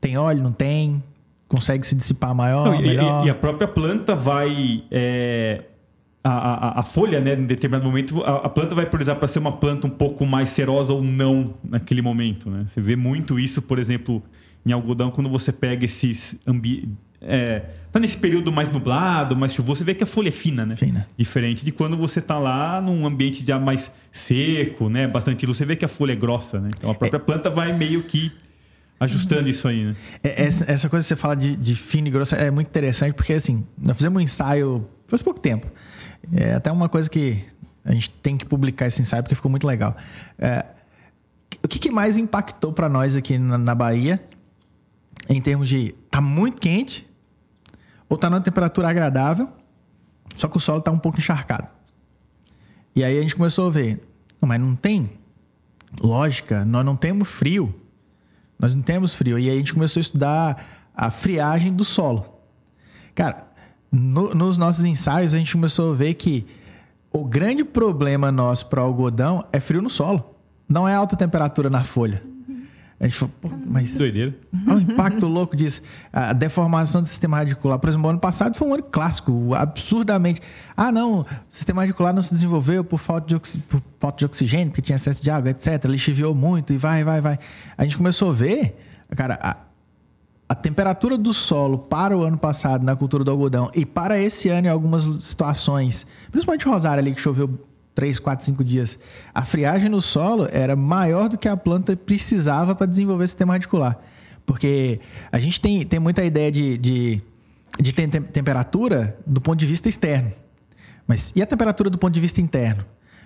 Tem 0.00 0.16
óleo, 0.16 0.40
não 0.40 0.52
tem? 0.52 1.02
Consegue 1.48 1.84
se 1.84 1.96
dissipar 1.96 2.32
maior, 2.32 2.66
não, 2.66 2.80
e, 2.80 3.26
e, 3.26 3.30
a 3.30 3.34
própria 3.34 3.66
planta 3.66 4.14
vai... 4.14 4.84
É, 4.90 5.64
a, 6.22 6.30
a, 6.30 6.80
a, 6.80 6.82
folha, 6.82 7.20
né, 7.20 7.34
em 7.34 7.46
determinado 7.46 7.84
momento, 7.84 8.22
a, 8.22 8.46
a 8.46 8.48
planta 8.48 8.74
vai 8.74 8.86
priorizar 8.86 9.16
para 9.16 9.26
ser 9.26 9.38
uma 9.38 9.52
planta 9.52 9.86
um 9.86 9.90
pouco 9.90 10.26
mais 10.26 10.50
serosa 10.50 10.92
ou 10.92 11.02
não 11.02 11.54
naquele 11.64 12.02
momento. 12.02 12.50
Né? 12.50 12.66
Você 12.68 12.80
vê 12.80 12.94
muito 12.94 13.38
isso, 13.38 13.62
por 13.62 13.78
exemplo, 13.78 14.22
em 14.64 14.70
algodão, 14.70 15.10
quando 15.10 15.28
você 15.30 15.50
pega 15.50 15.86
esses 15.86 16.38
ambientes 16.46 16.90
é, 17.20 17.62
tá 17.90 17.98
nesse 17.98 18.16
período 18.16 18.52
mais 18.52 18.70
nublado, 18.70 19.36
mais 19.36 19.52
chuvoso, 19.52 19.78
você 19.78 19.84
vê 19.84 19.94
que 19.94 20.04
a 20.04 20.06
folha 20.06 20.28
é 20.28 20.32
fina, 20.32 20.64
né? 20.64 20.76
Fina. 20.76 21.06
Diferente 21.16 21.64
de 21.64 21.72
quando 21.72 21.96
você 21.96 22.20
tá 22.20 22.38
lá 22.38 22.80
num 22.80 23.06
ambiente 23.06 23.44
já 23.44 23.58
mais 23.58 23.90
seco, 24.12 24.88
né? 24.88 25.06
Bastante 25.06 25.44
luz, 25.44 25.58
você 25.58 25.64
vê 25.64 25.76
que 25.76 25.84
a 25.84 25.88
folha 25.88 26.12
é 26.12 26.16
grossa, 26.16 26.60
né? 26.60 26.70
Então 26.76 26.90
a 26.90 26.94
própria 26.94 27.18
é... 27.18 27.20
planta 27.20 27.50
vai 27.50 27.72
meio 27.72 28.02
que 28.04 28.32
ajustando 29.00 29.48
isso 29.48 29.66
aí, 29.66 29.84
né? 29.84 29.96
É, 30.22 30.44
essa, 30.44 30.70
essa, 30.70 30.88
coisa 30.88 31.04
que 31.04 31.08
você 31.08 31.16
fala 31.16 31.34
de, 31.34 31.56
de 31.56 31.74
fina 31.74 32.08
e 32.08 32.10
grossa 32.10 32.36
é 32.36 32.50
muito 32.50 32.68
interessante, 32.68 33.14
porque 33.14 33.32
assim, 33.32 33.64
nós 33.76 33.96
fizemos 33.96 34.16
um 34.16 34.20
ensaio 34.20 34.88
faz 35.06 35.22
pouco 35.22 35.40
tempo. 35.40 35.66
É 36.32 36.54
até 36.54 36.70
uma 36.70 36.88
coisa 36.88 37.08
que 37.08 37.44
a 37.84 37.92
gente 37.92 38.10
tem 38.10 38.36
que 38.36 38.44
publicar 38.44 38.86
esse 38.86 39.00
ensaio 39.00 39.22
porque 39.22 39.34
ficou 39.34 39.50
muito 39.50 39.66
legal. 39.66 39.96
É, 40.38 40.64
o 41.64 41.66
que, 41.66 41.78
que 41.78 41.90
mais 41.90 42.18
impactou 42.18 42.72
para 42.72 42.88
nós 42.88 43.16
aqui 43.16 43.38
na, 43.38 43.56
na 43.56 43.74
Bahia 43.74 44.22
em 45.28 45.40
termos 45.40 45.68
de 45.68 45.94
tá 46.10 46.20
muito 46.20 46.60
quente 46.60 47.07
ou 48.08 48.14
está 48.14 48.30
numa 48.30 48.40
temperatura 48.40 48.88
agradável, 48.88 49.48
só 50.36 50.48
que 50.48 50.56
o 50.56 50.60
solo 50.60 50.78
está 50.78 50.90
um 50.90 50.98
pouco 50.98 51.18
encharcado. 51.18 51.68
E 52.94 53.04
aí 53.04 53.18
a 53.18 53.22
gente 53.22 53.36
começou 53.36 53.68
a 53.68 53.70
ver, 53.70 54.00
não, 54.40 54.48
mas 54.48 54.60
não 54.60 54.74
tem 54.74 55.10
lógica, 56.00 56.64
nós 56.64 56.84
não 56.84 56.96
temos 56.96 57.28
frio. 57.28 57.74
Nós 58.58 58.74
não 58.74 58.82
temos 58.82 59.14
frio. 59.14 59.38
E 59.38 59.48
aí 59.48 59.54
a 59.54 59.58
gente 59.58 59.74
começou 59.74 60.00
a 60.00 60.02
estudar 60.02 60.66
a 60.94 61.10
friagem 61.10 61.72
do 61.72 61.84
solo. 61.84 62.24
Cara, 63.14 63.46
no, 63.90 64.34
nos 64.34 64.58
nossos 64.58 64.84
ensaios 64.84 65.34
a 65.34 65.38
gente 65.38 65.52
começou 65.52 65.92
a 65.92 65.94
ver 65.94 66.14
que 66.14 66.46
o 67.12 67.24
grande 67.24 67.64
problema 67.64 68.30
nosso 68.32 68.66
para 68.66 68.82
o 68.82 68.84
algodão 68.84 69.44
é 69.52 69.60
frio 69.60 69.80
no 69.80 69.88
solo. 69.88 70.34
Não 70.68 70.86
é 70.86 70.94
alta 70.94 71.16
temperatura 71.16 71.70
na 71.70 71.84
folha. 71.84 72.22
A 73.00 73.04
gente 73.04 73.16
falou, 73.16 73.34
pô, 73.40 73.48
mas. 73.64 73.96
Doideira. 73.96 74.34
Olha 74.66 74.76
o 74.76 74.80
impacto 74.80 75.26
louco 75.26 75.54
disso. 75.54 75.82
A 76.12 76.32
deformação 76.32 77.00
do 77.00 77.06
sistema 77.06 77.36
radicular. 77.36 77.78
Por 77.78 77.88
exemplo, 77.88 78.08
o 78.08 78.10
ano 78.10 78.18
passado 78.18 78.56
foi 78.56 78.66
um 78.66 78.74
ano 78.74 78.82
clássico, 78.82 79.54
absurdamente. 79.54 80.42
Ah, 80.76 80.90
não, 80.90 81.20
o 81.20 81.26
sistema 81.48 81.82
radicular 81.82 82.12
não 82.12 82.22
se 82.22 82.34
desenvolveu 82.34 82.82
por 82.82 82.98
falta 82.98 83.28
de, 83.28 83.36
oxi... 83.36 83.58
por 83.58 83.80
falta 84.00 84.18
de 84.18 84.24
oxigênio, 84.24 84.68
porque 84.68 84.82
tinha 84.82 84.96
excesso 84.96 85.22
de 85.22 85.30
água, 85.30 85.50
etc. 85.50 85.84
Lixiviou 85.84 86.34
muito 86.34 86.72
e 86.72 86.76
vai, 86.76 87.04
vai, 87.04 87.20
vai. 87.20 87.38
A 87.76 87.84
gente 87.84 87.96
começou 87.96 88.30
a 88.30 88.32
ver, 88.32 88.76
cara, 89.14 89.38
a, 89.40 89.56
a 90.48 90.54
temperatura 90.56 91.16
do 91.16 91.32
solo 91.32 91.78
para 91.78 92.18
o 92.18 92.24
ano 92.24 92.36
passado 92.36 92.84
na 92.84 92.96
cultura 92.96 93.22
do 93.22 93.30
algodão 93.30 93.70
e 93.76 93.86
para 93.86 94.18
esse 94.18 94.48
ano 94.48 94.66
em 94.66 94.70
algumas 94.70 95.04
situações, 95.24 96.04
principalmente 96.32 96.66
Rosário 96.66 97.00
ali 97.00 97.14
que 97.14 97.20
choveu 97.20 97.64
3, 97.98 98.16
4, 98.20 98.44
5 98.44 98.62
dias, 98.62 98.96
a 99.34 99.44
friagem 99.44 99.88
no 99.88 100.00
solo 100.00 100.46
era 100.52 100.76
maior 100.76 101.28
do 101.28 101.36
que 101.36 101.48
a 101.48 101.56
planta 101.56 101.96
precisava 101.96 102.72
para 102.72 102.86
desenvolver 102.86 103.24
o 103.24 103.26
sistema 103.26 103.54
radicular. 103.54 103.98
Porque 104.46 105.00
a 105.32 105.40
gente 105.40 105.60
tem, 105.60 105.84
tem 105.84 105.98
muita 105.98 106.22
ideia 106.22 106.52
de, 106.52 106.78
de, 106.78 107.20
de 107.80 107.92
tem, 107.92 108.08
temperatura 108.08 109.18
do 109.26 109.40
ponto 109.40 109.58
de 109.58 109.66
vista 109.66 109.88
externo. 109.88 110.30
Mas 111.08 111.32
e 111.34 111.42
a 111.42 111.46
temperatura 111.46 111.90
do 111.90 111.98
ponto 111.98 112.14
de 112.14 112.20
vista 112.20 112.40
interno? 112.40 112.84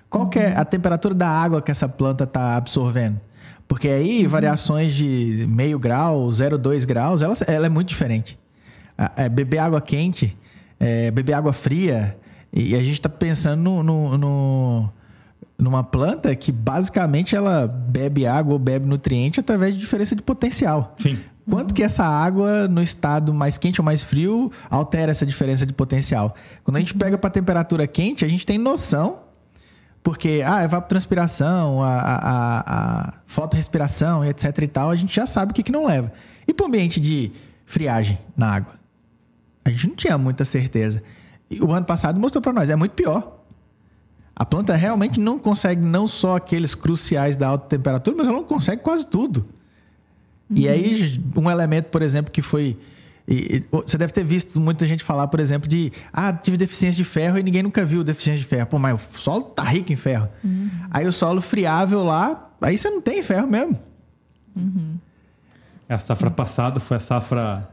Qual 0.09 0.25
uhum. 0.25 0.31
é 0.37 0.57
a 0.57 0.65
temperatura 0.65 1.15
da 1.15 1.29
água 1.29 1.61
que 1.61 1.71
essa 1.71 1.87
planta 1.87 2.25
está 2.25 2.57
absorvendo? 2.57 3.21
Porque 3.69 3.89
aí 3.89 4.23
uhum. 4.23 4.31
variações 4.31 4.95
de 4.95 5.45
meio 5.51 5.79
grau, 5.79 6.29
0,2 6.29 6.87
graus, 6.87 7.21
ela, 7.21 7.35
ela 7.47 7.67
é 7.67 7.69
muito 7.69 7.89
diferente. 7.89 8.39
É, 9.19 9.29
beber 9.29 9.59
água 9.59 9.83
quente, 9.83 10.35
é, 10.81 11.11
beber 11.11 11.35
água 11.35 11.53
fria, 11.53 12.17
E 12.53 12.75
a 12.75 12.83
gente 12.83 12.95
está 12.95 13.09
pensando 13.09 13.62
no, 13.62 13.83
no, 13.83 14.19
no, 14.19 14.93
numa 15.59 15.83
planta 15.83 16.35
que 16.37 16.53
basicamente 16.53 17.35
ela 17.35 17.67
bebe 17.67 18.27
água 18.27 18.53
ou 18.53 18.59
bebe 18.59 18.87
nutriente 18.87 19.41
através 19.41 19.75
de 19.75 19.81
diferença 19.81 20.15
de 20.15 20.23
potencial. 20.23 20.95
Sim. 20.99 21.19
Quanto 21.49 21.75
que 21.75 21.83
essa 21.83 22.05
água, 22.05 22.69
no 22.69 22.83
estado 22.83 23.35
mais 23.35 23.59
quente 23.59 23.81
ou 23.81 23.85
mais 23.85 24.03
frio, 24.03 24.53
altera 24.71 25.11
essa 25.11 25.27
diferença 25.27 25.67
de 25.67 25.73
potencial? 25.73 26.37
Quando 26.62 26.77
a 26.77 26.81
gente 26.81 26.95
pega 26.95 27.19
para 27.19 27.31
temperatura 27.31 27.87
quente, 27.87 28.25
a 28.25 28.29
gente 28.29 28.47
tem 28.47 28.59
noção, 28.59 29.21
porque 30.03 30.43
ah, 30.47 30.62
evapotranspiração, 30.62 31.83
a, 31.83 32.01
a, 32.01 32.61
a 32.61 33.15
fotorrespiração, 33.27 34.25
etc 34.25 34.57
e 34.59 34.67
tal, 34.69 34.91
a 34.91 34.97
gente 34.97 35.15
já 35.15 35.27
sabe 35.27 35.51
o 35.51 35.55
que, 35.55 35.65
que 35.65 35.73
não 35.73 35.87
leva. 35.87 36.12
E 36.47 36.55
para 36.55 36.65
o 36.65 36.69
ambiente 36.69 37.01
de 37.01 37.33
friagem 37.67 38.19
na 38.37 38.55
água? 38.55 38.75
A 39.65 39.71
gente 39.71 39.88
não 39.88 39.97
tinha 39.97 40.19
muita 40.19 40.45
certeza. 40.45 41.03
O 41.61 41.73
ano 41.73 41.85
passado 41.85 42.19
mostrou 42.19 42.41
para 42.41 42.53
nós, 42.53 42.71
é 42.71 42.77
muito 42.77 42.93
pior. 42.93 43.41
A 44.35 44.45
planta 44.45 44.75
realmente 44.75 45.21
não 45.21 45.38
consegue 45.38 45.83
não 45.83 46.07
só 46.07 46.37
aqueles 46.37 46.75
cruciais 46.75 47.37
da 47.37 47.49
alta 47.49 47.67
temperatura, 47.69 48.17
mas 48.17 48.27
ela 48.27 48.37
não 48.37 48.45
consegue 48.45 48.83
quase 48.83 49.07
tudo. 49.07 49.45
Uhum. 50.49 50.57
E 50.57 50.69
aí, 50.69 51.21
um 51.37 51.51
elemento, 51.51 51.87
por 51.91 52.03
exemplo, 52.03 52.33
que 52.33 52.43
foi. 52.43 52.79
E, 53.29 53.57
e, 53.57 53.65
você 53.71 53.97
deve 53.97 54.12
ter 54.12 54.25
visto 54.25 54.59
muita 54.61 54.87
gente 54.87 55.05
falar, 55.05 55.29
por 55.29 55.38
exemplo, 55.38 55.69
de 55.69 55.93
ah, 56.12 56.33
tive 56.33 56.57
deficiência 56.57 56.97
de 56.97 57.09
ferro 57.09 57.38
e 57.38 57.43
ninguém 57.43 57.62
nunca 57.62 57.85
viu 57.85 58.03
deficiência 58.03 58.41
de 58.41 58.47
ferro. 58.47 58.67
Pô, 58.67 58.79
mas 58.79 59.01
o 59.15 59.19
solo 59.19 59.43
tá 59.43 59.65
rico 59.65 59.93
em 59.93 59.97
ferro. 59.97 60.29
Uhum. 60.43 60.71
Aí 60.91 61.07
o 61.07 61.12
solo 61.12 61.41
friável 61.41 62.03
lá, 62.03 62.51
aí 62.61 62.77
você 62.77 62.91
não 62.91 63.01
tem 63.01 63.23
ferro 63.23 63.47
mesmo. 63.47 63.79
Uhum. 64.57 64.97
A 65.88 65.99
safra 65.99 66.31
passada 66.31 66.81
foi 66.81 66.97
a 66.97 67.01
safra 67.01 67.69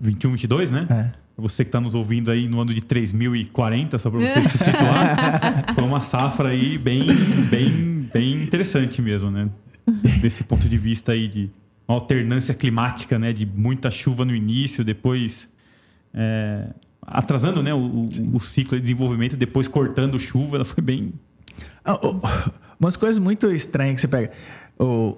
21, 0.00 0.32
22, 0.32 0.70
né? 0.70 0.86
É. 0.90 1.21
Você 1.36 1.64
que 1.64 1.68
está 1.68 1.80
nos 1.80 1.94
ouvindo 1.94 2.30
aí 2.30 2.46
no 2.48 2.60
ano 2.60 2.74
de 2.74 2.82
3040, 2.82 3.98
só 3.98 4.10
para 4.10 4.20
você 4.20 4.42
se 4.42 4.58
situar, 4.58 5.74
foi 5.74 5.84
uma 5.84 6.00
safra 6.00 6.50
aí 6.50 6.76
bem, 6.76 7.06
bem, 7.50 8.08
bem 8.12 8.42
interessante 8.42 9.00
mesmo, 9.00 9.30
né? 9.30 9.48
Desse 10.20 10.44
ponto 10.44 10.68
de 10.68 10.78
vista 10.78 11.12
aí 11.12 11.26
de 11.26 11.50
alternância 11.88 12.54
climática, 12.54 13.18
né? 13.18 13.32
De 13.32 13.46
muita 13.46 13.90
chuva 13.90 14.24
no 14.24 14.34
início, 14.34 14.84
depois 14.84 15.48
é, 16.12 16.68
atrasando, 17.00 17.62
né? 17.62 17.72
O, 17.72 18.08
o, 18.34 18.40
ciclo 18.40 18.76
de 18.76 18.82
desenvolvimento, 18.82 19.36
depois 19.36 19.66
cortando 19.66 20.18
chuva, 20.18 20.56
ela 20.56 20.64
foi 20.64 20.82
bem. 20.82 21.12
Ah, 21.84 21.98
oh, 22.02 22.16
umas 22.78 22.96
coisas 22.96 23.18
muito 23.18 23.50
estranhas 23.50 23.94
que 23.96 24.00
você 24.02 24.08
pega. 24.08 24.32
O, 24.78 25.16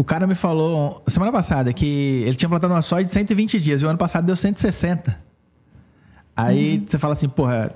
o 0.00 0.04
cara 0.04 0.26
me 0.26 0.34
falou 0.34 1.02
semana 1.06 1.30
passada 1.30 1.74
que 1.74 2.24
ele 2.24 2.34
tinha 2.34 2.48
plantado 2.48 2.72
uma 2.72 2.80
soja 2.80 3.04
de 3.04 3.12
120 3.12 3.60
dias 3.60 3.82
e 3.82 3.84
o 3.84 3.88
ano 3.90 3.98
passado 3.98 4.24
deu 4.24 4.34
160. 4.34 5.20
Aí 6.34 6.78
uhum. 6.78 6.86
você 6.86 6.98
fala 6.98 7.12
assim, 7.12 7.28
porra, 7.28 7.74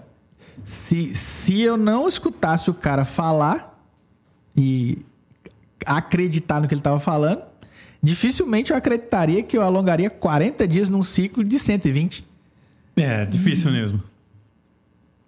se, 0.65 1.15
se 1.15 1.61
eu 1.61 1.77
não 1.77 2.09
escutasse 2.09 2.71
o 2.71 2.75
cara 2.75 3.05
falar 3.05 3.79
e 4.57 5.05
acreditar 5.85 6.63
no 6.63 6.67
que 6.67 6.73
ele 6.73 6.81
estava 6.81 6.99
falando, 6.99 7.43
dificilmente 8.03 8.71
eu 8.71 8.77
acreditaria 8.79 9.43
que 9.43 9.59
eu 9.59 9.61
alongaria 9.61 10.09
40 10.09 10.67
dias 10.67 10.89
num 10.89 11.03
ciclo 11.03 11.45
de 11.45 11.59
120. 11.59 12.27
É, 12.97 13.27
difícil 13.27 13.71
uhum. 13.71 13.77
mesmo. 13.77 14.03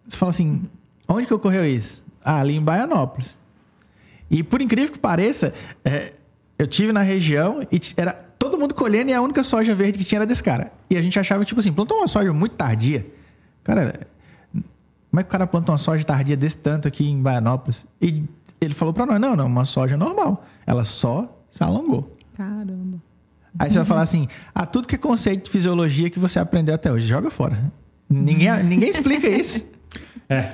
Você 0.09 0.17
fala 0.17 0.31
assim, 0.31 0.63
onde 1.07 1.27
que 1.27 1.35
ocorreu 1.35 1.67
isso? 1.67 2.03
Ah, 2.25 2.41
ali 2.41 2.57
em 2.57 2.63
Baianópolis. 2.63 3.37
E 4.31 4.43
por 4.43 4.63
incrível 4.63 4.91
que 4.91 4.99
pareça, 4.99 5.53
é, 5.85 6.15
eu 6.59 6.67
tive 6.67 6.93
na 6.93 7.03
região 7.03 7.63
e 7.71 7.81
era 7.97 8.13
todo 8.13 8.59
mundo 8.59 8.75
colhendo 8.75 9.11
e 9.11 9.15
a 9.15 9.21
única 9.21 9.43
soja 9.43 9.75
verde 9.75 9.99
que 9.99 10.05
tinha 10.05 10.19
era 10.19 10.27
desse 10.27 10.43
cara. 10.43 10.73
E 10.89 10.97
a 10.97 11.03
gente 11.03 11.19
achava, 11.19 11.45
tipo 11.45 11.61
assim, 11.61 11.73
plantou 11.73 11.99
uma 11.99 12.09
soja 12.09 12.33
muito 12.33 12.55
tardia. 12.55 13.07
Cara, 13.63 14.07
como 15.11 15.21
é 15.21 15.23
que 15.23 15.29
o 15.29 15.33
cara 15.33 15.47
planta 15.47 15.73
uma 15.73 15.79
soja 15.79 16.05
tardia 16.05 16.37
desse 16.37 16.57
tanto 16.59 16.87
aqui 16.89 17.09
em 17.09 17.21
Baianópolis? 17.21 17.87
E 18.01 18.25
ele 18.61 18.75
falou 18.75 18.95
para 18.95 19.07
nós, 19.07 19.21
não, 19.21 19.37
não, 19.37 19.47
uma 19.47 19.65
soja 19.65 19.97
normal. 19.97 20.45
Ela 20.67 20.85
só 20.85 21.43
se 21.51 21.63
alongou. 21.63 22.17
Caramba. 22.37 23.01
Aí 23.59 23.71
você 23.71 23.79
vai 23.79 23.87
falar 23.87 24.03
assim: 24.03 24.29
ah, 24.55 24.67
tudo 24.67 24.87
que 24.87 24.95
é 24.95 24.99
conceito 24.99 25.45
de 25.45 25.51
fisiologia 25.51 26.11
que 26.11 26.19
você 26.19 26.39
aprendeu 26.39 26.75
até 26.75 26.93
hoje, 26.93 27.07
joga 27.07 27.31
fora. 27.31 27.73
Ninguém, 28.09 28.63
ninguém 28.63 28.91
explica 28.91 29.29
isso. 29.29 29.67
É. 30.29 30.53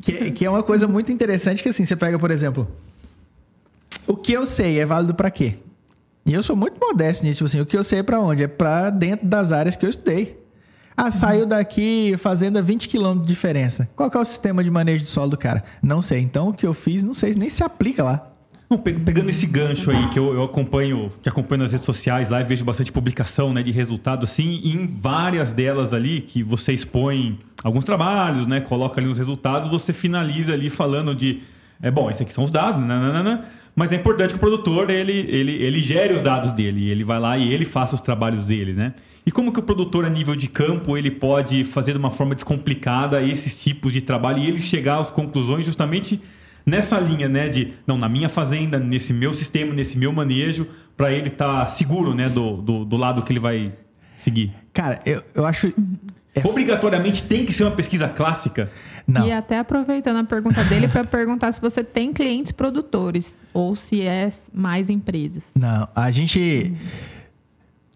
Que, 0.00 0.30
que 0.32 0.44
é 0.44 0.50
uma 0.50 0.62
coisa 0.62 0.86
muito 0.86 1.12
interessante 1.12 1.62
que 1.62 1.68
assim, 1.68 1.84
você 1.84 1.96
pega, 1.96 2.18
por 2.18 2.30
exemplo, 2.30 2.68
o 4.06 4.16
que 4.16 4.32
eu 4.32 4.46
sei 4.46 4.78
é 4.78 4.86
válido 4.86 5.14
para 5.14 5.30
quê? 5.30 5.54
E 6.26 6.32
eu 6.32 6.42
sou 6.42 6.56
muito 6.56 6.78
modesto 6.80 7.24
nisso, 7.24 7.38
tipo 7.38 7.46
assim, 7.46 7.60
o 7.60 7.66
que 7.66 7.76
eu 7.76 7.84
sei 7.84 7.98
é 7.98 8.02
para 8.02 8.20
onde? 8.20 8.42
É 8.42 8.48
para 8.48 8.90
dentro 8.90 9.26
das 9.26 9.52
áreas 9.52 9.76
que 9.76 9.84
eu 9.84 9.90
estudei. 9.90 10.42
Ah, 10.96 11.10
saiu 11.10 11.44
daqui 11.44 12.14
fazenda 12.18 12.62
20 12.62 12.88
km 12.88 13.20
de 13.20 13.26
diferença. 13.26 13.88
Qual 13.96 14.10
é 14.14 14.18
o 14.18 14.24
sistema 14.24 14.62
de 14.62 14.70
manejo 14.70 15.04
de 15.04 15.10
solo 15.10 15.30
do 15.30 15.36
cara? 15.36 15.64
Não 15.82 16.00
sei. 16.00 16.20
Então, 16.20 16.48
o 16.48 16.52
que 16.52 16.64
eu 16.64 16.72
fiz, 16.72 17.02
não 17.02 17.12
sei, 17.12 17.34
nem 17.34 17.50
se 17.50 17.64
aplica 17.64 18.02
lá. 18.02 18.30
Pegando 18.82 19.28
esse 19.28 19.46
gancho 19.46 19.90
aí 19.90 20.08
que 20.08 20.18
eu, 20.18 20.32
eu 20.32 20.42
acompanho, 20.42 21.12
que 21.22 21.28
acompanho 21.28 21.62
nas 21.62 21.72
redes 21.72 21.84
sociais 21.84 22.28
lá 22.28 22.40
e 22.40 22.44
vejo 22.44 22.64
bastante 22.64 22.90
publicação 22.90 23.52
né, 23.52 23.62
de 23.62 23.70
resultado, 23.70 24.24
assim, 24.24 24.60
em 24.64 24.86
várias 24.86 25.52
delas 25.52 25.92
ali 25.92 26.22
que 26.22 26.42
você 26.42 26.72
expõe 26.72 27.38
alguns 27.62 27.84
trabalhos, 27.84 28.46
né? 28.46 28.60
Coloca 28.60 29.00
ali 29.00 29.08
os 29.08 29.18
resultados, 29.18 29.68
você 29.68 29.92
finaliza 29.92 30.54
ali 30.54 30.70
falando 30.70 31.14
de. 31.14 31.42
É 31.82 31.90
bom, 31.90 32.10
esses 32.10 32.22
aqui 32.22 32.32
são 32.32 32.44
os 32.44 32.50
dados, 32.50 32.80
nananana, 32.80 33.44
mas 33.74 33.92
é 33.92 33.96
importante 33.96 34.30
que 34.30 34.36
o 34.36 34.40
produtor 34.40 34.88
ele, 34.90 35.12
ele, 35.12 35.52
ele 35.52 35.80
gere 35.80 36.14
os 36.14 36.22
dados 36.22 36.52
dele, 36.52 36.90
ele 36.90 37.02
vai 37.02 37.18
lá 37.18 37.36
e 37.36 37.52
ele 37.52 37.64
faça 37.64 37.94
os 37.94 38.00
trabalhos 38.00 38.46
dele, 38.46 38.72
né? 38.72 38.94
E 39.26 39.32
como 39.32 39.52
que 39.52 39.58
o 39.58 39.62
produtor 39.62 40.04
a 40.04 40.10
nível 40.10 40.36
de 40.36 40.48
campo 40.48 40.96
ele 40.96 41.10
pode 41.10 41.64
fazer 41.64 41.92
de 41.92 41.98
uma 41.98 42.10
forma 42.10 42.34
descomplicada 42.34 43.22
esses 43.22 43.56
tipos 43.56 43.92
de 43.92 44.02
trabalho 44.02 44.38
e 44.38 44.46
ele 44.46 44.58
chegar 44.58 44.98
às 44.98 45.10
conclusões 45.10 45.64
justamente 45.64 46.20
nessa 46.64 46.98
linha, 46.98 47.28
né, 47.28 47.48
de 47.48 47.72
não 47.86 47.96
na 47.96 48.08
minha 48.08 48.28
fazenda, 48.28 48.78
nesse 48.78 49.12
meu 49.12 49.32
sistema, 49.34 49.72
nesse 49.74 49.98
meu 49.98 50.12
manejo, 50.12 50.66
para 50.96 51.12
ele 51.12 51.28
estar 51.28 51.64
tá 51.64 51.70
seguro, 51.70 52.14
né, 52.14 52.28
do, 52.28 52.58
do, 52.58 52.84
do, 52.84 52.96
lado 52.96 53.22
que 53.22 53.32
ele 53.32 53.40
vai 53.40 53.72
seguir. 54.14 54.52
Cara, 54.72 55.00
eu, 55.04 55.22
eu 55.34 55.44
acho 55.44 55.72
é... 56.34 56.46
obrigatoriamente 56.46 57.24
tem 57.24 57.44
que 57.44 57.52
ser 57.52 57.64
uma 57.64 57.72
pesquisa 57.72 58.08
clássica. 58.08 58.70
Não. 59.06 59.26
E 59.26 59.32
até 59.32 59.58
aproveitando 59.58 60.16
a 60.18 60.24
pergunta 60.24 60.64
dele 60.64 60.88
para 60.88 61.04
perguntar 61.04 61.52
se 61.52 61.60
você 61.60 61.84
tem 61.84 62.12
clientes 62.12 62.52
produtores 62.52 63.38
ou 63.52 63.76
se 63.76 64.02
é 64.02 64.30
mais 64.52 64.88
empresas. 64.88 65.44
Não, 65.54 65.88
a 65.94 66.10
gente 66.10 66.74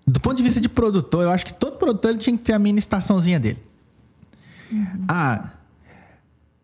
do 0.07 0.21
ponto 0.21 0.37
de 0.37 0.43
vista 0.43 0.61
de 0.61 0.69
produtor, 0.69 1.25
eu 1.25 1.31
acho 1.31 1.45
que 1.45 1.53
todo 1.53 1.77
produtor 1.77 2.13
ele 2.13 2.19
tinha 2.19 2.37
que 2.37 2.43
ter 2.43 2.55
a 2.55 2.59
mini 2.59 2.79
estaçãozinha 2.79 3.39
dele. 3.39 3.59
Uhum. 4.73 5.05
Ah, 5.07 5.51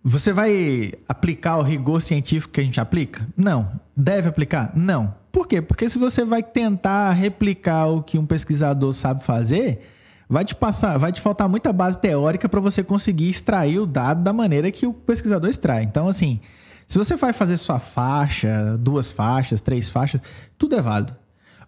você 0.02 0.32
vai 0.32 0.92
aplicar 1.08 1.58
o 1.58 1.62
rigor 1.62 2.00
científico 2.00 2.54
que 2.54 2.60
a 2.60 2.64
gente 2.64 2.80
aplica? 2.80 3.26
Não. 3.36 3.70
Deve 3.96 4.28
aplicar? 4.28 4.72
Não. 4.74 5.14
Por 5.30 5.46
quê? 5.46 5.60
Porque 5.60 5.88
se 5.88 5.98
você 5.98 6.24
vai 6.24 6.42
tentar 6.42 7.10
replicar 7.12 7.86
o 7.86 8.02
que 8.02 8.18
um 8.18 8.26
pesquisador 8.26 8.92
sabe 8.92 9.22
fazer, 9.24 9.93
vai 10.28 10.44
te 10.44 10.54
passar, 10.54 10.98
vai 10.98 11.12
te 11.12 11.20
faltar 11.20 11.48
muita 11.48 11.72
base 11.72 11.98
teórica 11.98 12.48
para 12.48 12.60
você 12.60 12.82
conseguir 12.82 13.28
extrair 13.28 13.78
o 13.78 13.86
dado 13.86 14.22
da 14.22 14.32
maneira 14.32 14.70
que 14.70 14.86
o 14.86 14.92
pesquisador 14.92 15.48
extrai. 15.48 15.82
Então, 15.82 16.08
assim, 16.08 16.40
se 16.86 16.98
você 16.98 17.16
vai 17.16 17.32
fazer 17.32 17.56
sua 17.56 17.78
faixa, 17.78 18.76
duas 18.78 19.10
faixas, 19.10 19.60
três 19.60 19.90
faixas, 19.90 20.20
tudo 20.58 20.76
é 20.76 20.82
válido. 20.82 21.16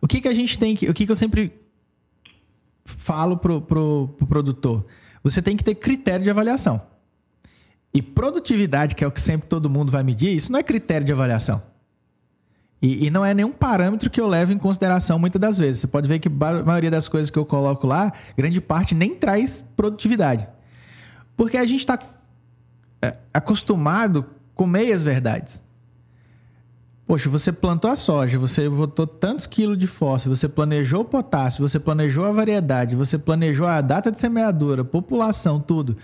O 0.01 0.07
que, 0.07 0.21
que 0.21 0.29
a 0.29 0.35
gente 0.35 0.59
tem 0.59 0.75
que. 0.75 0.88
O 0.88 0.95
que, 0.95 1.07
que 1.07 1.12
eu 1.12 1.16
sempre 1.16 1.53
falo 2.85 3.37
pro, 3.37 3.61
pro, 3.61 4.14
pro 4.16 4.27
produtor? 4.27 4.87
Você 5.23 5.42
tem 5.42 5.57
que 5.57 5.64
ter 5.64 5.75
critério 5.75 6.23
de 6.23 6.31
avaliação. 6.31 6.81
E 7.92 8.03
produtividade, 8.03 8.95
que 8.95 9.03
é 9.03 9.07
o 9.07 9.11
que 9.11 9.21
sempre 9.21 9.49
todo 9.49 9.71
mundo 9.71 9.90
vai 9.90 10.03
medir, 10.03 10.37
isso 10.37 10.53
não 10.53 10.59
é 10.59 10.62
critério 10.62 11.07
de 11.07 11.12
avaliação. 11.12 11.62
E, 12.81 13.07
e, 13.07 13.11
não 13.11 13.25
é 13.25 13.33
nenhum 13.33 13.53
parâmetro 13.53 14.11
que 14.11 14.20
eu 14.20 14.27
levo 14.27 14.53
em 14.53 14.59
consideração 14.59 15.18
muitas 15.18 15.41
das 15.41 15.57
vezes. 15.57 15.81
Você 15.81 15.87
pode 15.87 16.07
ver 16.07 16.18
que 16.18 16.29
a 16.29 16.62
maioria 16.62 16.91
das 16.91 17.09
coisas 17.09 17.31
que 17.31 17.39
eu 17.39 17.45
coloco 17.45 17.87
lá, 17.87 18.12
grande 18.37 18.61
parte 18.61 18.95
nem 18.95 19.14
traz 19.14 19.64
produtividade. 19.74 20.47
Porque 21.37 21.57
a 21.57 21.64
gente 21.64 21.81
está 21.81 21.99
é, 23.01 23.16
acostumado 23.33 24.27
com 24.55 24.66
meias 24.66 25.03
verdades. 25.03 25.62
Poxa, 27.07 27.31
você 27.31 27.53
plantou 27.53 27.91
a 27.91 27.97
soja, 27.97 28.39
você 28.39 28.68
botou 28.68 29.07
tantos 29.07 29.47
quilos 29.47 29.79
de 29.79 29.87
fósforo, 29.87 30.35
você 30.35 30.49
planejou 30.49 31.03
o 31.03 31.05
potássio, 31.05 31.66
você 31.66 31.79
planejou 31.79 32.24
a 32.24 32.33
variedade, 32.33 32.97
você 32.97 33.16
planejou 33.16 33.66
a 33.66 33.81
data 33.81 34.11
de 34.11 34.18
semeadura, 34.18 34.85
população, 34.85 35.61
tudo. 35.61 35.97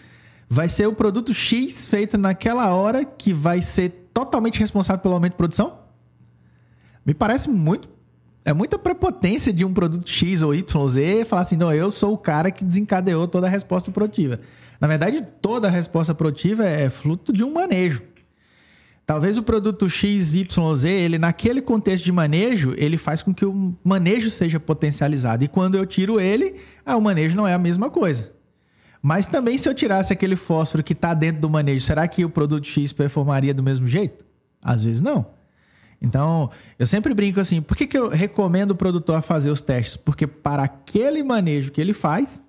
Vai 0.48 0.68
ser 0.68 0.86
o 0.86 0.92
produto 0.92 1.34
X 1.34 1.88
feito 1.88 2.16
naquela 2.16 2.72
hora 2.72 3.04
que 3.04 3.32
vai 3.32 3.60
ser 3.60 4.10
totalmente 4.14 4.60
responsável 4.60 5.02
pelo 5.02 5.14
aumento 5.14 5.32
de 5.32 5.38
produção? 5.38 5.81
Me 7.04 7.14
parece 7.14 7.50
muito. 7.50 7.88
É 8.44 8.52
muita 8.52 8.78
prepotência 8.78 9.52
de 9.52 9.64
um 9.64 9.72
produto 9.72 10.08
X 10.08 10.42
ou 10.42 10.54
Y, 10.54 10.88
Z 10.88 11.24
falar 11.24 11.42
assim: 11.42 11.56
não, 11.56 11.72
eu 11.72 11.90
sou 11.90 12.12
o 12.12 12.18
cara 12.18 12.50
que 12.50 12.64
desencadeou 12.64 13.28
toda 13.28 13.46
a 13.46 13.50
resposta 13.50 13.90
produtiva. 13.90 14.40
Na 14.80 14.88
verdade, 14.88 15.22
toda 15.40 15.68
a 15.68 15.70
resposta 15.70 16.12
produtiva 16.14 16.64
é 16.64 16.90
fruto 16.90 17.32
de 17.32 17.44
um 17.44 17.52
manejo. 17.52 18.02
Talvez 19.06 19.36
o 19.36 19.42
produto 19.42 19.88
XYZ, 19.88 20.84
ele 20.84 21.18
naquele 21.18 21.60
contexto 21.60 22.04
de 22.04 22.12
manejo, 22.12 22.74
ele 22.76 22.96
faz 22.96 23.22
com 23.22 23.34
que 23.34 23.44
o 23.44 23.74
manejo 23.84 24.30
seja 24.30 24.58
potencializado. 24.60 25.44
E 25.44 25.48
quando 25.48 25.76
eu 25.76 25.84
tiro 25.84 26.20
ele, 26.20 26.56
ah, 26.84 26.96
o 26.96 27.00
manejo 27.00 27.36
não 27.36 27.46
é 27.46 27.52
a 27.52 27.58
mesma 27.58 27.90
coisa. 27.90 28.32
Mas 29.02 29.26
também 29.26 29.58
se 29.58 29.68
eu 29.68 29.74
tirasse 29.74 30.12
aquele 30.12 30.36
fósforo 30.36 30.84
que 30.84 30.92
está 30.92 31.12
dentro 31.14 31.40
do 31.40 31.50
manejo, 31.50 31.84
será 31.84 32.06
que 32.06 32.24
o 32.24 32.30
produto 32.30 32.66
X 32.66 32.92
performaria 32.92 33.52
do 33.52 33.62
mesmo 33.62 33.86
jeito? 33.86 34.24
Às 34.62 34.84
vezes 34.84 35.00
não. 35.00 35.26
Então, 36.02 36.50
eu 36.78 36.86
sempre 36.86 37.14
brinco 37.14 37.38
assim, 37.38 37.62
por 37.62 37.76
que, 37.76 37.86
que 37.86 37.96
eu 37.96 38.08
recomendo 38.08 38.72
o 38.72 38.74
produtor 38.74 39.16
a 39.16 39.22
fazer 39.22 39.50
os 39.50 39.60
testes? 39.60 39.96
Porque 39.96 40.26
para 40.26 40.64
aquele 40.64 41.22
manejo 41.22 41.70
que 41.70 41.80
ele 41.80 41.92
faz, 41.92 42.44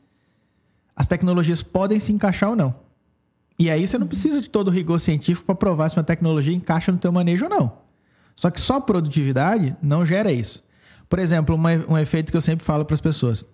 as 0.96 1.06
tecnologias 1.06 1.62
podem 1.62 2.00
se 2.00 2.12
encaixar 2.12 2.50
ou 2.50 2.56
não. 2.56 2.76
E 3.60 3.70
aí 3.70 3.88
você 3.88 3.98
não 4.00 4.08
precisa 4.08 4.42
de 4.42 4.50
todo 4.50 4.70
o 4.70 4.72
rigor 4.72 5.00
científico 5.00 5.46
para 5.46 5.54
provar 5.54 5.88
se 5.90 5.98
uma 5.98 6.04
tecnologia 6.04 6.56
encaixa 6.56 6.92
no 6.92 6.98
teu 6.98 7.12
manejo 7.12 7.46
ou 7.46 7.50
não. 7.50 7.78
Só 8.36 8.50
que 8.50 8.60
só 8.60 8.80
produtividade 8.80 9.76
não 9.80 10.04
gera 10.04 10.32
isso. 10.32 10.64
Por 11.08 11.20
exemplo, 11.20 11.56
um 11.88 11.98
efeito 11.98 12.32
que 12.32 12.38
eu 12.38 12.42
sempre 12.42 12.66
falo 12.66 12.84
para 12.84 12.96
as 12.96 13.02
pessoas. 13.02 13.46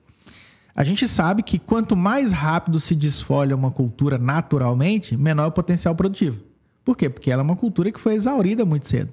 A 0.73 0.85
gente 0.85 1.05
sabe 1.09 1.43
que 1.43 1.59
quanto 1.59 1.97
mais 1.97 2.31
rápido 2.31 2.79
se 2.79 2.95
desfolha 2.95 3.53
uma 3.53 3.69
cultura 3.69 4.17
naturalmente, 4.17 5.17
menor 5.17 5.43
é 5.43 5.47
o 5.47 5.51
potencial 5.51 5.93
produtivo. 5.93 6.39
Por 6.85 6.95
quê? 6.95 7.09
Porque 7.09 7.29
ela 7.29 7.41
é 7.41 7.43
uma 7.43 7.57
cultura 7.57 7.91
que 7.91 7.99
foi 7.99 8.13
exaurida 8.13 8.63
muito 8.63 8.87
cedo. 8.87 9.11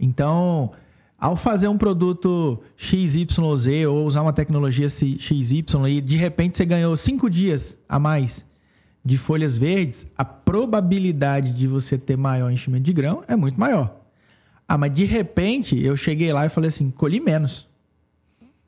Então, 0.00 0.72
ao 1.18 1.36
fazer 1.36 1.68
um 1.68 1.76
produto 1.76 2.58
XYZ 2.78 3.86
ou 3.86 4.06
usar 4.06 4.22
uma 4.22 4.32
tecnologia 4.32 4.88
XY 4.88 5.64
e 5.88 6.00
de 6.00 6.16
repente 6.16 6.56
você 6.56 6.64
ganhou 6.64 6.96
cinco 6.96 7.28
dias 7.28 7.78
a 7.86 7.98
mais 7.98 8.46
de 9.04 9.18
folhas 9.18 9.56
verdes, 9.56 10.06
a 10.16 10.24
probabilidade 10.24 11.52
de 11.52 11.66
você 11.66 11.98
ter 11.98 12.16
maior 12.16 12.50
enchimento 12.50 12.84
de 12.84 12.92
grão 12.92 13.22
é 13.28 13.36
muito 13.36 13.60
maior. 13.60 13.96
Ah, 14.66 14.78
mas 14.78 14.92
de 14.92 15.04
repente 15.04 15.78
eu 15.84 15.96
cheguei 15.96 16.32
lá 16.32 16.46
e 16.46 16.48
falei 16.48 16.68
assim: 16.68 16.90
colhi 16.90 17.20
menos. 17.20 17.68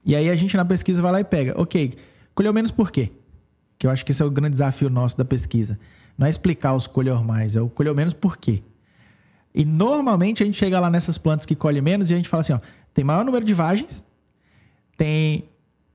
E 0.05 0.17
aí 0.17 0.29
a 0.29 0.37
gente 0.37 0.57
na 0.57 0.65
pesquisa 0.65 1.01
vai 1.01 1.13
lá 1.13 1.21
e 1.21 1.25
pega, 1.25 1.55
ok, 1.57 1.95
colheu 2.35 2.53
menos 2.53 2.71
por 2.71 2.91
quê? 2.91 3.11
Que 3.79 3.87
eu 3.87 3.91
acho 3.91 4.05
que 4.05 4.11
esse 4.11 4.21
é 4.21 4.25
o 4.25 4.31
grande 4.31 4.53
desafio 4.53 4.91
nosso 4.91 5.17
da 5.17 5.25
pesquisa. 5.25 5.79
Não 6.19 6.27
é 6.27 6.31
explicar 6.31 6.75
os 6.75 6.87
colheu 6.87 7.23
mais, 7.23 7.57
é 7.57 7.61
o 7.61 7.69
colheu 7.69 7.95
menos 7.95 8.13
por 8.13 8.37
quê. 8.37 8.63
E 9.55 9.65
normalmente 9.65 10.43
a 10.43 10.47
gente 10.47 10.57
chega 10.59 10.81
lá 10.81 10.89
nessas 10.89 11.19
plantas 11.19 11.45
que 11.45 11.55
colhem 11.55 11.83
menos 11.83 12.11
e 12.11 12.15
a 12.15 12.17
gente 12.17 12.29
fala 12.29 12.41
assim: 12.41 12.55
ó, 12.55 12.61
tem 12.95 13.05
maior 13.05 13.25
número 13.25 13.45
de 13.45 13.53
vagens, 13.53 14.05
tem 14.97 15.49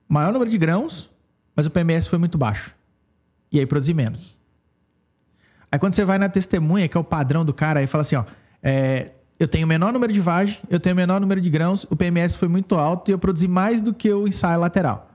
maior 0.08 0.32
número 0.32 0.50
de 0.50 0.58
grãos, 0.58 1.10
mas 1.56 1.66
o 1.66 1.72
PMS 1.72 2.08
foi 2.08 2.20
muito 2.20 2.38
baixo. 2.38 2.76
E 3.52 3.60
aí 3.60 3.66
produzir 3.66 3.94
menos. 3.94 4.38
Aí 5.72 5.80
quando 5.80 5.94
você 5.94 6.06
vai 6.06 6.18
na 6.18 6.30
testemunha, 6.30 6.88
que 6.88 6.96
é 6.96 7.00
o 7.00 7.04
padrão 7.04 7.44
do 7.44 7.54
cara, 7.54 7.80
aí 7.80 7.88
fala 7.88 8.04
assim: 8.04 8.16
ó, 8.16 8.26
é, 8.62 9.12
eu 9.40 9.48
tenho 9.48 9.66
menor 9.66 9.92
número 9.92 10.14
de 10.14 10.22
vagem, 10.22 10.60
eu 10.70 10.80
tenho 10.80 10.96
menor 10.96 11.20
número 11.20 11.42
de 11.42 11.50
grãos, 11.50 11.86
o 11.90 11.96
PMS 11.96 12.36
foi 12.36 12.48
muito 12.48 12.76
alto 12.76 13.10
e 13.10 13.12
eu 13.12 13.20
produzi 13.20 13.48
mais 13.48 13.82
do 13.82 13.94
que 13.94 14.12
o 14.12 14.28
ensaio 14.28 14.60
lateral. 14.60 15.10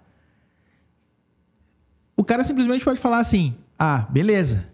O 2.17 2.25
cara 2.25 2.43
simplesmente 2.43 2.85
pode 2.85 2.99
falar 2.99 3.21
assim: 3.21 3.55
ah, 3.79 4.05
beleza, 4.11 4.67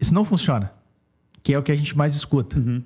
isso 0.00 0.14
não 0.14 0.24
funciona 0.24 0.72
que 1.42 1.52
é 1.52 1.58
o 1.58 1.62
que 1.62 1.72
a 1.72 1.76
gente 1.76 1.96
mais 1.96 2.14
escuta. 2.14 2.58
Uhum. 2.58 2.82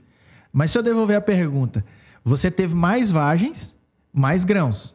Mas 0.53 0.71
se 0.71 0.79
eu 0.79 0.83
devolver 0.83 1.17
a 1.17 1.21
pergunta, 1.21 1.85
você 2.25 2.51
teve 2.51 2.75
mais 2.75 3.11
vagens, 3.11 3.77
mais 4.13 4.45
grãos. 4.45 4.95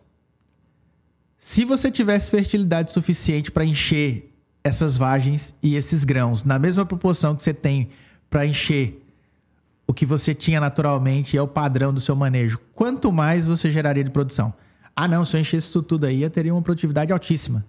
Se 1.38 1.66
você 1.66 1.91
tivesse 1.91 2.32
fertilidade 2.32 2.91
suficiente 2.91 3.51
para 3.51 3.66
encher 3.66 4.34
essas 4.64 4.95
vagens 4.95 5.55
e 5.62 5.76
esses 5.76 6.03
grãos 6.03 6.43
na 6.43 6.59
mesma 6.59 6.86
proporção 6.86 7.36
que 7.36 7.41
você 7.41 7.53
tem 7.53 7.89
para 8.30 8.45
encher 8.45 9.01
o 9.88 9.93
que 9.93 10.05
você 10.05 10.34
tinha 10.34 10.59
naturalmente 10.59 11.36
é 11.36 11.41
o 11.41 11.47
padrão 11.47 11.93
do 11.93 11.99
seu 11.99 12.16
manejo, 12.16 12.59
quanto 12.74 13.12
mais 13.12 13.47
você 13.47 13.70
geraria 13.70 14.03
de 14.03 14.09
produção? 14.09 14.53
Ah, 14.95 15.07
não, 15.07 15.26
se 15.26 15.36
eu 15.36 15.41
enchesse 15.41 15.68
isso 15.68 15.84
tudo 15.84 16.05
aí, 16.05 16.22
eu 16.22 16.30
teria 16.30 16.53
uma 16.53 16.62
produtividade 16.62 17.12
altíssima. 17.12 17.66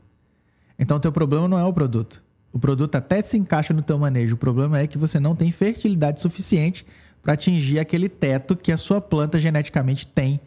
Então, 0.78 0.96
o 0.96 1.00
teu 1.00 1.12
problema 1.12 1.48
não 1.48 1.58
é 1.58 1.64
o 1.64 1.72
produto. 1.72 2.22
O 2.52 2.58
produto 2.58 2.94
até 2.96 3.22
se 3.22 3.38
encaixa 3.38 3.72
no 3.72 3.82
teu 3.82 3.98
manejo. 3.98 4.34
O 4.34 4.38
problema 4.38 4.78
é 4.78 4.86
que 4.86 4.98
você 4.98 5.18
não 5.18 5.34
tem 5.34 5.50
fertilidade 5.50 6.20
suficiente 6.20 6.84
para 7.22 7.32
atingir 7.32 7.78
aquele 7.78 8.08
teto 8.08 8.54
que 8.54 8.70
a 8.70 8.76
sua 8.76 9.00
planta 9.00 9.38
geneticamente 9.38 10.06
tem 10.06 10.40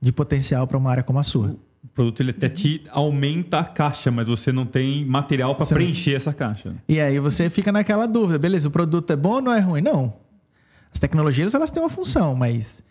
de 0.00 0.12
potencial 0.12 0.66
para 0.66 0.78
uma 0.78 0.90
área 0.90 1.02
como 1.02 1.18
a 1.18 1.22
sua. 1.22 1.56
O 1.82 1.88
produto 1.88 2.20
ele 2.20 2.30
até 2.30 2.48
te 2.48 2.84
aumenta 2.90 3.58
a 3.58 3.64
caixa, 3.64 4.10
mas 4.10 4.28
você 4.28 4.52
não 4.52 4.64
tem 4.64 5.04
material 5.04 5.54
para 5.56 5.66
preencher 5.66 6.14
essa 6.14 6.32
caixa. 6.32 6.76
E 6.88 7.00
aí 7.00 7.18
você 7.18 7.50
fica 7.50 7.72
naquela 7.72 8.06
dúvida, 8.06 8.38
beleza, 8.38 8.68
o 8.68 8.70
produto 8.70 9.10
é 9.12 9.16
bom 9.16 9.34
ou 9.34 9.42
não 9.42 9.52
é 9.52 9.58
ruim? 9.58 9.80
Não. 9.80 10.14
As 10.92 11.00
tecnologias 11.00 11.54
elas 11.54 11.70
têm 11.70 11.82
uma 11.82 11.88
função, 11.88 12.36
mas 12.36 12.84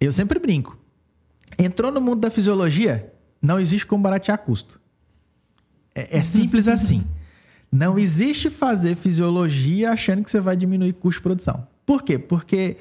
eu 0.00 0.12
sempre 0.12 0.38
brinco. 0.38 0.78
Entrou 1.58 1.90
no 1.90 2.00
mundo 2.00 2.20
da 2.20 2.30
fisiologia, 2.30 3.12
não 3.42 3.58
existe 3.58 3.86
como 3.86 4.02
baratear 4.02 4.38
custo. 4.38 4.80
É, 5.94 6.18
é 6.18 6.22
simples 6.22 6.68
assim. 6.68 7.04
Não 7.70 7.98
existe 7.98 8.48
fazer 8.50 8.94
fisiologia 8.96 9.90
achando 9.90 10.22
que 10.22 10.30
você 10.30 10.40
vai 10.40 10.56
diminuir 10.56 10.92
custo 10.94 11.20
de 11.20 11.22
produção. 11.22 11.66
Por 11.84 12.02
quê? 12.02 12.18
Porque 12.18 12.76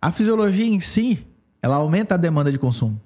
a 0.00 0.10
fisiologia 0.10 0.66
em 0.66 0.80
si, 0.80 1.26
ela 1.60 1.76
aumenta 1.76 2.14
a 2.14 2.18
demanda 2.18 2.50
de 2.50 2.58
consumo. 2.58 3.00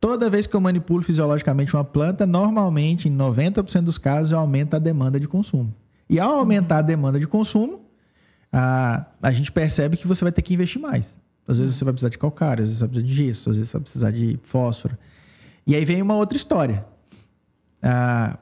Toda 0.00 0.30
vez 0.30 0.46
que 0.46 0.54
eu 0.54 0.60
manipulo 0.60 1.02
fisiologicamente 1.02 1.74
uma 1.74 1.84
planta, 1.84 2.26
normalmente, 2.26 3.08
em 3.08 3.16
90% 3.16 3.82
dos 3.82 3.98
casos, 3.98 4.30
eu 4.30 4.38
aumento 4.38 4.74
a 4.74 4.78
demanda 4.78 5.18
de 5.18 5.26
consumo. 5.26 5.74
E 6.08 6.20
ao 6.20 6.34
aumentar 6.34 6.78
a 6.78 6.82
demanda 6.82 7.18
de 7.18 7.26
consumo, 7.26 7.80
a, 8.52 9.06
a 9.20 9.32
gente 9.32 9.50
percebe 9.50 9.96
que 9.96 10.06
você 10.06 10.24
vai 10.24 10.32
ter 10.32 10.42
que 10.42 10.54
investir 10.54 10.80
mais. 10.80 11.16
Às 11.48 11.58
vezes 11.58 11.76
você 11.76 11.84
vai 11.84 11.92
precisar 11.92 12.10
de 12.10 12.18
calcário, 12.18 12.62
às 12.62 12.68
vezes 12.68 12.78
você 12.78 12.84
vai 12.84 12.90
precisar 12.90 13.06
de 13.06 13.26
gesso, 13.26 13.50
às 13.50 13.56
vezes 13.56 13.70
você 13.70 13.76
vai 13.76 13.82
precisar 13.82 14.10
de 14.10 14.38
fósforo. 14.42 14.96
E 15.66 15.74
aí 15.74 15.84
vem 15.84 16.02
uma 16.02 16.14
outra 16.14 16.36
história. 16.36 16.84
Ah, 17.82 18.38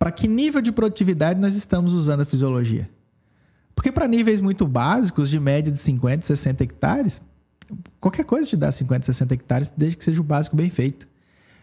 para 0.00 0.10
que 0.10 0.26
nível 0.26 0.62
de 0.62 0.72
produtividade 0.72 1.38
nós 1.38 1.54
estamos 1.54 1.92
usando 1.92 2.22
a 2.22 2.24
fisiologia? 2.24 2.88
Porque 3.74 3.92
para 3.92 4.08
níveis 4.08 4.40
muito 4.40 4.66
básicos, 4.66 5.28
de 5.28 5.38
média 5.38 5.70
de 5.70 5.76
50, 5.76 6.24
60 6.24 6.64
hectares, 6.64 7.20
qualquer 8.00 8.24
coisa 8.24 8.48
te 8.48 8.56
dá 8.56 8.72
50, 8.72 9.04
60 9.04 9.34
hectares, 9.34 9.72
desde 9.76 9.98
que 9.98 10.04
seja 10.04 10.18
o 10.18 10.24
básico 10.24 10.56
bem 10.56 10.70
feito. 10.70 11.06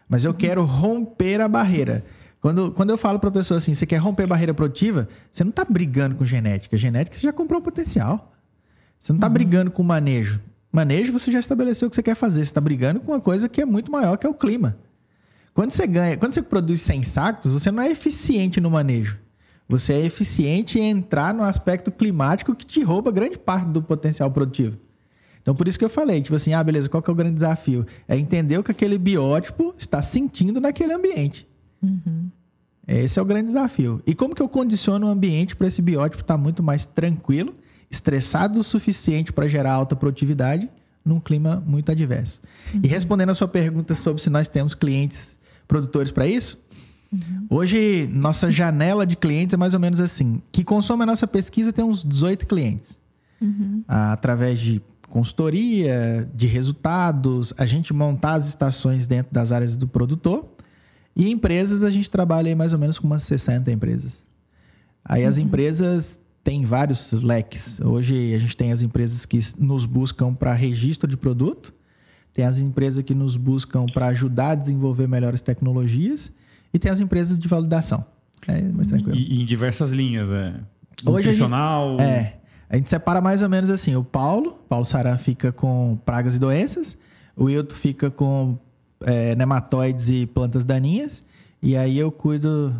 Mas 0.07 0.23
eu 0.23 0.35
quero 0.35 0.63
romper 0.63 1.41
a 1.41 1.47
barreira. 1.47 2.05
Quando, 2.39 2.71
quando 2.71 2.91
eu 2.91 2.97
falo 2.97 3.17
para 3.17 3.29
a 3.29 3.31
pessoa 3.31 3.57
assim, 3.57 3.73
você 3.73 3.87
quer 3.87 3.97
romper 3.97 4.23
a 4.23 4.27
barreira 4.27 4.53
produtiva, 4.53 5.09
você 5.31 5.43
não 5.43 5.49
está 5.49 5.65
brigando 5.65 6.15
com 6.15 6.23
genética. 6.23 6.77
Genética 6.77 7.17
você 7.17 7.23
já 7.23 7.33
comprou 7.33 7.59
um 7.59 7.63
potencial. 7.63 8.31
Você 8.99 9.13
não 9.13 9.17
está 9.17 9.27
uhum. 9.27 9.33
brigando 9.33 9.71
com 9.71 9.81
manejo. 9.81 10.39
Manejo 10.71 11.11
você 11.11 11.31
já 11.31 11.39
estabeleceu 11.39 11.87
o 11.87 11.89
que 11.89 11.95
você 11.95 12.03
quer 12.03 12.15
fazer. 12.15 12.41
Você 12.41 12.49
está 12.49 12.61
brigando 12.61 12.99
com 12.99 13.13
uma 13.13 13.19
coisa 13.19 13.49
que 13.49 13.63
é 13.63 13.65
muito 13.65 13.91
maior, 13.91 14.15
que 14.15 14.27
é 14.27 14.29
o 14.29 14.33
clima. 14.35 14.77
Quando 15.57 15.71
você 15.71 15.87
ganha, 15.87 16.15
quando 16.15 16.33
você 16.33 16.43
produz 16.43 16.81
100 16.81 17.03
sacos, 17.03 17.51
você 17.51 17.71
não 17.71 17.81
é 17.81 17.89
eficiente 17.89 18.61
no 18.61 18.69
manejo. 18.69 19.17
Você 19.67 19.91
é 19.91 20.05
eficiente 20.05 20.77
em 20.77 20.87
entrar 20.87 21.33
no 21.33 21.41
aspecto 21.41 21.91
climático 21.91 22.53
que 22.53 22.63
te 22.63 22.83
rouba 22.83 23.09
grande 23.09 23.39
parte 23.39 23.71
do 23.73 23.81
potencial 23.81 24.29
produtivo. 24.29 24.77
Então, 25.41 25.55
por 25.55 25.67
isso 25.67 25.79
que 25.79 25.83
eu 25.83 25.89
falei, 25.89 26.21
tipo 26.21 26.35
assim, 26.35 26.53
ah, 26.53 26.63
beleza, 26.63 26.87
qual 26.87 27.01
que 27.01 27.09
é 27.09 27.11
o 27.11 27.15
grande 27.15 27.33
desafio? 27.33 27.87
É 28.07 28.15
entender 28.15 28.55
o 28.59 28.63
que 28.63 28.69
aquele 28.69 28.99
biótipo 28.99 29.73
está 29.79 29.99
sentindo 29.99 30.61
naquele 30.61 30.93
ambiente. 30.93 31.47
Uhum. 31.81 32.29
Esse 32.87 33.17
é 33.17 33.21
o 33.23 33.25
grande 33.25 33.47
desafio. 33.47 33.99
E 34.05 34.13
como 34.13 34.35
que 34.35 34.41
eu 34.43 34.47
condiciono 34.47 35.07
o 35.07 35.09
ambiente 35.09 35.55
para 35.55 35.65
esse 35.65 35.81
biótipo 35.81 36.21
estar 36.21 36.37
muito 36.37 36.61
mais 36.61 36.85
tranquilo, 36.85 37.55
estressado 37.89 38.59
o 38.59 38.63
suficiente 38.63 39.33
para 39.33 39.47
gerar 39.47 39.71
alta 39.71 39.95
produtividade 39.95 40.69
num 41.03 41.19
clima 41.19 41.63
muito 41.65 41.91
adverso? 41.91 42.41
Uhum. 42.75 42.81
E 42.83 42.87
respondendo 42.87 43.31
a 43.31 43.33
sua 43.33 43.47
pergunta 43.47 43.95
sobre 43.95 44.21
se 44.21 44.29
nós 44.29 44.47
temos 44.47 44.75
clientes 44.75 45.36
produtores 45.67 46.11
para 46.11 46.27
isso. 46.27 46.57
Uhum. 47.11 47.47
Hoje, 47.49 48.09
nossa 48.11 48.51
janela 48.51 49.05
de 49.05 49.15
clientes 49.15 49.53
é 49.53 49.57
mais 49.57 49.73
ou 49.73 49.79
menos 49.79 49.99
assim. 49.99 50.41
Que 50.51 50.63
consome 50.63 51.03
a 51.03 51.05
nossa 51.05 51.27
pesquisa 51.27 51.71
tem 51.71 51.83
uns 51.83 52.03
18 52.03 52.45
clientes. 52.47 52.99
Uhum. 53.41 53.83
Através 53.87 54.59
de 54.59 54.81
consultoria, 55.09 56.29
de 56.33 56.47
resultados, 56.47 57.53
a 57.57 57.65
gente 57.65 57.93
montar 57.93 58.33
as 58.33 58.47
estações 58.47 59.07
dentro 59.07 59.33
das 59.33 59.51
áreas 59.51 59.77
do 59.77 59.87
produtor. 59.87 60.45
E 61.15 61.29
empresas, 61.29 61.81
a 61.81 61.89
gente 61.89 62.09
trabalha 62.09 62.49
aí 62.49 62.55
mais 62.55 62.73
ou 62.73 62.79
menos 62.79 62.99
com 62.99 63.07
umas 63.07 63.23
60 63.23 63.71
empresas. 63.71 64.25
Aí 65.03 65.23
uhum. 65.23 65.29
as 65.29 65.37
empresas 65.37 66.21
têm 66.43 66.65
vários 66.65 67.11
leques. 67.11 67.79
Hoje 67.79 68.33
a 68.33 68.39
gente 68.39 68.55
tem 68.55 68.71
as 68.71 68.83
empresas 68.83 69.25
que 69.25 69.39
nos 69.57 69.85
buscam 69.85 70.33
para 70.33 70.53
registro 70.53 71.09
de 71.09 71.17
produto 71.17 71.73
tem 72.37 72.45
as 72.45 72.59
empresas 72.59 73.03
que 73.03 73.15
nos 73.15 73.35
buscam 73.35 73.87
para 73.87 74.09
ajudar 74.09 74.49
a 74.49 74.55
desenvolver 74.55 75.07
melhores 75.07 75.41
tecnologias 75.41 76.31
e 76.71 76.77
tem 76.77 76.91
as 76.91 76.99
empresas 76.99 77.39
de 77.39 77.47
validação. 77.47 78.05
É 78.47 78.61
mais 78.61 78.85
tranquilo. 78.85 79.17
E, 79.17 79.41
em 79.41 79.43
diversas 79.43 79.91
linhas, 79.91 80.29
é. 80.29 80.53
Hoje 81.03 81.29
Nutricional. 81.29 81.95
A 81.95 81.97
gente, 81.97 82.01
é. 82.03 82.39
A 82.69 82.75
gente 82.75 82.89
separa 82.89 83.19
mais 83.21 83.41
ou 83.41 83.49
menos 83.49 83.71
assim. 83.71 83.95
O 83.95 84.03
Paulo, 84.03 84.51
Paulo 84.69 84.85
Saran 84.85 85.17
fica 85.17 85.51
com 85.51 85.97
pragas 86.05 86.35
e 86.35 86.39
doenças. 86.39 86.95
O 87.35 87.45
Wilton 87.45 87.73
fica 87.73 88.11
com 88.11 88.59
é, 89.01 89.33
nematóides 89.35 90.07
e 90.11 90.27
plantas 90.27 90.63
daninhas. 90.63 91.23
E 91.59 91.75
aí 91.75 91.97
eu 91.97 92.11
cuido 92.11 92.71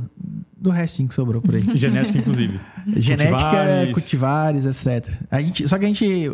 do 0.55 0.69
restinho 0.69 1.09
que 1.09 1.15
sobrou 1.15 1.41
por 1.41 1.55
aí. 1.55 1.63
Genética, 1.73 2.19
inclusive. 2.19 2.59
Genética, 2.95 3.39
cultivares. 3.39 3.93
cultivares, 3.93 4.65
etc. 4.65 5.19
A 5.31 5.41
gente, 5.41 5.67
só 5.67 5.79
que 5.79 5.85
a 5.85 5.87
gente, 5.87 6.31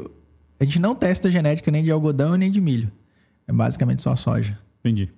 a 0.60 0.66
gente 0.66 0.78
não 0.78 0.94
testa 0.94 1.30
genética 1.30 1.72
nem 1.72 1.82
de 1.82 1.90
algodão 1.90 2.36
nem 2.36 2.52
de 2.52 2.60
milho. 2.60 2.92
É 3.48 3.52
basicamente 3.52 4.02
só 4.02 4.16
soja. 4.16 4.58
Entendi. 4.80 5.10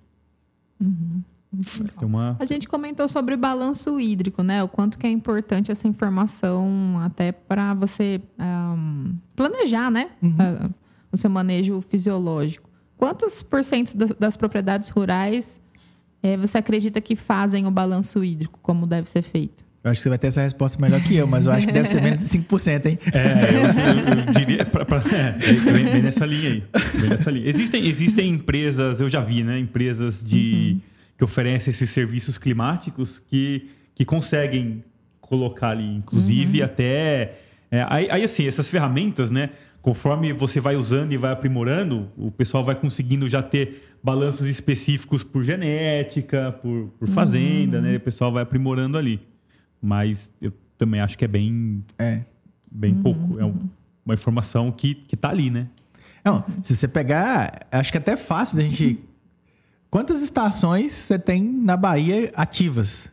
Uhum. 0.79 1.21
Uma... 2.01 2.35
A 2.39 2.45
gente 2.45 2.67
comentou 2.67 3.07
sobre 3.07 3.35
balanço 3.37 3.99
hídrico, 3.99 4.43
né? 4.43 4.63
O 4.63 4.67
quanto 4.67 4.99
que 4.99 5.07
é 5.07 5.09
importante 5.09 5.71
essa 5.71 5.87
informação 5.87 6.99
até 7.01 7.31
para 7.31 7.73
você 7.73 8.21
um, 8.39 9.15
planejar, 9.35 9.89
né? 9.89 10.11
Uhum. 10.21 10.69
o 11.11 11.17
seu 11.17 11.29
manejo 11.29 11.81
fisiológico. 11.81 12.69
Quantos 12.97 13.41
por 13.41 13.63
cento 13.63 13.95
das 13.95 14.35
propriedades 14.37 14.89
rurais 14.89 15.59
é, 16.21 16.35
você 16.37 16.57
acredita 16.57 16.99
que 16.99 17.15
fazem 17.15 17.67
o 17.67 17.71
balanço 17.71 18.23
hídrico 18.23 18.59
como 18.61 18.87
deve 18.87 19.09
ser 19.09 19.21
feito? 19.21 19.64
Eu 19.85 19.91
acho 19.91 19.99
que 19.99 20.03
você 20.03 20.09
vai 20.09 20.17
ter 20.17 20.27
essa 20.27 20.41
resposta 20.41 20.81
melhor 20.81 20.99
que 20.99 21.15
eu, 21.15 21.27
mas 21.27 21.45
eu 21.45 21.51
acho 21.51 21.67
que 21.67 21.71
deve 21.71 21.87
ser 21.87 22.01
menos 22.01 22.17
de 22.17 22.25
5%, 22.25 22.87
hein? 22.87 22.97
É, 23.13 23.53
eu, 23.53 23.61
eu, 23.61 24.25
eu 24.25 24.33
diria. 24.33 24.65
Pra, 24.65 24.83
pra, 24.83 24.97
é, 24.97 25.91
bem, 25.91 26.01
nessa 26.01 26.25
linha 26.25 26.49
aí. 26.53 26.63
Bem 26.99 27.09
nessa 27.11 27.29
linha. 27.29 27.47
Existem, 27.47 27.85
existem 27.85 28.29
empresas, 28.31 28.99
eu 28.99 29.07
já 29.07 29.21
vi, 29.21 29.43
né? 29.43 29.59
Empresas 29.59 30.23
de, 30.23 30.71
uhum. 30.71 30.81
que 31.19 31.23
oferecem 31.23 31.69
esses 31.69 31.87
serviços 31.91 32.35
climáticos 32.35 33.21
que, 33.27 33.69
que 33.93 34.03
conseguem 34.03 34.83
colocar 35.21 35.69
ali, 35.69 35.97
inclusive, 35.97 36.61
uhum. 36.61 36.65
até. 36.65 37.35
É, 37.69 37.85
aí, 37.87 38.07
aí, 38.09 38.23
assim, 38.23 38.47
essas 38.47 38.67
ferramentas, 38.67 39.29
né? 39.29 39.51
Conforme 39.83 40.33
você 40.33 40.59
vai 40.59 40.75
usando 40.75 41.11
e 41.11 41.17
vai 41.17 41.31
aprimorando, 41.31 42.09
o 42.17 42.31
pessoal 42.31 42.63
vai 42.63 42.73
conseguindo 42.73 43.29
já 43.29 43.43
ter 43.43 43.83
balanços 44.03 44.47
específicos 44.47 45.23
por 45.23 45.43
genética, 45.43 46.51
por, 46.59 46.91
por 46.97 47.07
fazenda, 47.07 47.77
uhum. 47.77 47.83
né? 47.83 47.97
O 47.97 47.99
pessoal 47.99 48.31
vai 48.31 48.41
aprimorando 48.41 48.97
ali. 48.97 49.21
Mas 49.85 50.33
eu 50.41 50.51
também 50.79 50.99
acho 50.99 51.15
que 51.15 51.23
é 51.23 51.27
bem, 51.27 51.85
é. 51.99 52.21
bem 52.71 52.93
uhum. 52.95 53.03
pouco. 53.03 53.39
É 53.39 53.45
uma 54.03 54.15
informação 54.15 54.71
que, 54.71 54.95
que 54.95 55.15
tá 55.15 55.29
ali, 55.29 55.51
né? 55.51 55.67
Não, 56.23 56.43
se 56.63 56.75
você 56.75 56.87
pegar, 56.87 57.67
acho 57.71 57.91
que 57.91 57.99
é 57.99 58.01
até 58.01 58.17
fácil 58.17 58.57
da 58.57 58.63
gente. 58.63 58.99
Quantas 59.91 60.23
estações 60.23 60.91
você 60.91 61.19
tem 61.19 61.39
na 61.43 61.77
Bahia 61.77 62.31
ativas? 62.35 63.11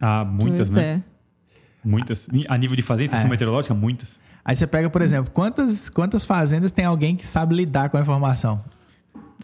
Ah, 0.00 0.24
muitas, 0.24 0.70
pois 0.70 0.72
né? 0.72 0.82
É. 0.82 1.02
Muitas. 1.84 2.26
A 2.48 2.58
nível 2.58 2.74
de 2.74 2.82
fazenda, 2.82 3.06
estação 3.06 3.28
é. 3.28 3.30
meteorológica, 3.30 3.72
muitas. 3.72 4.18
Aí 4.44 4.56
você 4.56 4.66
pega, 4.66 4.90
por 4.90 5.00
exemplo, 5.00 5.30
quantas, 5.30 5.88
quantas 5.88 6.24
fazendas 6.24 6.72
tem 6.72 6.84
alguém 6.84 7.14
que 7.14 7.24
sabe 7.24 7.54
lidar 7.54 7.88
com 7.88 7.96
a 7.96 8.00
informação? 8.00 8.60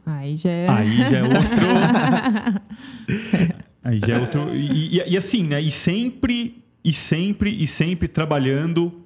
Aí 0.04 0.36
já 0.36 0.50
é. 0.50 0.68
Aí 0.68 0.96
já 0.96 1.18
é 1.18 1.22
outro. 1.22 1.44
Aí 3.84 4.00
já 4.00 4.16
é 4.16 4.18
outro. 4.18 4.54
E, 4.54 4.96
e, 4.98 5.10
e, 5.10 5.16
assim, 5.16 5.44
né? 5.44 5.60
E 5.60 5.70
sempre, 5.70 6.64
e 6.82 6.92
sempre, 6.92 7.50
e 7.50 7.66
sempre 7.66 8.08
trabalhando 8.08 9.04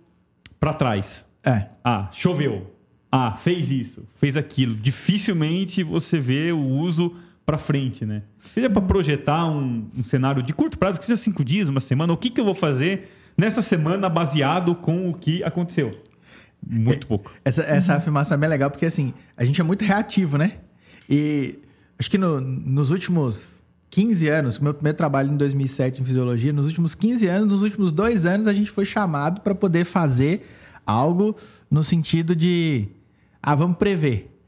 para 0.60 0.72
trás. 0.72 1.26
É. 1.44 1.66
Ah, 1.84 2.08
choveu. 2.12 2.74
Ah, 3.10 3.32
fez 3.32 3.70
isso, 3.70 4.06
fez 4.16 4.36
aquilo. 4.36 4.76
Dificilmente 4.76 5.82
você 5.82 6.20
vê 6.20 6.52
o 6.52 6.60
uso 6.60 7.16
para 7.44 7.56
frente, 7.56 8.04
né? 8.04 8.22
Seja 8.38 8.68
para 8.68 8.82
projetar 8.82 9.46
um, 9.46 9.88
um, 9.96 10.04
cenário 10.04 10.42
de 10.42 10.52
curto 10.52 10.78
prazo, 10.78 10.98
que 11.00 11.06
seja 11.06 11.16
cinco 11.16 11.42
dias, 11.42 11.68
uma 11.68 11.80
semana, 11.80 12.12
o 12.12 12.16
que, 12.16 12.28
que 12.28 12.38
eu 12.38 12.44
vou 12.44 12.54
fazer 12.54 13.10
nessa 13.36 13.62
semana 13.62 14.08
baseado 14.10 14.74
com 14.74 15.08
o 15.08 15.14
que 15.14 15.42
aconteceu? 15.42 15.90
Muito 16.64 17.06
é, 17.06 17.08
pouco. 17.08 17.32
Essa, 17.42 17.62
essa 17.62 17.94
afirmação 17.94 18.34
é 18.34 18.38
bem 18.38 18.50
legal, 18.50 18.70
porque 18.70 18.84
assim, 18.84 19.14
a 19.34 19.44
gente 19.44 19.58
é 19.58 19.64
muito 19.64 19.82
reativo, 19.82 20.36
né? 20.36 20.58
E 21.08 21.58
acho 21.98 22.10
que 22.10 22.18
no, 22.18 22.38
nos 22.38 22.90
últimos 22.90 23.62
15 23.98 24.28
anos, 24.28 24.58
meu 24.60 24.72
primeiro 24.72 24.96
trabalho 24.96 25.32
em 25.32 25.36
2007 25.36 26.00
em 26.00 26.04
fisiologia, 26.04 26.52
nos 26.52 26.68
últimos 26.68 26.94
15 26.94 27.26
anos, 27.26 27.48
nos 27.48 27.62
últimos 27.64 27.90
dois 27.90 28.26
anos, 28.26 28.46
a 28.46 28.52
gente 28.52 28.70
foi 28.70 28.84
chamado 28.84 29.40
para 29.40 29.56
poder 29.56 29.84
fazer 29.84 30.48
algo 30.86 31.34
no 31.68 31.82
sentido 31.82 32.36
de, 32.36 32.86
ah, 33.42 33.56
vamos 33.56 33.76
prever. 33.76 34.38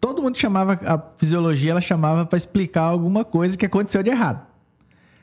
Todo 0.00 0.20
mundo 0.20 0.36
chamava 0.36 0.72
a 0.72 0.98
fisiologia, 1.16 1.70
ela 1.70 1.80
chamava 1.80 2.26
para 2.26 2.36
explicar 2.36 2.82
alguma 2.82 3.24
coisa 3.24 3.56
que 3.56 3.64
aconteceu 3.64 4.02
de 4.02 4.10
errado. 4.10 4.44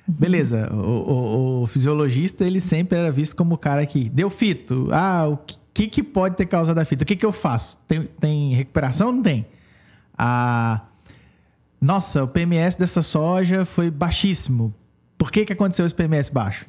Uhum. 0.07 0.15
Beleza, 0.17 0.73
o, 0.73 0.77
o, 0.77 1.63
o, 1.63 1.67
fisiologista 1.67 2.45
ele 2.45 2.61
sempre 2.61 2.97
era 2.97 3.11
visto 3.11 3.35
como 3.35 3.55
o 3.55 3.57
cara 3.57 3.85
que 3.85 4.07
deu 4.07 4.29
fito. 4.29 4.87
Ah, 4.93 5.27
o 5.27 5.37
que, 5.73 5.89
que 5.89 6.01
pode 6.01 6.37
ter 6.37 6.45
causado 6.45 6.79
a 6.79 6.85
fita? 6.85 7.03
O 7.03 7.05
que, 7.05 7.17
que 7.17 7.25
eu 7.25 7.33
faço? 7.33 7.77
Tem, 7.85 8.03
tem 8.17 8.53
recuperação? 8.53 9.11
Não 9.11 9.21
tem. 9.21 9.45
Ah, 10.17 10.83
nossa, 11.79 12.23
o 12.23 12.27
PMS 12.27 12.77
dessa 12.77 13.01
soja 13.01 13.65
foi 13.65 13.91
baixíssimo. 13.91 14.73
Por 15.17 15.31
que, 15.31 15.45
que 15.45 15.53
aconteceu 15.53 15.85
esse 15.85 15.93
PMS 15.93 16.29
baixo? 16.29 16.65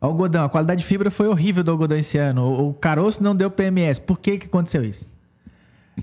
Algodão, 0.00 0.44
a 0.44 0.48
qualidade 0.48 0.80
de 0.80 0.86
fibra 0.86 1.10
foi 1.10 1.28
horrível 1.28 1.62
do 1.62 1.70
algodão 1.70 1.96
esse 1.96 2.18
ano. 2.18 2.68
O 2.68 2.74
caroço 2.74 3.22
não 3.22 3.36
deu 3.36 3.50
PMS. 3.50 4.00
Por 4.00 4.18
que, 4.18 4.38
que 4.38 4.46
aconteceu 4.46 4.84
isso? 4.84 5.08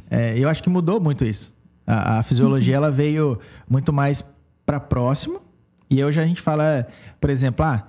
É, 0.10 0.38
eu 0.38 0.48
acho 0.48 0.64
que 0.64 0.70
mudou 0.70 1.02
muito 1.02 1.26
isso. 1.26 1.56
A, 1.86 2.20
a 2.20 2.24
fisiologia 2.24 2.76
ela 2.76 2.92
veio 2.92 3.40
muito 3.68 3.92
mais 3.92 4.24
para 4.66 4.80
próximo. 4.80 5.42
E 5.90 6.04
hoje 6.04 6.22
a 6.22 6.26
gente 6.26 6.40
fala, 6.40 6.88
por 7.20 7.30
exemplo, 7.30 7.66
ah, 7.66 7.88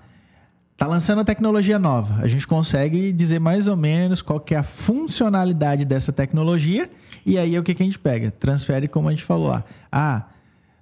tá 0.76 0.86
lançando 0.86 1.20
a 1.20 1.24
tecnologia 1.24 1.78
nova. 1.78 2.22
A 2.22 2.26
gente 2.26 2.46
consegue 2.46 3.12
dizer 3.12 3.38
mais 3.38 3.68
ou 3.68 3.76
menos 3.76 4.22
qual 4.22 4.40
que 4.40 4.54
é 4.54 4.58
a 4.58 4.62
funcionalidade 4.62 5.84
dessa 5.84 6.12
tecnologia. 6.12 6.90
E 7.24 7.38
aí 7.38 7.58
o 7.58 7.62
que, 7.62 7.74
que 7.74 7.82
a 7.82 7.86
gente 7.86 7.98
pega? 7.98 8.30
Transfere 8.30 8.88
como 8.88 9.08
a 9.08 9.10
gente 9.12 9.22
falou 9.22 9.48
lá. 9.48 9.64
Ah, 9.92 10.24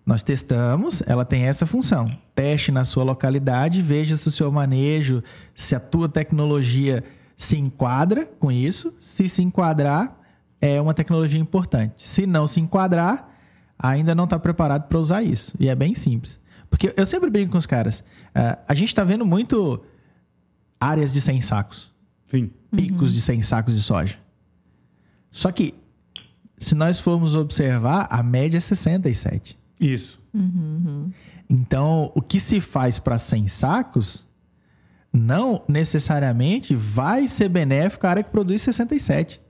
nós 0.08 0.22
testamos, 0.22 1.02
ela 1.06 1.22
tem 1.22 1.42
essa 1.42 1.66
função. 1.66 2.10
Teste 2.34 2.72
na 2.72 2.82
sua 2.86 3.04
localidade, 3.04 3.82
veja 3.82 4.16
se 4.16 4.26
o 4.26 4.30
seu 4.30 4.50
manejo, 4.50 5.22
se 5.54 5.74
a 5.74 5.80
tua 5.80 6.08
tecnologia 6.08 7.04
se 7.36 7.58
enquadra 7.58 8.24
com 8.24 8.50
isso. 8.50 8.94
Se 8.98 9.28
se 9.28 9.42
enquadrar, 9.42 10.18
é 10.62 10.80
uma 10.80 10.94
tecnologia 10.94 11.38
importante. 11.38 12.08
Se 12.08 12.26
não 12.26 12.46
se 12.46 12.58
enquadrar, 12.58 13.28
ainda 13.78 14.14
não 14.14 14.24
está 14.24 14.38
preparado 14.38 14.88
para 14.88 14.98
usar 14.98 15.22
isso. 15.22 15.52
E 15.60 15.68
é 15.68 15.74
bem 15.74 15.94
simples. 15.94 16.40
Porque 16.70 16.90
eu 16.96 17.04
sempre 17.04 17.28
brinco 17.28 17.52
com 17.52 17.58
os 17.58 17.66
caras. 17.66 18.00
Uh, 18.00 18.58
a 18.66 18.72
gente 18.72 18.88
está 18.88 19.04
vendo 19.04 19.26
muito 19.26 19.78
áreas 20.80 21.12
de 21.12 21.20
100 21.20 21.42
sacos. 21.42 21.92
Sim. 22.30 22.50
Picos 22.74 23.10
uhum. 23.10 23.14
de 23.14 23.20
100 23.20 23.42
sacos 23.42 23.74
de 23.74 23.82
soja. 23.82 24.16
Só 25.30 25.52
que, 25.52 25.74
se 26.56 26.74
nós 26.74 26.98
formos 26.98 27.34
observar, 27.34 28.06
a 28.08 28.22
média 28.22 28.56
é 28.56 28.60
67. 28.60 29.57
Isso. 29.80 30.20
Uhum. 30.34 31.10
Então, 31.48 32.12
o 32.14 32.20
que 32.20 32.38
se 32.38 32.60
faz 32.60 32.98
para 32.98 33.16
100 33.16 33.48
sacos 33.48 34.26
não 35.12 35.62
necessariamente 35.66 36.74
vai 36.74 37.26
ser 37.26 37.48
benéfico 37.48 38.06
à 38.06 38.10
área 38.10 38.22
que 38.22 38.30
produz 38.30 38.62
67. 38.62 39.40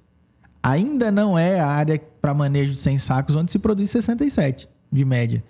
Ainda 0.63 1.11
não 1.11 1.39
é 1.39 1.61
a 1.61 1.67
área 1.67 2.01
para 2.21 2.35
manejo 2.35 2.73
de 2.73 2.79
100 2.79 2.99
sacos 2.99 3.35
onde 3.35 3.51
se 3.51 3.59
produz 3.59 3.91
67, 3.91 4.69
de 4.91 5.05
média. 5.05 5.43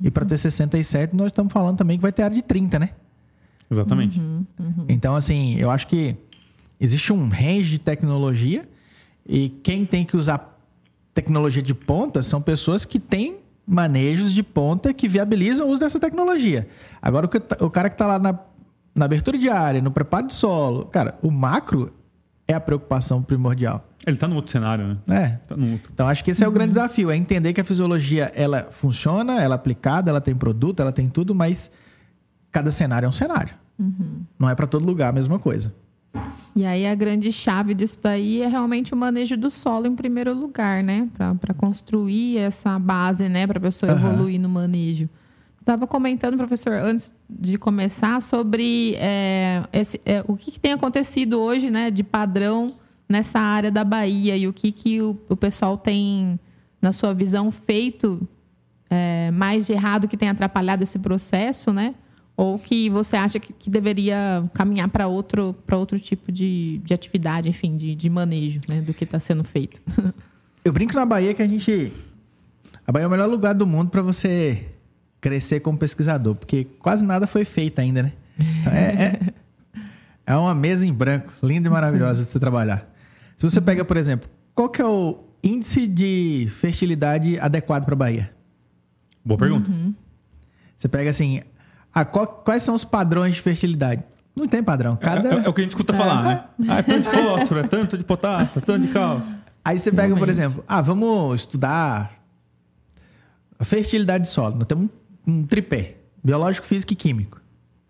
E 0.00 0.10
para 0.10 0.24
ter 0.24 0.36
67, 0.36 1.16
nós 1.16 1.28
estamos 1.28 1.52
falando 1.52 1.78
também 1.78 1.96
que 1.96 2.02
vai 2.02 2.12
ter 2.12 2.22
área 2.22 2.34
de 2.34 2.42
30, 2.42 2.78
né? 2.78 2.90
Exatamente. 3.70 4.20
Uhum, 4.20 4.46
uhum. 4.58 4.86
Então, 4.88 5.16
assim, 5.16 5.56
eu 5.56 5.70
acho 5.70 5.86
que 5.88 6.16
existe 6.78 7.12
um 7.12 7.28
range 7.28 7.70
de 7.70 7.78
tecnologia 7.78 8.68
e 9.26 9.48
quem 9.48 9.84
tem 9.84 10.04
que 10.04 10.16
usar 10.16 10.56
tecnologia 11.14 11.62
de 11.62 11.74
ponta 11.74 12.22
são 12.22 12.40
pessoas 12.40 12.84
que 12.84 13.00
têm 13.00 13.38
manejos 13.66 14.32
de 14.32 14.42
ponta 14.42 14.94
que 14.94 15.08
viabilizam 15.08 15.66
o 15.66 15.70
uso 15.70 15.80
dessa 15.80 15.98
tecnologia. 15.98 16.68
Agora, 17.02 17.26
o, 17.26 17.28
que, 17.28 17.42
o 17.60 17.70
cara 17.70 17.88
que 17.88 17.94
está 17.94 18.06
lá 18.06 18.18
na, 18.18 18.38
na 18.94 19.04
abertura 19.04 19.36
de 19.36 19.48
área, 19.48 19.82
no 19.82 19.90
preparo 19.90 20.28
de 20.28 20.34
solo, 20.34 20.86
cara, 20.86 21.18
o 21.20 21.30
macro 21.30 21.92
é 22.46 22.54
a 22.54 22.60
preocupação 22.60 23.22
primordial. 23.22 23.84
Ele 24.06 24.14
está 24.14 24.28
no 24.28 24.36
outro 24.36 24.52
cenário, 24.52 24.96
né? 25.04 25.22
É. 25.22 25.28
Tá 25.48 25.56
no 25.56 25.72
outro. 25.72 25.90
Então, 25.92 26.06
acho 26.06 26.22
que 26.22 26.30
esse 26.30 26.44
é 26.44 26.48
o 26.48 26.52
grande 26.52 26.70
desafio, 26.70 27.10
é 27.10 27.16
entender 27.16 27.52
que 27.52 27.60
a 27.60 27.64
fisiologia, 27.64 28.30
ela 28.36 28.68
funciona, 28.70 29.42
ela 29.42 29.54
é 29.54 29.56
aplicada, 29.56 30.10
ela 30.10 30.20
tem 30.20 30.34
produto, 30.34 30.80
ela 30.80 30.92
tem 30.92 31.08
tudo, 31.08 31.34
mas 31.34 31.70
cada 32.52 32.70
cenário 32.70 33.06
é 33.06 33.08
um 33.08 33.12
cenário. 33.12 33.54
Uhum. 33.76 34.22
Não 34.38 34.48
é 34.48 34.54
para 34.54 34.66
todo 34.66 34.86
lugar 34.86 35.08
a 35.08 35.12
mesma 35.12 35.40
coisa. 35.40 35.74
E 36.54 36.64
aí 36.64 36.86
a 36.86 36.94
grande 36.94 37.30
chave 37.30 37.74
disso 37.74 37.98
daí 38.02 38.40
é 38.40 38.48
realmente 38.48 38.94
o 38.94 38.96
manejo 38.96 39.36
do 39.36 39.50
solo 39.50 39.86
em 39.86 39.94
primeiro 39.94 40.32
lugar, 40.32 40.82
né? 40.82 41.06
Para 41.40 41.52
construir 41.52 42.38
essa 42.38 42.78
base, 42.78 43.28
né? 43.28 43.46
Para 43.46 43.58
a 43.58 43.60
pessoa 43.60 43.92
uhum. 43.92 43.98
evoluir 43.98 44.40
no 44.40 44.48
manejo. 44.48 45.08
Estava 45.60 45.86
comentando, 45.86 46.36
professor, 46.36 46.72
antes 46.74 47.12
de 47.28 47.58
começar, 47.58 48.22
sobre 48.22 48.94
é, 48.96 49.64
esse, 49.72 50.00
é, 50.06 50.24
o 50.26 50.36
que, 50.36 50.52
que, 50.52 50.60
tem 50.60 50.72
acontecido 50.72 51.40
hoje, 51.40 51.70
né? 51.70 51.90
De 51.90 52.02
padrão 52.02 52.76
nessa 53.08 53.38
área 53.38 53.70
da 53.70 53.84
Bahia 53.84 54.36
e 54.36 54.48
o 54.48 54.52
que, 54.52 54.72
que 54.72 55.02
o, 55.02 55.18
o 55.28 55.36
pessoal 55.36 55.76
tem, 55.76 56.40
na 56.80 56.92
sua 56.92 57.12
visão, 57.12 57.50
feito 57.50 58.26
é, 58.88 59.30
mais 59.32 59.66
de 59.66 59.72
errado 59.72 60.08
que 60.08 60.16
tem 60.16 60.28
atrapalhado 60.28 60.82
esse 60.82 60.98
processo, 60.98 61.72
né? 61.72 61.94
Ou 62.36 62.58
que 62.58 62.90
você 62.90 63.16
acha 63.16 63.40
que, 63.40 63.52
que 63.52 63.70
deveria 63.70 64.44
caminhar 64.52 64.88
para 64.88 65.06
outro, 65.06 65.56
outro 65.72 65.98
tipo 65.98 66.30
de, 66.30 66.78
de 66.84 66.92
atividade, 66.92 67.48
enfim, 67.48 67.76
de, 67.76 67.94
de 67.94 68.10
manejo 68.10 68.60
né, 68.68 68.82
do 68.82 68.92
que 68.92 69.04
está 69.04 69.18
sendo 69.18 69.42
feito? 69.42 69.80
Eu 70.62 70.72
brinco 70.72 70.94
na 70.94 71.06
Bahia 71.06 71.32
que 71.32 71.42
a 71.42 71.48
gente. 71.48 71.92
A 72.86 72.92
Bahia 72.92 73.04
é 73.04 73.06
o 73.06 73.10
melhor 73.10 73.28
lugar 73.28 73.54
do 73.54 73.66
mundo 73.66 73.88
para 73.88 74.02
você 74.02 74.66
crescer 75.20 75.60
como 75.60 75.78
pesquisador, 75.78 76.34
porque 76.34 76.64
quase 76.80 77.04
nada 77.04 77.26
foi 77.26 77.44
feito 77.44 77.78
ainda, 77.78 78.02
né? 78.02 78.12
Então 78.60 78.72
é, 78.72 78.84
é, 78.92 79.20
é, 80.26 80.36
uma 80.36 80.54
mesa 80.54 80.86
em 80.86 80.92
branco, 80.92 81.32
linda 81.42 81.68
e 81.68 81.70
maravilhosa 81.70 82.22
de 82.22 82.28
você 82.28 82.38
trabalhar. 82.38 82.92
Se 83.36 83.48
você 83.48 83.60
pega, 83.60 83.84
por 83.84 83.96
exemplo, 83.96 84.28
qual 84.54 84.68
que 84.68 84.82
é 84.82 84.84
o 84.84 85.24
índice 85.42 85.86
de 85.86 86.48
fertilidade 86.58 87.38
adequado 87.38 87.84
para 87.84 87.94
a 87.94 87.98
Bahia? 87.98 88.30
Boa 89.24 89.38
pergunta. 89.38 89.70
Uhum. 89.70 89.94
Você 90.76 90.88
pega 90.88 91.10
assim, 91.10 91.42
ah, 91.96 92.04
qual, 92.04 92.26
quais 92.26 92.62
são 92.62 92.74
os 92.74 92.84
padrões 92.84 93.36
de 93.36 93.40
fertilidade? 93.40 94.04
Não 94.36 94.46
tem 94.46 94.62
padrão. 94.62 94.96
Cada... 94.96 95.30
É, 95.30 95.38
é, 95.38 95.46
é 95.46 95.48
o 95.48 95.54
que 95.54 95.62
a 95.62 95.64
gente 95.64 95.70
escuta 95.70 95.94
é. 95.94 95.96
falar, 95.96 96.22
né? 96.22 96.44
Ah, 96.68 96.78
é 96.80 96.82
tanto 96.82 97.02
de 97.04 97.08
fósforo, 97.08 97.60
é 97.60 97.62
tanto 97.62 97.96
de 97.96 98.04
potássio, 98.04 98.58
é 98.58 98.60
tanto 98.60 98.86
de 98.86 98.92
cálcio. 98.92 99.34
Aí 99.64 99.78
você 99.78 99.90
pega, 99.90 100.14
por 100.14 100.28
exemplo, 100.28 100.62
ah, 100.68 100.82
vamos 100.82 101.40
estudar 101.40 102.12
a 103.58 103.64
fertilidade 103.64 104.24
de 104.24 104.28
solo. 104.28 104.56
Nós 104.56 104.66
temos 104.66 104.90
um, 105.26 105.32
um 105.32 105.46
tripé, 105.46 105.96
biológico, 106.22 106.66
físico 106.66 106.92
e 106.92 106.96
químico. 106.96 107.40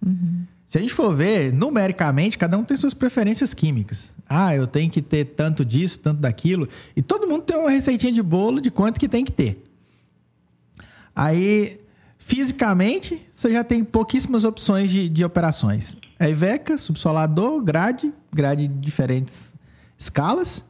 Uhum. 0.06 0.44
Se 0.68 0.78
a 0.78 0.80
gente 0.80 0.94
for 0.94 1.12
ver, 1.12 1.52
numericamente, 1.52 2.38
cada 2.38 2.56
um 2.56 2.62
tem 2.62 2.76
suas 2.76 2.94
preferências 2.94 3.52
químicas. 3.52 4.14
Ah, 4.28 4.54
eu 4.54 4.68
tenho 4.68 4.88
que 4.88 5.02
ter 5.02 5.24
tanto 5.24 5.64
disso, 5.64 5.98
tanto 5.98 6.20
daquilo. 6.20 6.68
E 6.94 7.02
todo 7.02 7.26
mundo 7.26 7.42
tem 7.42 7.56
uma 7.56 7.70
receitinha 7.70 8.12
de 8.12 8.22
bolo 8.22 8.60
de 8.60 8.70
quanto 8.70 9.00
que 9.00 9.08
tem 9.08 9.24
que 9.24 9.32
ter. 9.32 9.64
Aí, 11.12 11.80
fisicamente, 12.26 13.24
você 13.32 13.52
já 13.52 13.62
tem 13.62 13.84
pouquíssimas 13.84 14.44
opções 14.44 14.90
de, 14.90 15.08
de 15.08 15.24
operações. 15.24 15.96
É 16.18 16.28
IVECA, 16.28 16.76
subsolador, 16.76 17.62
grade, 17.62 18.12
grade 18.34 18.66
de 18.66 18.74
diferentes 18.74 19.54
escalas. 19.96 20.64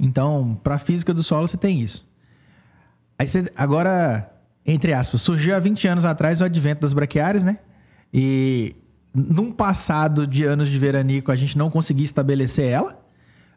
Então, 0.00 0.60
para 0.64 0.74
a 0.74 0.78
física 0.78 1.14
do 1.14 1.22
solo, 1.22 1.46
você 1.46 1.56
tem 1.56 1.80
isso. 1.80 2.04
Aí 3.16 3.24
você, 3.24 3.48
agora, 3.56 4.32
entre 4.66 4.92
aspas, 4.92 5.22
surgiu 5.22 5.54
há 5.54 5.60
20 5.60 5.86
anos 5.86 6.04
atrás 6.04 6.40
o 6.40 6.44
advento 6.44 6.80
das 6.80 6.92
braquiárias, 6.92 7.44
né? 7.44 7.60
E 8.12 8.74
num 9.14 9.52
passado 9.52 10.26
de 10.26 10.42
anos 10.42 10.68
de 10.68 10.76
veranico, 10.76 11.30
a 11.30 11.36
gente 11.36 11.56
não 11.56 11.70
conseguia 11.70 12.04
estabelecer 12.04 12.68
ela. 12.68 13.00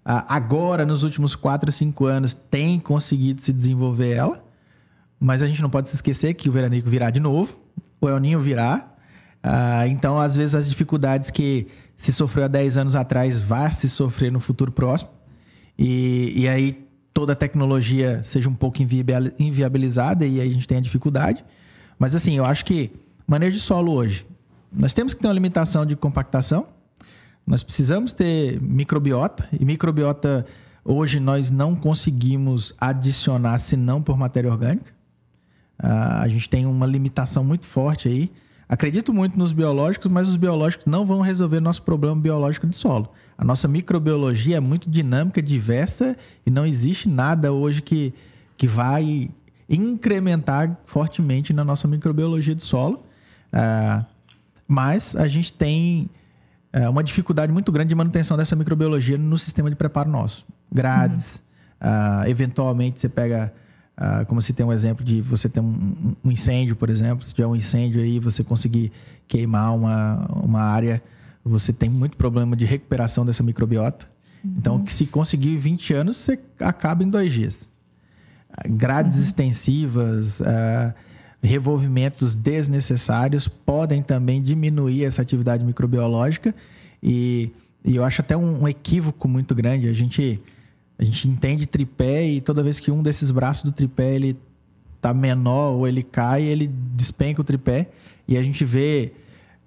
agora, 0.05 0.85
nos 0.85 1.01
últimos 1.01 1.33
4 1.33 1.69
ou 1.69 1.73
5 1.73 2.05
anos, 2.05 2.35
tem 2.35 2.79
conseguido 2.79 3.41
se 3.41 3.51
desenvolver 3.51 4.11
ela. 4.11 4.48
Mas 5.19 5.43
a 5.43 5.47
gente 5.47 5.61
não 5.61 5.69
pode 5.69 5.89
se 5.89 5.95
esquecer 5.95 6.33
que 6.33 6.47
o 6.47 6.51
veranico 6.51 6.89
virá 6.89 7.09
de 7.09 7.19
novo, 7.19 7.53
o 7.99 8.07
El 8.07 8.19
Ninho 8.19 8.39
virá. 8.39 8.93
Ah, 9.43 9.87
então, 9.87 10.19
às 10.19 10.35
vezes, 10.35 10.55
as 10.55 10.69
dificuldades 10.69 11.29
que 11.29 11.67
se 11.97 12.13
sofreu 12.13 12.45
há 12.45 12.47
10 12.47 12.77
anos 12.77 12.95
atrás 12.95 13.39
vai 13.39 13.71
se 13.71 13.89
sofrer 13.89 14.31
no 14.31 14.39
futuro 14.39 14.71
próximo. 14.71 15.11
E, 15.77 16.33
e 16.35 16.47
aí 16.47 16.87
toda 17.13 17.33
a 17.33 17.35
tecnologia 17.35 18.21
seja 18.23 18.47
um 18.49 18.53
pouco 18.53 18.81
inviabilizada 18.81 20.25
e 20.25 20.39
aí 20.39 20.49
a 20.49 20.53
gente 20.53 20.67
tem 20.67 20.77
a 20.77 20.81
dificuldade. 20.81 21.43
Mas 21.97 22.15
assim, 22.15 22.37
eu 22.37 22.45
acho 22.45 22.63
que 22.63 22.91
manejo 23.27 23.57
de 23.57 23.61
solo 23.61 23.91
hoje, 23.91 24.25
nós 24.71 24.93
temos 24.93 25.13
que 25.13 25.21
ter 25.21 25.27
uma 25.27 25.33
limitação 25.33 25.85
de 25.85 25.95
compactação. 25.95 26.67
Nós 27.45 27.63
precisamos 27.63 28.13
ter 28.13 28.61
microbiota. 28.61 29.49
E 29.51 29.65
microbiota, 29.65 30.45
hoje, 30.85 31.19
nós 31.19 31.49
não 31.49 31.75
conseguimos 31.75 32.73
adicionar 32.79 33.57
senão 33.57 34.01
por 34.01 34.17
matéria 34.17 34.49
orgânica. 34.51 34.93
Uh, 35.81 36.21
a 36.21 36.27
gente 36.27 36.49
tem 36.49 36.65
uma 36.65 36.85
limitação 36.85 37.43
muito 37.43 37.67
forte 37.67 38.07
aí. 38.07 38.31
Acredito 38.67 39.13
muito 39.13 39.37
nos 39.37 39.51
biológicos, 39.51 40.11
mas 40.11 40.27
os 40.27 40.35
biológicos 40.35 40.85
não 40.85 41.05
vão 41.05 41.21
resolver 41.21 41.59
nosso 41.59 41.81
problema 41.81 42.15
biológico 42.15 42.67
de 42.67 42.75
solo. 42.75 43.11
A 43.37 43.43
nossa 43.43 43.67
microbiologia 43.67 44.57
é 44.57 44.59
muito 44.59 44.89
dinâmica, 44.89 45.41
diversa 45.41 46.15
e 46.45 46.51
não 46.51 46.65
existe 46.65 47.09
nada 47.09 47.51
hoje 47.51 47.81
que, 47.81 48.13
que 48.55 48.67
vai 48.67 49.29
incrementar 49.67 50.77
fortemente 50.85 51.53
na 51.53 51.63
nossa 51.63 51.87
microbiologia 51.87 52.53
de 52.53 52.61
solo. 52.61 53.03
Uh, 53.51 54.05
mas 54.67 55.15
a 55.15 55.27
gente 55.27 55.51
tem 55.51 56.09
é, 56.71 56.87
uma 56.87 57.03
dificuldade 57.03 57.51
muito 57.51 57.71
grande 57.71 57.89
de 57.89 57.95
manutenção 57.95 58.37
dessa 58.37 58.55
microbiologia 58.55 59.17
no 59.17 59.37
sistema 59.37 59.69
de 59.69 59.75
preparo 59.75 60.09
nosso. 60.09 60.45
Grades, 60.71 61.43
uhum. 61.81 61.89
uh, 61.89 62.29
eventualmente 62.29 62.99
você 62.99 63.09
pega, 63.09 63.51
uh, 63.99 64.25
como 64.25 64.41
se 64.41 64.53
tem 64.53 64.65
um 64.65 64.71
exemplo 64.71 65.03
de 65.03 65.21
você 65.21 65.49
ter 65.49 65.59
um, 65.59 66.15
um, 66.23 66.31
incêndio, 66.31 66.75
por 66.75 66.89
exemplo, 66.89 67.25
se 67.25 67.35
tiver 67.35 67.47
um 67.47 67.55
incêndio 67.55 68.01
aí, 68.01 68.19
você 68.19 68.43
conseguir 68.43 68.91
queimar 69.27 69.75
uma, 69.75 70.25
uma 70.43 70.61
área, 70.61 71.03
você 71.43 71.73
tem 71.73 71.89
muito 71.89 72.17
problema 72.17 72.55
de 72.55 72.65
recuperação 72.65 73.25
dessa 73.25 73.43
microbiota. 73.43 74.07
Uhum. 74.43 74.53
Então, 74.57 74.83
se 74.87 75.05
conseguir 75.05 75.57
20 75.57 75.93
anos, 75.93 76.17
você 76.17 76.39
acaba 76.59 77.03
em 77.03 77.09
dois 77.09 77.31
dias. 77.31 77.71
Grades 78.67 79.17
uhum. 79.17 79.23
extensivas, 79.23 80.39
uh, 80.39 80.93
revolvimentos 81.41 82.35
desnecessários 82.35 83.47
podem 83.47 84.01
também 84.01 84.41
diminuir 84.41 85.05
essa 85.05 85.21
atividade 85.21 85.63
microbiológica 85.63 86.53
e, 87.01 87.51
e 87.83 87.95
eu 87.95 88.03
acho 88.03 88.21
até 88.21 88.35
um, 88.35 88.63
um, 88.63 88.67
equívoco 88.67 89.27
muito 89.27 89.55
grande. 89.55 89.87
A 89.87 89.93
gente, 89.93 90.41
a 90.99 91.03
gente 91.03 91.29
entende 91.29 91.65
tripé 91.65 92.27
e 92.27 92.41
toda 92.41 92.61
vez 92.61 92.79
que 92.79 92.91
um 92.91 93.01
desses 93.01 93.31
braços 93.31 93.63
do 93.63 93.71
tripé 93.71 94.15
ele 94.15 94.37
tá 94.99 95.13
menor 95.13 95.71
ou 95.71 95.87
ele 95.87 96.03
cai, 96.03 96.43
ele 96.43 96.67
despenca 96.67 97.39
o 97.39 97.43
tripé 97.43 97.89
e 98.27 98.37
a 98.37 98.43
gente 98.43 98.65
vê 98.65 99.13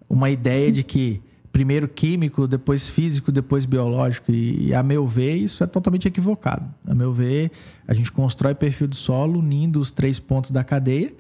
uma 0.09 0.29
ideia 0.29 0.71
de 0.71 0.85
que 0.85 1.23
primeiro 1.51 1.89
químico, 1.89 2.47
depois 2.47 2.89
físico, 2.89 3.33
depois 3.33 3.65
biológico. 3.65 4.33
E, 4.33 4.75
a 4.75 4.83
meu 4.83 5.07
ver, 5.07 5.37
isso 5.37 5.63
é 5.63 5.67
totalmente 5.67 6.09
equivocado. 6.09 6.73
A 6.87 6.95
meu 6.95 7.13
ver, 7.13 7.51
a 7.87 7.95
gente 7.95 8.13
constrói 8.13 8.55
perfil 8.55 8.89
do 8.89 8.97
solo 8.97 9.39
unindo 9.39 9.81
os 9.81 9.91
três 9.91 10.19
pontos 10.19 10.51
da 10.51 10.63
cadeia 10.63 11.13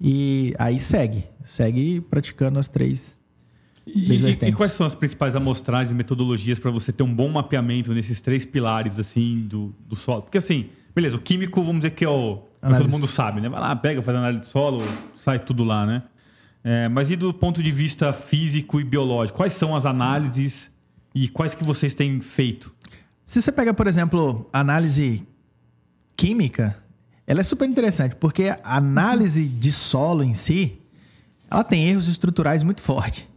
e 0.00 0.54
aí 0.58 0.78
segue, 0.78 1.24
segue 1.42 2.00
praticando 2.00 2.58
as 2.58 2.68
três, 2.68 3.17
e, 3.94 4.48
e, 4.48 4.52
quais 4.52 4.72
são 4.72 4.86
as 4.86 4.94
principais 4.94 5.34
amostragens 5.36 5.90
e 5.90 5.94
metodologias 5.94 6.58
para 6.58 6.70
você 6.70 6.92
ter 6.92 7.02
um 7.02 7.14
bom 7.14 7.28
mapeamento 7.28 7.92
nesses 7.92 8.20
três 8.20 8.44
pilares 8.44 8.98
assim 8.98 9.46
do, 9.48 9.74
do 9.86 9.96
solo? 9.96 10.22
Porque 10.22 10.38
assim, 10.38 10.70
beleza, 10.94 11.16
o 11.16 11.20
químico, 11.20 11.60
vamos 11.62 11.80
dizer 11.80 11.90
que 11.90 12.04
é 12.04 12.08
o. 12.08 12.42
Todo 12.60 12.90
mundo 12.90 13.06
sabe, 13.06 13.40
né? 13.40 13.48
Vai 13.48 13.60
lá, 13.60 13.76
pega, 13.76 14.02
faz 14.02 14.16
análise 14.16 14.42
de 14.42 14.48
solo, 14.48 14.82
sai 15.14 15.38
tudo 15.38 15.62
lá, 15.62 15.86
né? 15.86 16.02
É, 16.64 16.88
mas 16.88 17.08
e 17.08 17.16
do 17.16 17.32
ponto 17.32 17.62
de 17.62 17.70
vista 17.70 18.12
físico 18.12 18.80
e 18.80 18.84
biológico? 18.84 19.38
Quais 19.38 19.52
são 19.52 19.76
as 19.76 19.86
análises 19.86 20.70
e 21.14 21.28
quais 21.28 21.54
que 21.54 21.64
vocês 21.64 21.94
têm 21.94 22.20
feito? 22.20 22.74
Se 23.24 23.40
você 23.40 23.52
pega, 23.52 23.72
por 23.72 23.86
exemplo, 23.86 24.48
análise 24.52 25.26
química, 26.16 26.76
ela 27.26 27.40
é 27.40 27.42
super 27.44 27.68
interessante, 27.68 28.16
porque 28.16 28.48
a 28.62 28.76
análise 28.76 29.46
de 29.46 29.70
solo 29.70 30.24
em 30.24 30.34
si, 30.34 30.78
ela 31.50 31.62
tem 31.62 31.88
erros 31.88 32.08
estruturais 32.08 32.62
muito 32.62 32.82
fortes. 32.82 33.28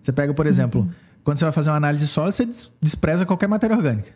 Você 0.00 0.12
pega, 0.12 0.32
por 0.32 0.46
exemplo, 0.46 0.82
uhum. 0.82 0.90
quando 1.22 1.38
você 1.38 1.44
vai 1.44 1.52
fazer 1.52 1.70
uma 1.70 1.76
análise 1.76 2.06
de 2.06 2.10
solo, 2.10 2.32
você 2.32 2.48
despreza 2.80 3.26
qualquer 3.26 3.48
matéria 3.48 3.76
orgânica. 3.76 4.12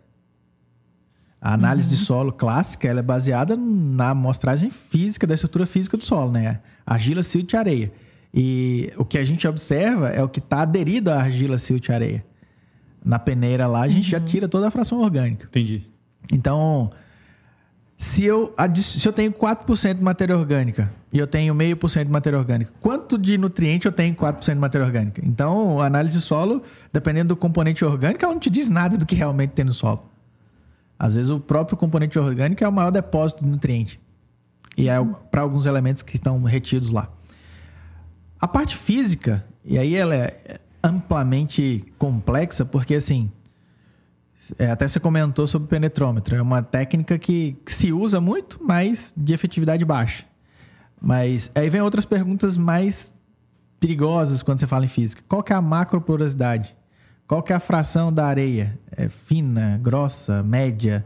A 1.40 1.52
análise 1.52 1.88
uhum. 1.88 1.94
de 1.94 1.96
solo 1.98 2.32
clássica 2.32 2.88
ela 2.88 3.00
é 3.00 3.02
baseada 3.02 3.54
na 3.56 4.10
amostragem 4.10 4.70
física 4.70 5.26
da 5.26 5.34
estrutura 5.34 5.66
física 5.66 5.96
do 5.96 6.04
solo, 6.04 6.32
né? 6.32 6.60
Argila, 6.86 7.22
silt 7.22 7.52
e 7.52 7.56
areia. 7.56 7.92
E 8.32 8.90
o 8.96 9.04
que 9.04 9.18
a 9.18 9.24
gente 9.24 9.46
observa 9.46 10.08
é 10.08 10.22
o 10.22 10.28
que 10.28 10.38
está 10.38 10.62
aderido 10.62 11.10
à 11.10 11.20
argila, 11.20 11.58
silt 11.58 11.86
e 11.88 11.92
areia. 11.92 12.24
Na 13.04 13.18
peneira 13.18 13.66
lá, 13.66 13.82
a 13.82 13.88
gente 13.88 14.06
uhum. 14.06 14.10
já 14.10 14.20
tira 14.20 14.48
toda 14.48 14.68
a 14.68 14.70
fração 14.70 15.00
orgânica. 15.00 15.46
Entendi. 15.46 15.86
Então, 16.32 16.90
se 17.96 18.24
eu, 18.24 18.54
se 18.76 19.06
eu 19.06 19.12
tenho 19.12 19.30
4% 19.30 19.94
de 19.94 20.02
matéria 20.02 20.36
orgânica 20.36 20.90
e 21.14 21.18
eu 21.20 21.28
tenho 21.28 21.54
meio 21.54 21.76
por 21.76 21.88
cento 21.88 22.06
de 22.06 22.12
matéria 22.12 22.36
orgânica, 22.36 22.72
quanto 22.80 23.16
de 23.16 23.38
nutriente 23.38 23.86
eu 23.86 23.92
tenho 23.92 24.16
4% 24.16 24.52
de 24.52 24.58
matéria 24.58 24.84
orgânica? 24.84 25.22
Então, 25.24 25.78
a 25.78 25.86
análise 25.86 26.20
solo, 26.20 26.60
dependendo 26.92 27.28
do 27.28 27.36
componente 27.36 27.84
orgânico, 27.84 28.24
ela 28.24 28.34
não 28.34 28.40
te 28.40 28.50
diz 28.50 28.68
nada 28.68 28.98
do 28.98 29.06
que 29.06 29.14
realmente 29.14 29.50
tem 29.50 29.64
no 29.64 29.72
solo. 29.72 30.10
Às 30.98 31.14
vezes, 31.14 31.30
o 31.30 31.38
próprio 31.38 31.78
componente 31.78 32.18
orgânico 32.18 32.64
é 32.64 32.68
o 32.68 32.72
maior 32.72 32.90
depósito 32.90 33.44
de 33.44 33.48
nutriente. 33.48 34.00
E 34.76 34.88
é 34.88 34.96
para 35.30 35.42
alguns 35.42 35.66
elementos 35.66 36.02
que 36.02 36.16
estão 36.16 36.42
retidos 36.42 36.90
lá. 36.90 37.08
A 38.40 38.48
parte 38.48 38.76
física, 38.76 39.46
e 39.64 39.78
aí 39.78 39.94
ela 39.94 40.16
é 40.16 40.58
amplamente 40.82 41.84
complexa, 41.96 42.64
porque 42.64 42.96
assim, 42.96 43.30
é, 44.58 44.68
até 44.68 44.88
você 44.88 44.98
comentou 44.98 45.46
sobre 45.46 45.66
o 45.66 45.68
penetrômetro. 45.68 46.34
É 46.34 46.42
uma 46.42 46.60
técnica 46.60 47.16
que, 47.20 47.56
se 47.66 47.92
usa 47.92 48.20
muito, 48.20 48.58
mas 48.60 49.14
de 49.16 49.32
efetividade 49.32 49.84
baixa. 49.84 50.24
Mas 51.04 51.50
aí 51.54 51.68
vem 51.68 51.82
outras 51.82 52.06
perguntas 52.06 52.56
mais 52.56 53.12
perigosas 53.78 54.42
quando 54.42 54.60
você 54.60 54.66
fala 54.66 54.86
em 54.86 54.88
física. 54.88 55.22
Qual 55.28 55.42
que 55.42 55.52
é 55.52 55.56
a 55.56 55.60
macroporosidade? 55.60 56.74
Qual 57.28 57.42
que 57.42 57.52
é 57.52 57.56
a 57.56 57.60
fração 57.60 58.10
da 58.10 58.26
areia? 58.26 58.78
É 58.90 59.10
fina, 59.10 59.78
grossa, 59.82 60.42
média? 60.42 61.04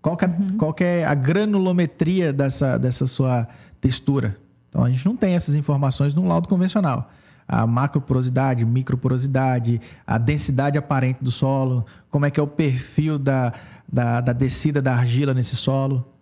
Qual 0.00 0.16
que 0.16 0.24
é, 0.24 0.28
uhum. 0.28 0.56
qual 0.56 0.72
que 0.72 0.82
é 0.82 1.04
a 1.04 1.14
granulometria 1.14 2.32
dessa, 2.32 2.78
dessa 2.78 3.06
sua 3.06 3.46
textura? 3.82 4.34
Então, 4.70 4.82
a 4.82 4.90
gente 4.90 5.04
não 5.04 5.14
tem 5.14 5.34
essas 5.34 5.54
informações 5.54 6.14
num 6.14 6.26
laudo 6.26 6.48
convencional 6.48 7.10
a 7.46 7.66
macroporosidade, 7.66 8.64
microporosidade, 8.64 9.78
a 10.06 10.16
densidade 10.16 10.78
aparente 10.78 11.22
do 11.22 11.30
solo, 11.30 11.84
como 12.10 12.24
é 12.24 12.30
que 12.30 12.40
é 12.40 12.42
o 12.42 12.46
perfil 12.46 13.18
da, 13.18 13.52
da, 13.86 14.22
da 14.22 14.32
descida 14.32 14.80
da 14.80 14.94
argila 14.94 15.34
nesse 15.34 15.54
solo. 15.54 16.13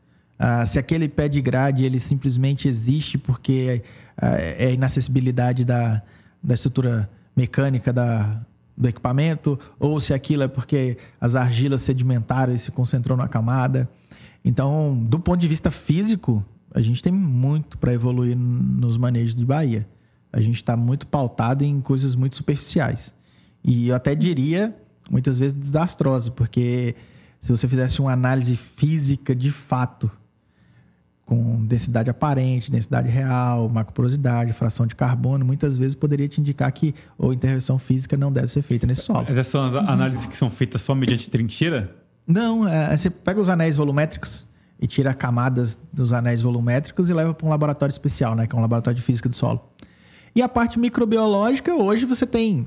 Uh, 0.43 0.66
se 0.66 0.76
aquele 0.76 1.09
pé 1.09 1.28
de 1.28 1.40
grade 1.40 1.84
ele 1.84 2.01
simplesmente 2.01 2.66
existe 2.66 3.16
porque 3.16 3.80
uh, 4.20 4.26
é 4.59 4.72
inacessibilidade 4.72 5.64
da, 5.64 6.03
da 6.43 6.55
estrutura 6.55 7.09
mecânica 7.36 7.93
da, 7.93 8.45
do 8.76 8.88
equipamento, 8.88 9.57
ou 9.78 10.01
se 10.01 10.12
aquilo 10.12 10.43
é 10.43 10.49
porque 10.49 10.99
as 11.20 11.36
argilas 11.36 11.82
sedimentaram 11.82 12.53
e 12.53 12.59
se 12.59 12.72
concentrou 12.72 13.16
na 13.16 13.28
camada. 13.28 13.88
Então, 14.45 14.99
do 15.09 15.20
ponto 15.20 15.40
de 15.40 15.47
vista 15.47 15.70
físico, 15.70 16.45
a 16.74 16.80
gente 16.80 17.01
tem 17.01 17.12
muito 17.12 17.78
para 17.78 17.95
evoluir 17.95 18.36
nos 18.36 18.99
manejos 18.99 19.36
de 19.36 19.45
Bahia. 19.45 19.86
A 20.32 20.40
gente 20.40 20.57
está 20.57 20.76
muito 20.76 21.07
pautado 21.07 21.64
em 21.64 21.80
coisas 21.80 22.16
muito 22.16 22.34
superficiais. 22.34 23.14
E 23.62 23.88
eu 23.88 23.95
até 23.95 24.14
diria, 24.14 24.74
muitas 25.09 25.38
vezes, 25.38 25.55
desastrosa, 25.55 26.32
porque 26.32 26.97
se 27.40 27.51
você 27.51 27.68
fizesse 27.68 28.01
uma 28.01 28.12
análise 28.12 28.57
física 28.57 29.36
de 29.36 29.53
fato, 29.53 30.11
com 31.25 31.64
densidade 31.64 32.11
aparente, 32.11 32.70
densidade 32.70 33.09
real, 33.09 33.68
macroporosidade, 33.68 34.53
fração 34.53 34.87
de 34.87 34.95
carbono, 34.95 35.45
muitas 35.45 35.79
vezes 35.79 35.95
poderia 35.95 36.29
te 36.29 36.41
indicar 36.41 36.70
que 36.73 36.95
a 37.18 37.27
intervenção 37.27 37.79
física 37.79 38.16
não 38.16 38.33
deve 38.33 38.49
ser 38.49 38.62
feita 38.62 38.87
nesse 38.87 39.03
solo. 39.03 39.27
Essas 39.29 39.47
são 39.47 39.64
as 39.64 39.75
análises 39.75 40.27
que 40.27 40.37
são 40.37 40.51
feitas 40.51 40.83
só 40.83 40.95
mediante 40.95 41.31
trincheira? 41.31 41.95
Não, 42.27 42.66
é, 42.66 42.97
você 42.97 43.09
pega 43.09 43.41
os 43.41 43.49
anéis 43.49 43.77
volumétricos 43.77 44.47
e 44.81 44.87
tira 44.87 45.14
camadas 45.14 45.79
dos 45.93 46.12
anéis 46.12 46.43
volumétricos 46.43 47.09
e 47.09 47.14
leva 47.14 47.33
para 47.33 47.47
um 47.47 47.51
laboratório 47.51 47.93
especial, 47.93 48.35
né, 48.35 48.47
que 48.47 48.55
é 48.55 48.59
um 48.59 48.62
laboratório 48.62 48.97
de 48.97 49.03
física 49.03 49.29
do 49.29 49.37
solo. 49.37 49.68
E 50.35 50.43
a 50.43 50.49
parte 50.49 50.79
microbiológica, 50.79 51.75
hoje 51.75 52.05
você 52.05 52.27
tem 52.27 52.66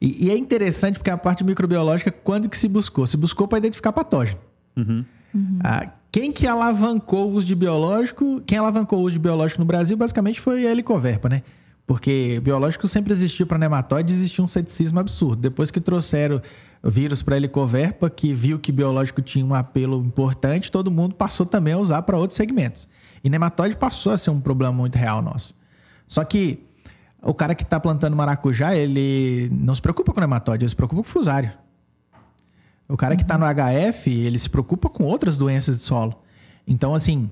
e, 0.00 0.26
e, 0.26 0.30
é 0.30 0.38
interessante 0.38 0.98
porque 0.98 1.10
a 1.10 1.18
parte 1.18 1.44
microbiológica, 1.44 2.10
quando 2.10 2.48
que 2.48 2.56
se 2.56 2.66
buscou? 2.66 3.06
Se 3.06 3.16
buscou 3.18 3.46
para 3.46 3.58
identificar 3.58 3.92
patógeno. 3.92 4.38
Uhum. 4.76 5.04
Uhum. 5.34 5.58
Ah, 5.62 5.90
quem 6.12 6.32
que 6.32 6.46
alavancou 6.46 7.30
o 7.30 7.34
uso 7.34 7.46
de 7.46 7.54
biológico? 7.54 8.40
Quem 8.46 8.58
alavancou 8.58 9.00
o 9.00 9.02
uso 9.02 9.12
de 9.14 9.18
biológico 9.18 9.60
no 9.60 9.64
Brasil, 9.64 9.96
basicamente, 9.96 10.40
foi 10.40 10.66
a 10.66 10.70
Helicoverpa, 10.70 11.28
né? 11.28 11.42
Porque 11.86 12.40
biológico 12.42 12.86
sempre 12.88 13.12
existiu 13.12 13.46
para 13.46 13.58
nematóide, 13.58 14.12
existia 14.12 14.44
um 14.44 14.46
ceticismo 14.46 14.98
absurdo. 15.00 15.36
Depois 15.42 15.70
que 15.70 15.80
trouxeram 15.80 16.40
vírus 16.82 17.22
para 17.22 17.36
Helicoverpa, 17.36 18.08
que 18.08 18.32
viu 18.32 18.58
que 18.58 18.72
biológico 18.72 19.20
tinha 19.20 19.44
um 19.44 19.54
apelo 19.54 20.02
importante, 20.04 20.70
todo 20.70 20.90
mundo 20.90 21.14
passou 21.14 21.46
também 21.46 21.74
a 21.74 21.78
usar 21.78 22.02
para 22.02 22.16
outros 22.16 22.36
segmentos. 22.36 22.88
E 23.22 23.28
nematóide 23.28 23.76
passou 23.76 24.12
a 24.12 24.16
ser 24.16 24.30
um 24.30 24.40
problema 24.40 24.72
muito 24.72 24.96
real 24.96 25.20
nosso. 25.20 25.54
Só 26.06 26.24
que 26.24 26.64
o 27.22 27.34
cara 27.34 27.54
que 27.54 27.62
está 27.62 27.78
plantando 27.78 28.16
maracujá, 28.16 28.74
ele 28.74 29.48
não 29.52 29.74
se 29.74 29.82
preocupa 29.82 30.12
com 30.12 30.20
nematóide, 30.20 30.64
ele 30.64 30.70
se 30.70 30.76
preocupa 30.76 31.02
com 31.02 31.08
fusário. 31.08 31.52
O 32.90 32.96
cara 32.96 33.16
que 33.16 33.22
está 33.22 33.38
no 33.38 33.44
HF, 33.46 34.10
ele 34.10 34.38
se 34.38 34.48
preocupa 34.48 34.88
com 34.88 35.04
outras 35.04 35.36
doenças 35.36 35.78
de 35.78 35.84
solo. 35.84 36.20
Então, 36.66 36.94
assim, 36.94 37.30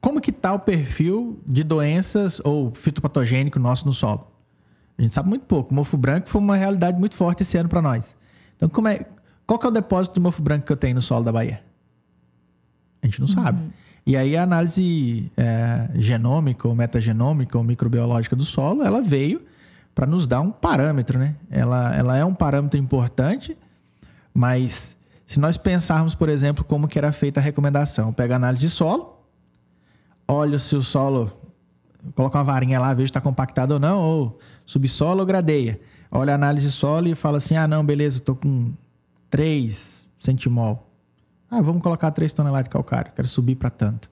como 0.00 0.20
que 0.20 0.30
está 0.30 0.52
o 0.52 0.58
perfil 0.58 1.40
de 1.46 1.62
doenças 1.64 2.40
ou 2.44 2.72
fitopatogênico 2.74 3.58
nosso 3.58 3.86
no 3.86 3.92
solo? 3.92 4.26
A 4.98 5.02
gente 5.02 5.14
sabe 5.14 5.28
muito 5.28 5.44
pouco. 5.44 5.70
O 5.70 5.74
mofo 5.74 5.96
branco 5.96 6.28
foi 6.28 6.40
uma 6.40 6.56
realidade 6.56 6.98
muito 6.98 7.14
forte 7.14 7.42
esse 7.42 7.56
ano 7.56 7.68
para 7.68 7.80
nós. 7.80 8.16
Então, 8.56 8.68
como 8.68 8.88
é, 8.88 9.06
qual 9.46 9.58
que 9.58 9.66
é 9.66 9.68
o 9.68 9.72
depósito 9.72 10.14
de 10.14 10.20
mofo 10.20 10.42
branco 10.42 10.66
que 10.66 10.72
eu 10.72 10.76
tenho 10.76 10.96
no 10.96 11.02
solo 11.02 11.24
da 11.24 11.32
Bahia? 11.32 11.62
A 13.02 13.06
gente 13.06 13.20
não 13.20 13.28
uhum. 13.28 13.34
sabe. 13.34 13.62
E 14.04 14.16
aí 14.16 14.36
a 14.36 14.42
análise 14.42 15.30
é, 15.36 15.90
genômica 15.94 16.66
ou 16.66 16.74
metagenômica 16.74 17.58
ou 17.58 17.62
microbiológica 17.62 18.34
do 18.34 18.44
solo, 18.44 18.82
ela 18.82 19.02
veio 19.02 19.42
para 19.94 20.06
nos 20.06 20.26
dar 20.26 20.40
um 20.40 20.50
parâmetro, 20.50 21.18
né? 21.18 21.34
Ela, 21.50 21.94
ela 21.94 22.16
é 22.16 22.24
um 22.24 22.32
parâmetro 22.32 22.78
importante, 22.78 23.56
mas 24.38 24.96
se 25.26 25.40
nós 25.40 25.56
pensarmos, 25.56 26.14
por 26.14 26.28
exemplo, 26.28 26.64
como 26.64 26.86
que 26.86 26.96
era 26.96 27.10
feita 27.10 27.40
a 27.40 27.42
recomendação, 27.42 28.12
pega 28.12 28.36
análise 28.36 28.62
de 28.62 28.70
solo, 28.70 29.18
olha 30.28 30.60
se 30.60 30.76
o 30.76 30.82
solo, 30.82 31.32
coloca 32.14 32.38
uma 32.38 32.44
varinha 32.44 32.78
lá, 32.78 32.94
veja 32.94 33.06
se 33.06 33.10
está 33.10 33.20
compactado 33.20 33.72
ou 33.72 33.80
não, 33.80 33.98
ou 33.98 34.38
subsolo 34.64 35.20
ou 35.20 35.26
gradeia. 35.26 35.80
Olha 36.08 36.32
a 36.32 36.36
análise 36.36 36.66
de 36.68 36.72
solo 36.72 37.08
e 37.08 37.16
fala 37.16 37.38
assim, 37.38 37.56
ah, 37.56 37.66
não, 37.66 37.84
beleza, 37.84 38.18
estou 38.18 38.36
com 38.36 38.72
3 39.28 40.08
centimol. 40.20 40.88
Ah, 41.50 41.60
vamos 41.60 41.82
colocar 41.82 42.12
3 42.12 42.32
toneladas 42.32 42.64
de 42.64 42.70
calcário, 42.70 43.10
quero 43.12 43.26
subir 43.26 43.56
para 43.56 43.70
tanto. 43.70 44.08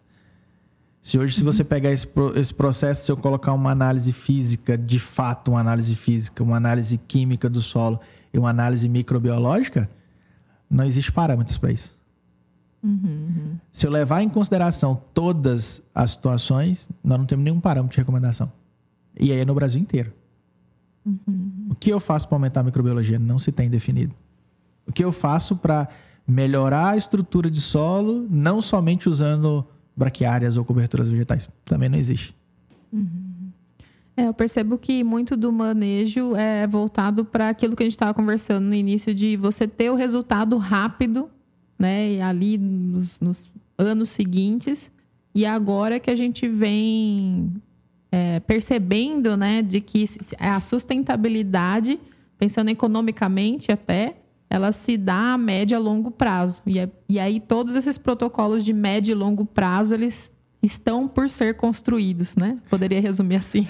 Se 1.01 1.21
hoje, 1.21 1.37
se 1.37 1.45
você 1.45 1.63
pegar 1.63 1.93
esse, 1.93 2.09
esse 2.35 2.53
processo, 2.53 3.07
se 3.07 3.13
eu 3.13 3.17
colocar 3.17 3.53
uma 3.53 3.71
análise 3.71 4.13
física, 4.13 4.77
de 4.77 4.99
fato, 4.99 5.53
uma 5.53 5.61
análise 5.61 5.95
física, 5.95 6.43
uma 6.43 6.57
análise 6.57 6.99
química 6.99 7.49
do 7.49 7.63
solo 7.63 8.01
e 8.35 8.39
uma 8.41 8.51
análise 8.51 8.89
microbiológica, 8.89 9.89
não 10.71 10.85
existe 10.85 11.13
parâmetros 11.13 11.59
para 11.59 11.73
isso. 11.73 11.97
Uhum, 12.83 13.57
Se 13.73 13.87
eu 13.87 13.91
levar 13.91 14.23
em 14.23 14.29
consideração 14.29 15.01
todas 15.13 15.83
as 15.95 16.13
situações, 16.13 16.89
nós 17.03 17.19
não 17.19 17.27
temos 17.27 17.45
nenhum 17.45 17.59
parâmetro 17.59 17.95
de 17.95 17.99
recomendação. 17.99 18.53
E 19.19 19.33
aí 19.33 19.41
é 19.41 19.45
no 19.45 19.55
Brasil 19.55 19.81
inteiro. 19.81 20.13
Uhum. 21.05 21.69
O 21.71 21.75
que 21.75 21.91
eu 21.91 21.99
faço 21.99 22.29
para 22.29 22.37
aumentar 22.37 22.61
a 22.61 22.65
microbiologia? 22.65 23.19
Não 23.19 23.39
se 23.39 23.51
tem 23.51 23.69
definido. 23.69 24.15
O 24.87 24.93
que 24.93 25.05
eu 25.05 25.11
faço 25.11 25.57
para 25.57 25.89
melhorar 26.27 26.91
a 26.91 26.97
estrutura 26.97 27.51
de 27.51 27.61
solo, 27.61 28.27
não 28.31 28.61
somente 28.61 29.09
usando 29.09 29.67
braquiárias 29.97 30.57
ou 30.57 30.65
coberturas 30.65 31.09
vegetais. 31.09 31.49
Também 31.65 31.89
não 31.89 31.99
existe. 31.99 32.37
Uhum. 32.93 33.26
É, 34.17 34.29
eu 34.29 34.35
percebo 34.35 34.79
que 34.79 35.05
muito 35.05 35.37
do 35.37 35.53
manejo 35.53 36.35
é 36.35 36.67
voltado 36.67 37.25
para 37.25 37.51
aquilo 37.51 37.77
que 37.77 37.83
a 37.83 37.87
gente 37.87 37.93
estava 37.93 38.15
conversando 38.15 38.65
no 38.65 38.75
início, 38.75 39.15
de 39.15 39.37
você 39.37 39.69
ter 39.69 39.91
o 39.91 39.95
resultado 39.95 40.57
rápido, 40.57 41.29
né? 41.79 42.13
E 42.13 42.21
ali 42.21 42.57
nos, 42.57 43.21
nos 43.21 43.51
anos 43.77 44.09
seguintes. 44.09 44.91
E 45.35 45.45
agora 45.45 46.01
que 46.01 46.11
a 46.11 46.17
gente 46.17 46.49
vem 46.49 47.53
é, 48.11 48.41
percebendo, 48.41 49.37
né, 49.37 49.61
de 49.61 49.83
que 49.83 50.07
a 50.39 50.59
sustentabilidade, 50.63 52.01
pensando 52.39 52.71
economicamente 52.71 53.71
até, 53.71 54.17
ela 54.49 54.73
se 54.73 54.97
dá 54.97 55.35
a 55.35 55.39
médio 55.39 55.77
a 55.77 55.81
longo 55.81 56.11
prazo. 56.11 56.63
E, 56.65 56.79
é, 56.79 56.89
e 57.07 57.19
aí 57.19 57.39
todos 57.39 57.75
esses 57.75 57.99
protocolos 57.99 58.65
de 58.65 58.73
médio 58.73 59.13
e 59.13 59.15
longo 59.15 59.45
prazo, 59.45 59.93
eles 59.93 60.33
estão 60.63 61.07
por 61.07 61.31
ser 61.31 61.55
construídos, 61.55 62.37
né? 62.37 62.59
Poderia 62.69 63.01
resumir 63.01 63.37
assim. 63.37 63.69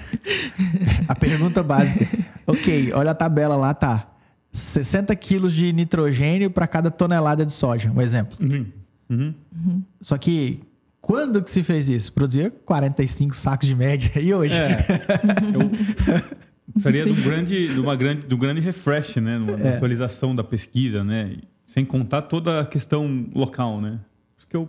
A 1.09 1.15
pergunta 1.15 1.63
básica. 1.63 2.07
ok, 2.47 2.93
olha 2.93 3.11
a 3.11 3.15
tabela 3.15 3.57
lá, 3.57 3.75
tá. 3.75 4.13
60 4.53 5.15
quilos 5.17 5.53
de 5.53 5.73
nitrogênio 5.73 6.51
para 6.51 6.67
cada 6.67 6.91
tonelada 6.91 7.45
de 7.45 7.53
soja, 7.53 7.93
um 7.95 8.01
exemplo. 8.01 8.37
Uhum. 8.41 8.67
Uhum. 9.09 9.35
Uhum. 9.55 9.83
Só 10.01 10.17
que 10.17 10.63
quando 11.01 11.43
que 11.43 11.51
se 11.51 11.63
fez 11.63 11.89
isso? 11.89 12.13
Produzia 12.13 12.51
45 12.51 13.37
sacos 13.37 13.69
de 13.69 13.75
média. 13.75 14.11
E 14.21 14.35
hoje? 14.35 14.57
É. 14.57 14.79
Eu... 15.55 16.81
Seria 16.81 17.05
de 17.05 17.13
um 17.13 17.23
grande, 17.23 17.69
de 17.69 17.81
uma 17.81 17.95
grande, 17.95 18.27
do 18.27 18.37
grande 18.37 18.61
refresh, 18.61 19.17
né? 19.17 19.39
Uma 19.39 19.53
é. 19.53 19.77
atualização 19.77 20.35
da 20.35 20.43
pesquisa, 20.43 21.05
né? 21.05 21.37
Sem 21.65 21.85
contar 21.85 22.23
toda 22.23 22.61
a 22.61 22.67
questão 22.67 23.27
local, 23.35 23.81
né? 23.81 24.01
Porque 24.37 24.57
eu 24.57 24.69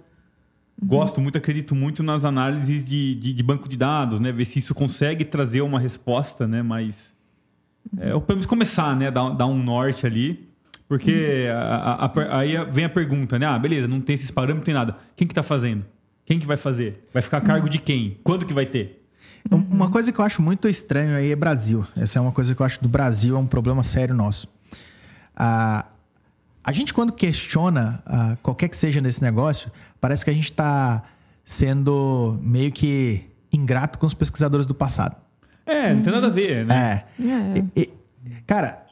uhum. 0.82 0.88
gosto 0.88 1.22
muito, 1.22 1.38
acredito 1.38 1.76
muito 1.76 2.04
nas 2.04 2.26
análises 2.26 2.84
de, 2.84 3.16
de, 3.16 3.34
de, 3.34 3.44
banco 3.44 3.68
de 3.68 3.78
dados, 3.78 4.20
né? 4.20 4.32
Ver 4.32 4.46
se 4.46 4.60
isso 4.60 4.74
consegue 4.74 5.26
trazer 5.26 5.62
uma 5.62 5.80
resposta, 5.80 6.48
né? 6.48 6.62
Mas 6.62 7.14
é, 8.00 8.14
ou 8.14 8.22
pelo 8.22 8.38
menos 8.38 8.46
começar, 8.46 8.96
né? 8.96 9.12
Dar, 9.12 9.30
dar 9.30 9.48
um 9.48 9.62
norte 9.62 10.06
ali. 10.06 10.48
Porque 10.88 11.48
uhum. 11.50 11.58
a, 11.58 11.94
a, 11.94 12.06
a, 12.06 12.40
aí 12.40 12.56
vem 12.72 12.86
a 12.86 12.90
pergunta, 12.90 13.38
né? 13.38 13.46
Ah, 13.46 13.60
beleza, 13.60 13.88
não 13.88 14.00
tem 14.00 14.14
esses 14.14 14.32
parâmetros, 14.32 14.60
não 14.60 14.66
tem 14.66 14.74
nada. 14.74 14.98
Quem 15.16 15.28
que 15.28 15.32
está 15.34 15.44
fazendo? 15.44 15.86
Quem 16.26 16.40
que 16.40 16.46
vai 16.46 16.58
fazer? 16.58 17.06
Vai 17.14 17.22
ficar 17.22 17.38
a 17.38 17.42
cargo 17.42 17.66
uhum. 17.66 17.72
de 17.72 17.80
quem? 17.80 18.18
Quando 18.24 18.46
que 18.46 18.54
vai 18.54 18.66
ter? 18.66 19.06
Uma 19.50 19.90
coisa 19.90 20.12
que 20.12 20.20
eu 20.20 20.26
acho 20.26 20.42
muito 20.42 20.68
estranho 20.68 21.16
aí 21.16 21.32
é 21.32 21.36
Brasil. 21.36 21.86
Essa 21.96 22.20
é 22.20 22.22
uma 22.22 22.32
coisa 22.32 22.54
que 22.54 22.62
eu 22.62 22.66
acho 22.66 22.82
do 22.82 22.90
Brasil 22.90 23.36
é 23.36 23.40
um 23.40 23.48
problema 23.48 23.82
sério 23.82 24.14
nosso. 24.14 24.48
Ah, 25.36 25.86
a 26.64 26.72
gente, 26.74 26.94
quando 26.94 27.14
questiona 27.14 28.04
ah, 28.06 28.38
qualquer 28.44 28.68
que 28.68 28.76
seja 28.76 29.00
nesse 29.00 29.22
negócio, 29.22 29.72
parece 30.00 30.24
que 30.24 30.30
a 30.30 30.34
gente 30.34 30.52
está 30.52 31.04
sendo 31.44 32.38
meio 32.42 32.72
que 32.72 33.24
ingrato 33.52 33.98
com 33.98 34.06
os 34.06 34.14
pesquisadores 34.14 34.66
do 34.66 34.76
passado. 34.76 35.16
É, 35.66 35.94
não 35.94 36.02
tem 36.02 36.14
nada 36.14 36.28
a 36.28 36.30
ver, 36.30 36.66
né? 36.66 37.04
É. 37.20 37.24
é. 37.24 37.64
E, 37.76 37.82
e, 37.82 37.90
cara, 38.46 38.86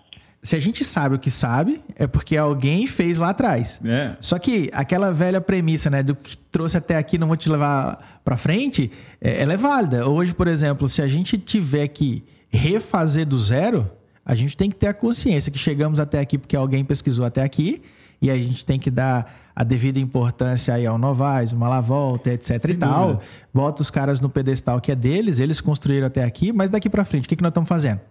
se 0.45 0.55
a 0.55 0.59
gente 0.59 0.83
sabe 0.83 1.15
o 1.15 1.19
que 1.19 1.31
sabe, 1.31 1.81
é 1.95 2.05
porque 2.05 2.37
alguém 2.37 2.85
fez 2.85 3.17
lá 3.17 3.29
atrás. 3.29 3.81
É. 3.83 4.15
Só 4.21 4.37
que 4.37 4.69
aquela 4.73 5.11
velha 5.11 5.41
premissa, 5.41 5.89
né, 5.89 6.03
do 6.03 6.15
que 6.15 6.37
trouxe 6.37 6.77
até 6.77 6.97
aqui 6.97 7.17
não 7.17 7.27
vou 7.27 7.35
te 7.35 7.49
levar 7.49 8.21
para 8.23 8.37
frente, 8.37 8.91
é, 9.19 9.41
ela 9.41 9.53
é 9.53 9.57
válida. 9.57 10.07
Hoje, 10.07 10.33
por 10.33 10.47
exemplo, 10.47 10.87
se 10.87 11.01
a 11.01 11.07
gente 11.07 11.37
tiver 11.37 11.87
que 11.87 12.23
refazer 12.47 13.25
do 13.25 13.39
zero, 13.39 13.89
a 14.23 14.35
gente 14.35 14.55
tem 14.55 14.69
que 14.69 14.75
ter 14.75 14.87
a 14.87 14.93
consciência 14.93 15.51
que 15.51 15.57
chegamos 15.57 15.99
até 15.99 16.19
aqui 16.19 16.37
porque 16.37 16.55
alguém 16.55 16.85
pesquisou 16.85 17.25
até 17.25 17.41
aqui 17.41 17.81
e 18.21 18.29
a 18.29 18.35
gente 18.35 18.65
tem 18.65 18.79
que 18.79 18.89
dar 18.89 19.33
a 19.55 19.63
devida 19.63 19.99
importância 19.99 20.73
aí 20.73 20.85
ao 20.85 20.97
Novaes, 20.97 21.51
uma 21.51 21.69
Lavolta, 21.69 22.31
etc 22.31 22.61
Sem 22.61 22.71
e 22.71 22.77
tal. 22.77 23.07
Dúvida. 23.07 23.25
Bota 23.53 23.81
os 23.81 23.89
caras 23.89 24.19
no 24.19 24.29
pedestal 24.29 24.81
que 24.81 24.91
é 24.91 24.95
deles, 24.95 25.39
eles 25.39 25.61
construíram 25.61 26.07
até 26.07 26.23
aqui, 26.23 26.51
mas 26.51 26.69
daqui 26.69 26.89
para 26.89 27.05
frente, 27.05 27.25
o 27.25 27.29
que, 27.29 27.35
que 27.35 27.41
nós 27.41 27.51
estamos 27.51 27.69
fazendo? 27.69 28.01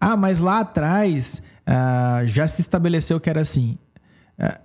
Ah, 0.00 0.16
mas 0.16 0.40
lá 0.40 0.60
atrás 0.60 1.42
ah, 1.66 2.22
já 2.24 2.46
se 2.46 2.60
estabeleceu 2.60 3.18
que 3.18 3.28
era 3.28 3.40
assim. 3.40 3.78
Ah, 4.38 4.60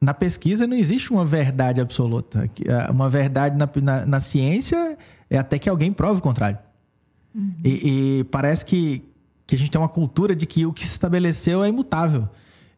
na 0.00 0.14
pesquisa 0.14 0.66
não 0.66 0.76
existe 0.76 1.10
uma 1.10 1.24
verdade 1.24 1.80
absoluta. 1.80 2.48
Ah, 2.68 2.90
uma 2.92 3.10
verdade 3.10 3.56
na, 3.56 3.68
na, 3.82 4.06
na, 4.06 4.20
ciência 4.20 4.96
é 5.28 5.38
até 5.38 5.58
que 5.58 5.68
alguém 5.68 5.92
prove 5.92 6.20
o 6.20 6.22
contrário. 6.22 6.58
Uhum. 7.34 7.54
E, 7.64 8.18
e, 8.20 8.24
parece 8.24 8.64
que, 8.64 9.02
que 9.46 9.56
a 9.56 9.58
gente 9.58 9.70
tem 9.70 9.80
uma 9.80 9.88
cultura 9.88 10.36
de 10.36 10.46
que 10.46 10.64
o 10.64 10.72
que 10.72 10.86
se 10.86 10.92
estabeleceu 10.92 11.64
é 11.64 11.68
imutável. 11.68 12.28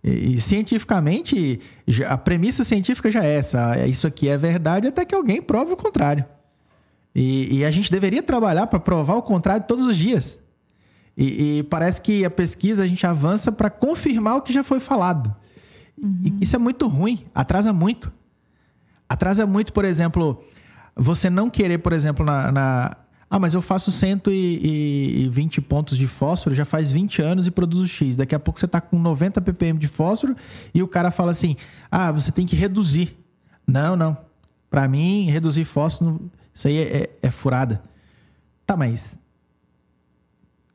E, 0.07 0.37
e 0.37 0.41
cientificamente, 0.41 1.61
já, 1.89 2.11
a 2.11 2.17
premissa 2.17 2.63
científica 2.63 3.11
já 3.11 3.25
é 3.25 3.35
essa. 3.35 3.85
Isso 3.89 4.07
aqui 4.07 4.29
é 4.29 4.39
verdade 4.39 4.87
até 4.87 5.05
que 5.05 5.15
alguém 5.15 5.43
prove 5.43 5.73
o 5.73 5.77
contrário. 5.77 6.25
E, 7.13 7.59
e 7.59 7.65
a 7.65 7.71
gente 7.73 7.91
deveria 7.91 8.23
trabalhar 8.23 8.69
para 8.69 8.79
provar 8.79 9.17
o 9.17 9.23
contrário 9.23 9.67
todos 9.67 9.85
os 9.85 9.97
dias. 9.97 10.39
E, 11.17 11.59
e, 11.59 11.63
parece 11.65 12.01
que 12.01 12.25
a 12.25 12.31
pesquisa 12.31 12.85
a 12.85 12.87
gente 12.87 13.05
avança 13.07 13.51
para 13.51 13.69
confirmar 13.69 14.37
o 14.37 14.43
que 14.43 14.53
já 14.53 14.63
foi 14.63 14.79
falado. 14.79 15.35
Uhum. 16.01 16.37
isso 16.43 16.55
é 16.55 16.59
muito 16.59 16.87
ruim, 16.87 17.25
atrasa 17.35 17.73
muito. 17.73 18.13
Atrasa 19.09 19.47
muito, 19.47 19.73
por 19.73 19.83
exemplo, 19.83 20.45
você 20.95 21.31
não 21.31 21.49
querer, 21.49 21.79
por 21.79 21.95
exemplo, 21.95 22.25
na, 22.25 22.53
na 22.53 22.97
ah, 23.29 23.41
mas 23.41 23.55
eu 23.55 23.63
faço 23.63 23.91
120 23.91 25.61
pontos 25.61 25.99
de 25.99 26.07
fósforo, 26.07 26.55
já 26.55 26.65
faz 26.65 26.93
20 26.93 27.23
anos 27.23 27.47
e 27.47 27.51
produzo 27.51 27.89
X. 27.89 28.17
Daqui 28.17 28.35
a 28.35 28.39
pouco 28.39 28.59
você 28.59 28.67
está 28.67 28.81
com 28.81 28.99
90 28.99 29.41
ppm 29.41 29.79
de 29.79 29.89
fósforo 29.89 30.37
e 30.73 30.83
o 30.83 30.87
cara 30.87 31.11
fala 31.11 31.33
assim: 31.33 31.57
ah, 31.91 32.13
você 32.13 32.31
tem 32.31 32.47
que 32.47 32.55
reduzir. 32.55 33.17
Não, 33.67 33.97
não. 33.97 34.17
Para 34.71 34.87
mim, 34.87 35.29
reduzir 35.29 35.65
fósforo, 35.65 36.31
isso 36.55 36.69
aí 36.69 36.77
é, 36.77 36.97
é, 36.97 37.11
é 37.23 37.31
furada. 37.31 37.83
Tá, 38.65 38.77
mas. 38.77 39.19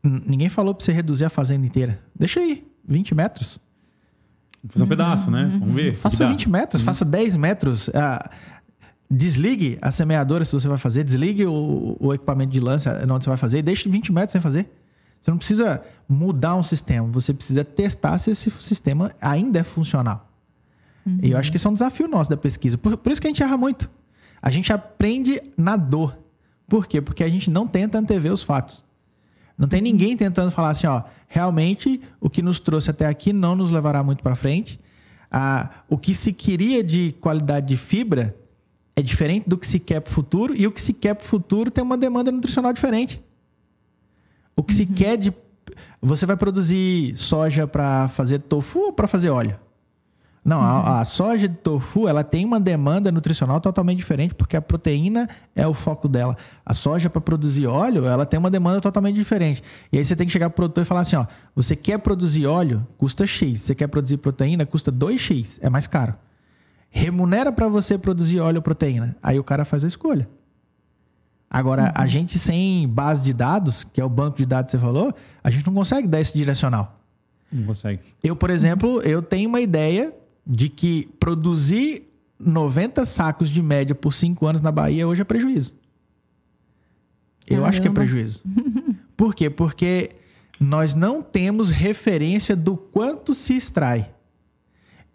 Ninguém 0.03 0.49
falou 0.49 0.73
para 0.73 0.83
você 0.83 0.91
reduzir 0.91 1.25
a 1.25 1.29
fazenda 1.29 1.65
inteira. 1.65 2.01
Deixa 2.17 2.39
aí, 2.39 2.67
20 2.85 3.13
metros. 3.13 3.59
Fazer 4.67 4.83
um 4.83 4.87
pedaço, 4.87 5.31
né? 5.31 5.57
Vamos 5.59 5.73
ver. 5.73 5.95
Faça 5.95 6.27
20 6.27 6.49
metros, 6.49 6.81
uhum. 6.81 6.85
faça 6.85 7.05
10 7.05 7.37
metros. 7.37 7.89
Ah, 7.93 8.29
Desligue 9.13 9.77
a 9.81 9.91
semeadora 9.91 10.45
se 10.45 10.53
você 10.53 10.69
vai 10.69 10.77
fazer, 10.77 11.03
desligue 11.03 11.45
o, 11.45 11.97
o 11.99 12.13
equipamento 12.13 12.53
de 12.53 12.61
lança 12.61 13.05
onde 13.09 13.25
você 13.25 13.29
vai 13.29 13.37
fazer 13.37 13.59
e 13.59 13.61
deixe 13.61 13.89
20 13.89 14.09
metros 14.13 14.31
sem 14.31 14.39
fazer. 14.39 14.71
Você 15.21 15.29
não 15.29 15.37
precisa 15.37 15.83
mudar 16.07 16.55
um 16.55 16.63
sistema, 16.63 17.05
você 17.07 17.33
precisa 17.33 17.65
testar 17.65 18.17
se 18.17 18.31
esse 18.31 18.49
sistema 18.61 19.11
ainda 19.19 19.59
é 19.59 19.63
funcional. 19.63 20.29
Uhum. 21.05 21.19
E 21.21 21.31
eu 21.31 21.37
acho 21.37 21.51
que 21.51 21.57
esse 21.57 21.67
é 21.67 21.69
um 21.69 21.73
desafio 21.73 22.07
nosso 22.07 22.29
da 22.29 22.37
pesquisa. 22.37 22.77
Por, 22.77 22.95
por, 22.95 23.11
isso 23.11 23.19
que 23.19 23.27
a 23.27 23.29
gente 23.29 23.43
erra 23.43 23.57
muito. 23.57 23.89
A 24.41 24.49
gente 24.49 24.71
aprende 24.71 25.41
na 25.57 25.75
dor. 25.75 26.17
Por 26.67 26.87
quê? 26.87 27.01
Porque 27.01 27.23
a 27.23 27.29
gente 27.29 27.51
não 27.51 27.67
tenta 27.67 27.99
antever 27.99 28.31
os 28.31 28.41
fatos. 28.41 28.81
Não 29.57 29.67
tem 29.67 29.81
ninguém 29.81 30.15
tentando 30.15 30.51
falar 30.51 30.69
assim, 30.69 30.87
ó, 30.87 31.03
realmente 31.27 32.01
o 32.19 32.29
que 32.29 32.41
nos 32.41 32.59
trouxe 32.59 32.89
até 32.89 33.05
aqui 33.05 33.33
não 33.33 33.55
nos 33.55 33.71
levará 33.71 34.01
muito 34.01 34.23
para 34.23 34.35
frente. 34.35 34.79
Ah, 35.29 35.69
o 35.89 35.97
que 35.97 36.15
se 36.15 36.33
queria 36.33 36.83
de 36.83 37.11
qualidade 37.19 37.67
de 37.67 37.77
fibra 37.77 38.35
é 39.01 39.03
diferente 39.03 39.49
do 39.49 39.57
que 39.57 39.67
se 39.67 39.79
quer 39.79 39.99
para 39.99 40.11
o 40.11 40.13
futuro 40.13 40.55
e 40.55 40.65
o 40.65 40.71
que 40.71 40.81
se 40.81 40.93
quer 40.93 41.15
para 41.15 41.25
o 41.25 41.27
futuro 41.27 41.69
tem 41.69 41.83
uma 41.83 41.97
demanda 41.97 42.31
nutricional 42.31 42.71
diferente. 42.71 43.21
O 44.55 44.63
que 44.63 44.71
uhum. 44.71 44.77
se 44.77 44.85
quer 44.85 45.17
de. 45.17 45.33
Você 46.01 46.25
vai 46.25 46.37
produzir 46.37 47.15
soja 47.15 47.67
para 47.67 48.07
fazer 48.07 48.39
tofu 48.39 48.79
ou 48.79 48.93
para 48.93 49.07
fazer 49.07 49.29
óleo? 49.29 49.59
Não, 50.43 50.57
uhum. 50.57 50.63
a, 50.63 51.01
a, 51.01 51.05
soja 51.05 51.47
de 51.47 51.55
tofu 51.55 52.07
ela 52.07 52.23
tem 52.23 52.43
uma 52.43 52.59
demanda 52.59 53.11
nutricional 53.11 53.61
totalmente 53.61 53.97
diferente 53.97 54.33
porque 54.33 54.57
a 54.57 54.61
proteína 54.61 55.29
é 55.55 55.67
o 55.67 55.73
foco 55.73 56.07
dela. 56.07 56.35
A 56.65 56.73
soja 56.73 57.09
para 57.11 57.21
produzir 57.21 57.67
óleo 57.67 58.05
ela 58.05 58.25
tem 58.25 58.39
uma 58.39 58.49
demanda 58.49 58.81
totalmente 58.81 59.15
diferente. 59.15 59.63
E 59.91 59.99
aí 59.99 60.05
você 60.05 60.15
tem 60.15 60.25
que 60.25 60.33
chegar 60.33 60.49
para 60.49 60.53
o 60.53 60.55
produtor 60.55 60.83
e 60.83 60.85
falar 60.85 61.01
assim, 61.01 61.15
ó, 61.15 61.27
você 61.55 61.75
quer 61.75 61.99
produzir 61.99 62.47
óleo 62.47 62.85
custa 62.97 63.25
x, 63.27 63.61
você 63.61 63.75
quer 63.75 63.87
produzir 63.87 64.17
proteína 64.17 64.65
custa 64.65 64.91
2x, 64.91 65.59
é 65.61 65.69
mais 65.69 65.85
caro 65.85 66.15
remunera 66.91 67.51
para 67.51 67.67
você 67.69 67.97
produzir 67.97 68.39
óleo 68.39 68.57
ou 68.57 68.61
proteína. 68.61 69.15
Aí 69.23 69.39
o 69.39 69.43
cara 69.43 69.65
faz 69.65 69.83
a 69.83 69.87
escolha. 69.87 70.29
Agora, 71.49 71.83
uhum. 71.83 71.91
a 71.95 72.07
gente 72.07 72.37
sem 72.37 72.87
base 72.87 73.23
de 73.23 73.33
dados, 73.33 73.83
que 73.83 73.99
é 73.99 74.05
o 74.05 74.09
banco 74.09 74.37
de 74.37 74.45
dados 74.45 74.71
que 74.71 74.77
você 74.77 74.83
falou, 74.83 75.13
a 75.43 75.49
gente 75.49 75.65
não 75.65 75.73
consegue 75.73 76.07
dar 76.07 76.21
esse 76.21 76.37
direcional. 76.37 76.99
Não 77.51 77.65
consegue. 77.65 78.01
Eu, 78.23 78.35
por 78.35 78.49
exemplo, 78.49 79.01
eu 79.01 79.21
tenho 79.21 79.49
uma 79.49 79.59
ideia 79.59 80.13
de 80.45 80.69
que 80.69 81.09
produzir 81.19 82.07
90 82.39 83.03
sacos 83.05 83.49
de 83.49 83.61
média 83.61 83.95
por 83.95 84.13
5 84.13 84.45
anos 84.45 84.61
na 84.61 84.71
Bahia 84.71 85.07
hoje 85.07 85.21
é 85.21 85.25
prejuízo. 85.25 85.73
Eu 87.47 87.57
Caramba. 87.57 87.69
acho 87.69 87.81
que 87.81 87.87
é 87.87 87.91
prejuízo. 87.91 88.43
Por 89.17 89.35
quê? 89.35 89.49
Porque 89.49 90.11
nós 90.59 90.95
não 90.95 91.21
temos 91.21 91.69
referência 91.69 92.55
do 92.55 92.77
quanto 92.77 93.33
se 93.33 93.55
extrai. 93.55 94.09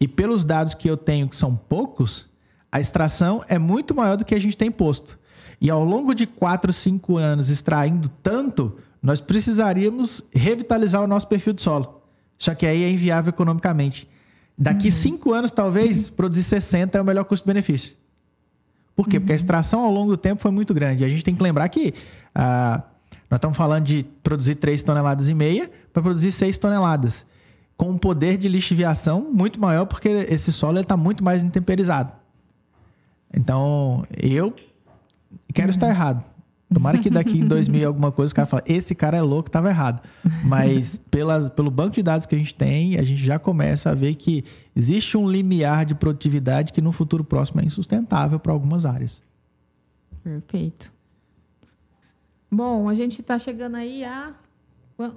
E 0.01 0.07
pelos 0.07 0.45
dados 0.45 0.75
que 0.75 0.89
eu 0.89 0.97
tenho, 0.97 1.29
que 1.29 1.37
são 1.37 1.57
poucos, 1.57 2.27
a 2.71 2.81
extração 2.81 3.43
é 3.49 3.59
muito 3.59 3.95
maior 3.95 4.17
do 4.17 4.25
que 4.25 4.35
a 4.35 4.39
gente 4.39 4.57
tem 4.57 4.71
posto. 4.71 5.19
E 5.61 5.71
ao 5.71 5.83
longo 5.83 6.15
de 6.15 6.27
4, 6.27 6.73
5 6.73 7.17
anos 7.17 7.49
extraindo 7.49 8.09
tanto, 8.23 8.77
nós 9.03 9.21
precisaríamos 9.21 10.23
revitalizar 10.35 11.03
o 11.03 11.07
nosso 11.07 11.27
perfil 11.27 11.55
de 11.55 11.63
solo. 11.63 12.03
Só 12.39 12.55
que 12.55 12.67
aí 12.67 12.83
é 12.83 12.91
inviável 12.91 13.31
economicamente. 13.31 14.09
Daqui 14.59 14.91
5 14.91 15.29
uhum. 15.29 15.35
anos, 15.35 15.51
talvez, 15.51 16.09
uhum. 16.09 16.15
produzir 16.15 16.43
60 16.43 16.99
é 16.99 17.01
o 17.01 17.05
melhor 17.05 17.25
custo-benefício. 17.25 17.95
Por 18.95 19.09
quê? 19.09 19.17
Uhum. 19.17 19.23
Porque 19.23 19.33
a 19.33 19.35
uhum. 19.35 19.37
extração 19.37 19.81
ao 19.81 19.91
longo 19.91 20.11
do 20.11 20.17
tempo 20.17 20.43
foi 20.43 20.51
muito 20.51 20.75
grande. 20.75 21.03
E 21.03 21.07
a 21.07 21.09
gente 21.09 21.25
tem 21.25 21.35
que 21.35 21.43
lembrar 21.43 21.69
que 21.71 21.95
ah, 22.35 22.83
nós 23.31 23.39
estamos 23.39 23.57
falando 23.57 23.85
de 23.85 24.05
produzir 24.23 24.57
3 24.57 24.83
toneladas 24.83 25.29
e 25.29 25.35
meia 25.35 25.71
para 25.93 26.03
produzir 26.03 26.31
6 26.31 26.59
toneladas 26.59 27.25
com 27.77 27.91
um 27.91 27.99
poder 27.99 28.39
de 28.39 28.49
lixiviação 28.49 29.31
muito 29.33 29.61
maior, 29.61 29.87
porque 29.87 30.09
esse 30.09 30.53
solo 30.53 30.81
está 30.81 30.97
muito 30.97 31.22
mais 31.22 31.45
intemperizado. 31.45 32.12
Então, 33.35 34.07
eu 34.16 34.55
quero 35.53 35.70
estar 35.70 35.89
errado. 35.89 36.24
Tomara 36.72 36.99
que 36.99 37.11
daqui 37.11 37.39
em 37.39 37.45
2000 37.47 37.87
alguma 37.87 38.11
coisa 38.11 38.33
o 38.33 38.37
cara 38.37 38.47
fala, 38.47 38.62
esse 38.66 38.95
cara 38.95 39.16
é 39.16 39.22
louco, 39.22 39.49
estava 39.49 39.68
errado. 39.68 40.03
Mas 40.45 40.97
pela, 41.11 41.51
pelo 41.51 41.70
banco 41.70 41.95
de 41.95 42.03
dados 42.03 42.27
que 42.27 42.35
a 42.35 42.39
gente 42.39 42.55
tem, 42.55 42.99
a 42.99 43.03
gente 43.03 43.22
já 43.22 43.39
começa 43.39 43.91
a 43.91 43.95
ver 43.95 44.14
que 44.14 44.45
existe 44.74 45.16
um 45.16 45.29
limiar 45.29 45.85
de 45.85 45.95
produtividade 45.95 46.72
que 46.72 46.81
no 46.81 46.93
futuro 46.93 47.22
próximo 47.22 47.61
é 47.61 47.64
insustentável 47.64 48.41
para 48.41 48.53
algumas 48.53 48.87
áreas. 48.87 49.22
Perfeito. 50.24 50.93
Bom, 52.51 52.89
a 52.89 52.95
gente 52.95 53.20
está 53.20 53.39
chegando 53.39 53.77
aí 53.77 54.03
a 54.03 54.33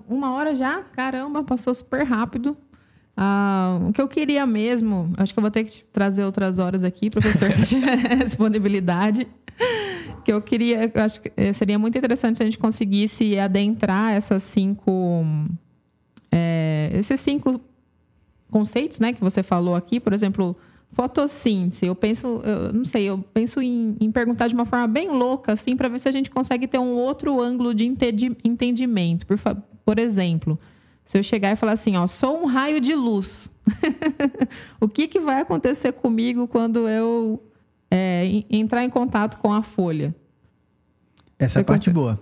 uma 0.08 0.34
hora 0.34 0.56
já? 0.56 0.82
Caramba, 0.82 1.44
passou 1.44 1.74
super 1.74 2.04
rápido. 2.04 2.58
Ah, 3.16 3.80
o 3.88 3.92
que 3.92 4.02
eu 4.02 4.08
queria 4.08 4.46
mesmo, 4.46 5.12
acho 5.18 5.34
que 5.34 5.40
eu 5.40 5.42
vou 5.42 5.52
ter 5.52 5.66
que 5.66 5.84
trazer 5.92 6.24
outras 6.24 6.58
horas 6.58 6.84
aqui, 6.84 7.10
professor, 7.10 7.52
se 7.52 7.66
tiver 7.66 8.16
disponibilidade. 8.24 9.28
Que 10.24 10.32
eu 10.32 10.42
queria, 10.42 10.92
eu 10.94 11.02
acho 11.02 11.20
que 11.22 11.32
eh, 11.36 11.54
seria 11.54 11.78
muito 11.78 11.98
interessante 11.98 12.38
se 12.38 12.44
a 12.44 12.46
gente 12.46 12.58
conseguisse 12.58 13.38
adentrar 13.38 14.14
essas 14.14 14.44
cinco. 14.44 15.26
É, 16.32 16.92
esses 16.94 17.20
cinco 17.20 17.60
conceitos 18.50 19.00
né, 19.00 19.14
que 19.14 19.22
você 19.22 19.44
falou 19.44 19.76
aqui, 19.76 20.00
por 20.00 20.14
exemplo, 20.14 20.56
fotossíntese. 20.92 21.86
Eu 21.86 21.96
penso, 21.96 22.42
eu 22.44 22.74
não 22.74 22.86
sei, 22.86 23.06
eu 23.06 23.20
penso 23.34 23.62
em, 23.62 23.96
em 24.00 24.12
perguntar 24.12 24.48
de 24.48 24.56
uma 24.56 24.66
forma 24.66 24.88
bem 24.88 25.10
louca, 25.10 25.54
assim, 25.54 25.76
para 25.76 25.88
ver 25.88 26.00
se 26.00 26.10
a 26.10 26.12
gente 26.12 26.30
consegue 26.30 26.68
ter 26.68 26.80
um 26.80 26.96
outro 26.96 27.40
ângulo 27.42 27.74
de 27.74 27.86
entendimento. 27.86 29.26
Por, 29.26 29.38
por 29.90 29.98
exemplo, 29.98 30.60
se 31.04 31.18
eu 31.18 31.24
chegar 31.24 31.52
e 31.52 31.56
falar 31.56 31.72
assim, 31.72 31.98
ó, 31.98 32.06
sou 32.06 32.44
um 32.44 32.46
raio 32.46 32.80
de 32.80 32.94
luz. 32.94 33.50
o 34.80 34.88
que, 34.88 35.08
que 35.08 35.20
vai 35.20 35.42
acontecer 35.42 35.94
comigo 35.94 36.48
quando 36.48 36.88
eu 36.88 37.42
é, 37.90 38.44
entrar 38.52 38.86
em 38.86 38.90
contato 38.92 39.38
com 39.38 39.52
a 39.52 39.64
folha? 39.64 40.14
Essa 41.40 41.58
é 41.58 41.62
a 41.64 41.66
parte 41.66 41.90
boa. 41.90 42.20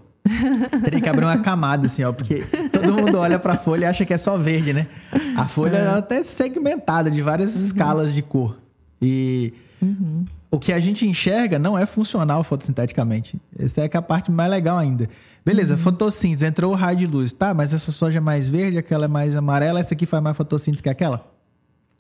Teria 0.81 1.01
que 1.01 1.09
abrir 1.09 1.25
uma 1.25 1.39
camada, 1.39 1.87
assim, 1.87 2.05
ó, 2.05 2.13
porque 2.13 2.41
todo 2.71 2.93
mundo 2.93 3.17
olha 3.17 3.37
para 3.37 3.55
a 3.55 3.57
folha 3.57 3.83
e 3.83 3.87
acha 3.87 4.05
que 4.05 4.13
é 4.13 4.17
só 4.17 4.37
verde, 4.37 4.71
né? 4.71 4.87
A 5.35 5.45
folha 5.45 5.75
é, 5.75 5.81
é 5.81 5.87
até 5.87 6.23
segmentada 6.23 7.11
de 7.11 7.21
várias 7.21 7.53
uhum. 7.53 7.65
escalas 7.65 8.13
de 8.13 8.21
cor. 8.21 8.57
E 9.01 9.53
uhum. 9.81 10.23
O 10.49 10.59
que 10.59 10.71
a 10.71 10.79
gente 10.79 11.05
enxerga 11.05 11.59
não 11.59 11.77
é 11.77 11.85
funcional 11.85 12.43
fotossinteticamente. 12.43 13.39
Essa 13.57 13.81
é, 13.81 13.89
é 13.91 13.97
a 13.97 14.01
parte 14.01 14.31
mais 14.31 14.49
legal 14.49 14.77
ainda. 14.77 15.09
Beleza, 15.45 15.75
uhum. 15.75 15.79
fotossíntese, 15.79 16.45
entrou 16.45 16.71
o 16.71 16.75
raio 16.75 16.97
de 16.97 17.05
luz. 17.05 17.31
Tá, 17.31 17.53
mas 17.53 17.73
essa 17.73 17.91
soja 17.91 18.17
é 18.17 18.21
mais 18.21 18.49
verde, 18.49 18.77
aquela 18.77 19.05
é 19.05 19.07
mais 19.07 19.35
amarela, 19.35 19.79
essa 19.79 19.93
aqui 19.93 20.05
faz 20.05 20.21
mais 20.21 20.35
fotossíntese 20.35 20.83
que 20.83 20.89
aquela? 20.89 21.25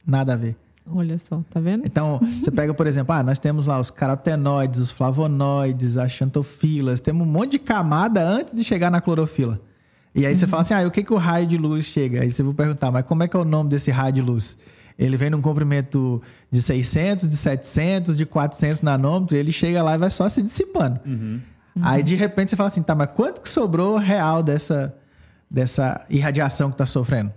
Nada 0.05 0.33
a 0.33 0.37
ver. 0.37 0.55
Olha 0.89 1.17
só, 1.17 1.41
tá 1.49 1.59
vendo? 1.59 1.83
Então, 1.85 2.19
você 2.41 2.49
pega, 2.49 2.73
por 2.73 2.87
exemplo, 2.87 3.13
ah, 3.13 3.23
nós 3.23 3.39
temos 3.39 3.67
lá 3.67 3.79
os 3.79 3.91
carotenoides, 3.91 4.79
os 4.79 4.91
flavonoides, 4.91 5.97
as 5.97 6.11
xantofilas, 6.11 7.01
temos 7.01 7.27
um 7.27 7.29
monte 7.29 7.53
de 7.53 7.59
camada 7.59 8.21
antes 8.25 8.53
de 8.53 8.63
chegar 8.63 8.89
na 8.89 9.01
clorofila. 9.01 9.59
E 10.15 10.25
aí 10.25 10.31
uhum. 10.31 10.37
você 10.37 10.47
fala 10.47 10.61
assim, 10.61 10.73
ah, 10.73 10.87
o 10.87 10.91
que, 10.91 11.03
que 11.03 11.13
o 11.13 11.17
raio 11.17 11.45
de 11.45 11.57
luz 11.57 11.85
chega? 11.85 12.21
Aí 12.21 12.31
você 12.31 12.41
vai 12.41 12.53
perguntar, 12.53 12.91
mas 12.91 13.05
como 13.05 13.23
é 13.23 13.27
que 13.27 13.35
é 13.35 13.39
o 13.39 13.45
nome 13.45 13.69
desse 13.69 13.91
raio 13.91 14.13
de 14.13 14.21
luz? 14.21 14.57
Ele 14.97 15.15
vem 15.15 15.29
num 15.29 15.41
comprimento 15.41 16.21
de 16.49 16.61
600, 16.61 17.29
de 17.29 17.37
700, 17.37 18.17
de 18.17 18.25
400 18.25 18.81
nanômetros, 18.81 19.37
ele 19.37 19.51
chega 19.51 19.83
lá 19.83 19.95
e 19.95 19.97
vai 19.97 20.09
só 20.09 20.27
se 20.27 20.41
dissipando. 20.41 20.99
Uhum. 21.05 21.41
Uhum. 21.75 21.81
Aí, 21.83 22.01
de 22.01 22.15
repente, 22.15 22.49
você 22.49 22.55
fala 22.55 22.69
assim, 22.69 22.81
tá, 22.81 22.95
mas 22.95 23.09
quanto 23.13 23.41
que 23.41 23.47
sobrou 23.47 23.97
real 23.97 24.41
dessa, 24.41 24.95
dessa 25.49 26.03
irradiação 26.09 26.69
que 26.69 26.73
está 26.73 26.85
sofrendo? 26.85 27.31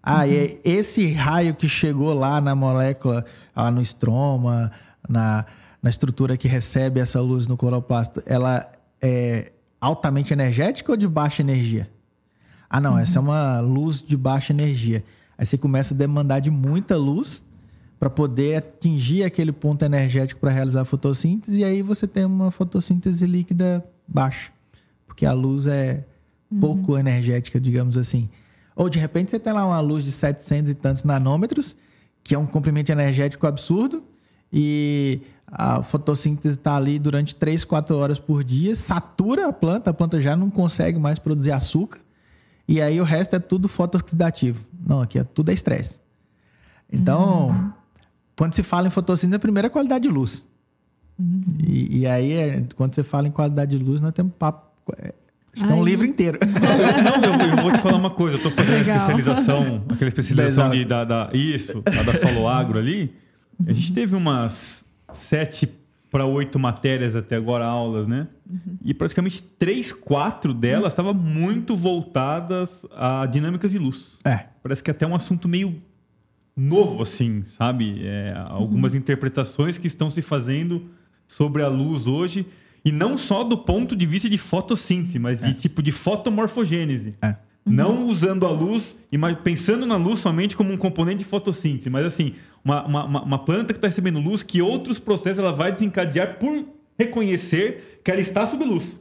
Ah, 0.00 0.20
uhum. 0.20 0.24
e 0.24 0.60
esse 0.64 1.10
raio 1.12 1.54
que 1.54 1.68
chegou 1.68 2.12
lá 2.12 2.40
na 2.40 2.54
molécula, 2.54 3.24
lá 3.56 3.70
no 3.70 3.82
estroma, 3.82 4.70
na, 5.08 5.44
na 5.82 5.90
estrutura 5.90 6.36
que 6.36 6.46
recebe 6.46 7.00
essa 7.00 7.20
luz 7.20 7.46
no 7.48 7.56
cloroplasto, 7.56 8.22
ela 8.26 8.70
é 9.02 9.50
altamente 9.80 10.32
energética 10.32 10.92
ou 10.92 10.96
de 10.96 11.08
baixa 11.08 11.42
energia? 11.42 11.90
Ah, 12.70 12.80
não, 12.80 12.92
uhum. 12.92 12.98
essa 12.98 13.18
é 13.18 13.20
uma 13.20 13.60
luz 13.60 14.00
de 14.00 14.16
baixa 14.16 14.52
energia. 14.52 15.02
Aí 15.36 15.44
você 15.44 15.58
começa 15.58 15.94
a 15.94 15.96
demandar 15.96 16.40
de 16.40 16.50
muita 16.50 16.96
luz 16.96 17.44
para 17.98 18.10
poder 18.10 18.56
atingir 18.56 19.24
aquele 19.24 19.52
ponto 19.52 19.84
energético 19.84 20.40
para 20.40 20.50
realizar 20.50 20.82
a 20.82 20.84
fotossíntese, 20.84 21.60
e 21.60 21.64
aí 21.64 21.82
você 21.82 22.06
tem 22.06 22.24
uma 22.24 22.50
fotossíntese 22.50 23.26
líquida 23.26 23.84
baixa, 24.06 24.50
porque 25.06 25.24
a 25.24 25.32
luz 25.32 25.66
é 25.66 26.04
pouco 26.60 26.92
uhum. 26.92 26.98
energética, 26.98 27.60
digamos 27.60 27.96
assim. 27.96 28.28
Ou 28.76 28.88
de 28.88 28.98
repente 28.98 29.30
você 29.30 29.38
tem 29.38 29.52
lá 29.52 29.64
uma 29.64 29.80
luz 29.80 30.04
de 30.04 30.12
700 30.12 30.70
e 30.70 30.74
tantos 30.74 31.04
nanômetros, 31.04 31.76
que 32.22 32.34
é 32.34 32.38
um 32.38 32.46
comprimento 32.46 32.90
energético 32.90 33.46
absurdo, 33.46 34.02
e 34.52 35.20
a 35.46 35.82
fotossíntese 35.82 36.58
está 36.58 36.76
ali 36.76 36.98
durante 36.98 37.34
3, 37.34 37.64
4 37.64 37.96
horas 37.96 38.18
por 38.18 38.44
dia, 38.44 38.74
satura 38.74 39.48
a 39.48 39.52
planta, 39.52 39.90
a 39.90 39.94
planta 39.94 40.20
já 40.20 40.36
não 40.36 40.50
consegue 40.50 40.98
mais 40.98 41.18
produzir 41.18 41.52
açúcar, 41.52 42.00
e 42.66 42.80
aí 42.80 43.00
o 43.00 43.04
resto 43.04 43.36
é 43.36 43.38
tudo 43.38 43.68
fotoxidativo. 43.68 44.64
Não, 44.86 45.00
aqui 45.00 45.18
é 45.18 45.24
tudo 45.24 45.50
é 45.50 45.54
estresse. 45.54 46.00
Então, 46.92 47.48
uhum. 47.48 47.72
quando 48.36 48.54
se 48.54 48.62
fala 48.62 48.86
em 48.86 48.90
fotossíntese, 48.90 49.36
a 49.36 49.38
primeira 49.38 49.66
é 49.66 49.68
a 49.68 49.70
qualidade 49.70 50.02
de 50.02 50.10
luz. 50.10 50.46
Uhum. 51.18 51.56
E, 51.58 52.00
e, 52.00 52.06
aí, 52.06 52.32
é, 52.32 52.64
quando 52.76 52.94
você 52.94 53.02
fala 53.02 53.28
em 53.28 53.30
qualidade 53.30 53.76
de 53.76 53.84
luz, 53.84 54.00
nós 54.00 54.12
temos 54.12 54.32
papo. 54.38 54.70
É, 54.98 55.14
acho 55.54 55.66
que 55.66 55.72
é 55.72 55.74
um 55.74 55.84
livro 55.84 56.06
inteiro. 56.06 56.38
Não, 56.44 57.22
eu, 57.22 57.50
eu, 57.50 57.62
vou 57.62 57.72
te 57.72 57.78
falar 57.78 57.96
uma 57.96 58.10
coisa. 58.10 58.36
Eu 58.36 58.38
estou 58.38 58.52
fazendo 58.52 58.78
Legal. 58.78 58.96
especialização, 58.96 59.84
aquela 59.88 60.08
especialização 60.08 60.70
de, 60.70 60.84
da, 60.84 61.04
da, 61.04 61.30
isso, 61.32 61.82
a 61.86 62.02
da 62.02 62.14
Solo 62.14 62.48
Agro 62.48 62.78
ali. 62.78 63.14
A 63.66 63.72
gente 63.72 63.92
teve 63.92 64.16
umas 64.16 64.84
sete 65.12 65.68
para 66.14 66.26
oito 66.26 66.60
matérias 66.60 67.16
até 67.16 67.34
agora, 67.34 67.64
aulas, 67.64 68.06
né? 68.06 68.28
Uhum. 68.48 68.78
E 68.84 68.94
praticamente 68.94 69.42
três, 69.42 69.90
quatro 69.90 70.54
delas 70.54 70.92
estavam 70.92 71.12
muito 71.12 71.74
voltadas 71.74 72.86
a 72.94 73.26
dinâmicas 73.26 73.72
de 73.72 73.80
luz. 73.80 74.16
É. 74.24 74.46
Parece 74.62 74.80
que 74.80 74.88
é 74.88 74.92
até 74.92 75.04
um 75.04 75.16
assunto 75.16 75.48
meio 75.48 75.82
novo, 76.56 77.02
assim, 77.02 77.42
sabe? 77.42 78.06
É, 78.06 78.32
algumas 78.46 78.92
uhum. 78.92 79.00
interpretações 79.00 79.76
que 79.76 79.88
estão 79.88 80.08
se 80.08 80.22
fazendo 80.22 80.88
sobre 81.26 81.62
a 81.62 81.66
luz 81.66 82.06
hoje. 82.06 82.46
E 82.84 82.92
não 82.92 83.18
só 83.18 83.42
do 83.42 83.58
ponto 83.58 83.96
de 83.96 84.06
vista 84.06 84.30
de 84.30 84.38
fotossíntese, 84.38 85.18
mas 85.18 85.40
de 85.40 85.50
é. 85.50 85.52
tipo 85.52 85.82
de 85.82 85.90
fotomorfogênese. 85.90 87.16
É. 87.20 87.34
Não 87.66 88.06
usando 88.06 88.44
a 88.46 88.50
luz, 88.50 88.94
pensando 89.42 89.86
na 89.86 89.96
luz 89.96 90.20
somente 90.20 90.54
como 90.54 90.70
um 90.72 90.76
componente 90.76 91.18
de 91.18 91.24
fotossíntese, 91.24 91.88
mas 91.88 92.04
assim, 92.04 92.34
uma, 92.62 92.84
uma, 92.84 93.22
uma 93.22 93.38
planta 93.38 93.72
que 93.72 93.78
está 93.78 93.88
recebendo 93.88 94.20
luz, 94.20 94.42
que 94.42 94.60
outros 94.60 94.98
processos 94.98 95.38
ela 95.38 95.52
vai 95.52 95.72
desencadear 95.72 96.38
por 96.38 96.64
reconhecer 96.98 98.00
que 98.04 98.10
ela 98.10 98.20
está 98.20 98.46
sob 98.46 98.64
luz. 98.64 98.98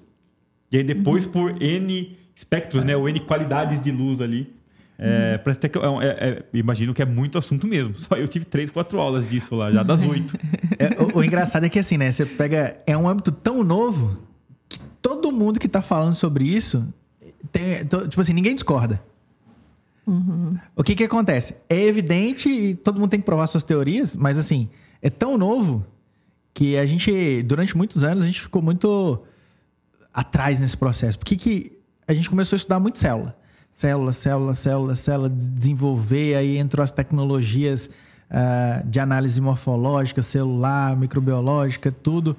E 0.71 0.77
aí 0.77 0.83
depois 0.83 1.25
uhum. 1.25 1.31
por 1.31 1.61
N 1.61 2.17
espectros, 2.33 2.83
né? 2.83 2.95
Ou 2.95 3.07
N 3.07 3.19
qualidades 3.19 3.81
de 3.81 3.91
luz 3.91 4.21
ali. 4.21 4.51
É, 4.97 5.39
uhum. 5.45 5.53
que, 5.55 5.77
é, 5.77 6.07
é, 6.07 6.29
é, 6.29 6.43
imagino 6.53 6.93
que 6.93 7.01
é 7.01 7.05
muito 7.05 7.37
assunto 7.37 7.67
mesmo. 7.67 7.95
Só 7.99 8.15
eu 8.15 8.27
tive 8.27 8.45
três, 8.45 8.71
quatro 8.71 8.99
aulas 8.99 9.29
disso 9.29 9.55
lá, 9.55 9.71
já 9.71 9.83
das 9.83 10.01
oito. 10.05 10.37
É, 10.79 11.01
o, 11.01 11.19
o, 11.19 11.23
engraçado 11.23 11.65
é 11.65 11.69
que 11.69 11.79
assim, 11.79 11.97
né? 11.97 12.11
Você 12.11 12.25
pega. 12.25 12.77
É 12.87 12.97
um 12.97 13.07
âmbito 13.07 13.31
tão 13.31 13.63
novo 13.63 14.17
que 14.69 14.79
todo 15.01 15.31
mundo 15.31 15.59
que 15.59 15.67
está 15.67 15.81
falando 15.81 16.13
sobre 16.13 16.45
isso 16.45 16.87
tem, 17.51 17.85
tipo 17.85 18.19
assim, 18.19 18.33
ninguém 18.33 18.55
discorda. 18.55 19.01
Uhum. 20.05 20.57
O 20.75 20.83
que 20.83 20.95
que 20.95 21.03
acontece? 21.03 21.55
É 21.69 21.81
evidente 21.81 22.49
e 22.49 22.75
todo 22.75 22.99
mundo 22.99 23.09
tem 23.09 23.19
que 23.19 23.25
provar 23.25 23.47
suas 23.47 23.63
teorias, 23.63 24.15
mas 24.15 24.37
assim, 24.37 24.69
é 25.01 25.09
tão 25.09 25.37
novo 25.37 25.85
que 26.53 26.77
a 26.77 26.85
gente, 26.85 27.41
durante 27.43 27.75
muitos 27.75 28.03
anos, 28.03 28.21
a 28.21 28.25
gente 28.25 28.41
ficou 28.41 28.61
muito 28.61 29.21
atrás 30.13 30.59
nesse 30.59 30.77
processo. 30.77 31.17
Por 31.17 31.25
que, 31.25 31.35
que 31.35 31.79
a 32.07 32.13
gente 32.13 32.29
começou 32.29 32.55
a 32.55 32.57
estudar 32.57 32.79
muito 32.79 32.99
célula? 32.99 33.35
Célula, 33.71 34.13
célula, 34.13 34.53
célula, 34.53 34.95
célula, 34.95 35.29
desenvolver, 35.29 36.35
aí 36.35 36.57
entrou 36.57 36.83
as 36.83 36.91
tecnologias 36.91 37.89
uh, 38.29 38.87
de 38.87 38.99
análise 38.99 39.41
morfológica, 39.41 40.21
celular, 40.21 40.95
microbiológica, 40.95 41.91
tudo, 41.91 42.35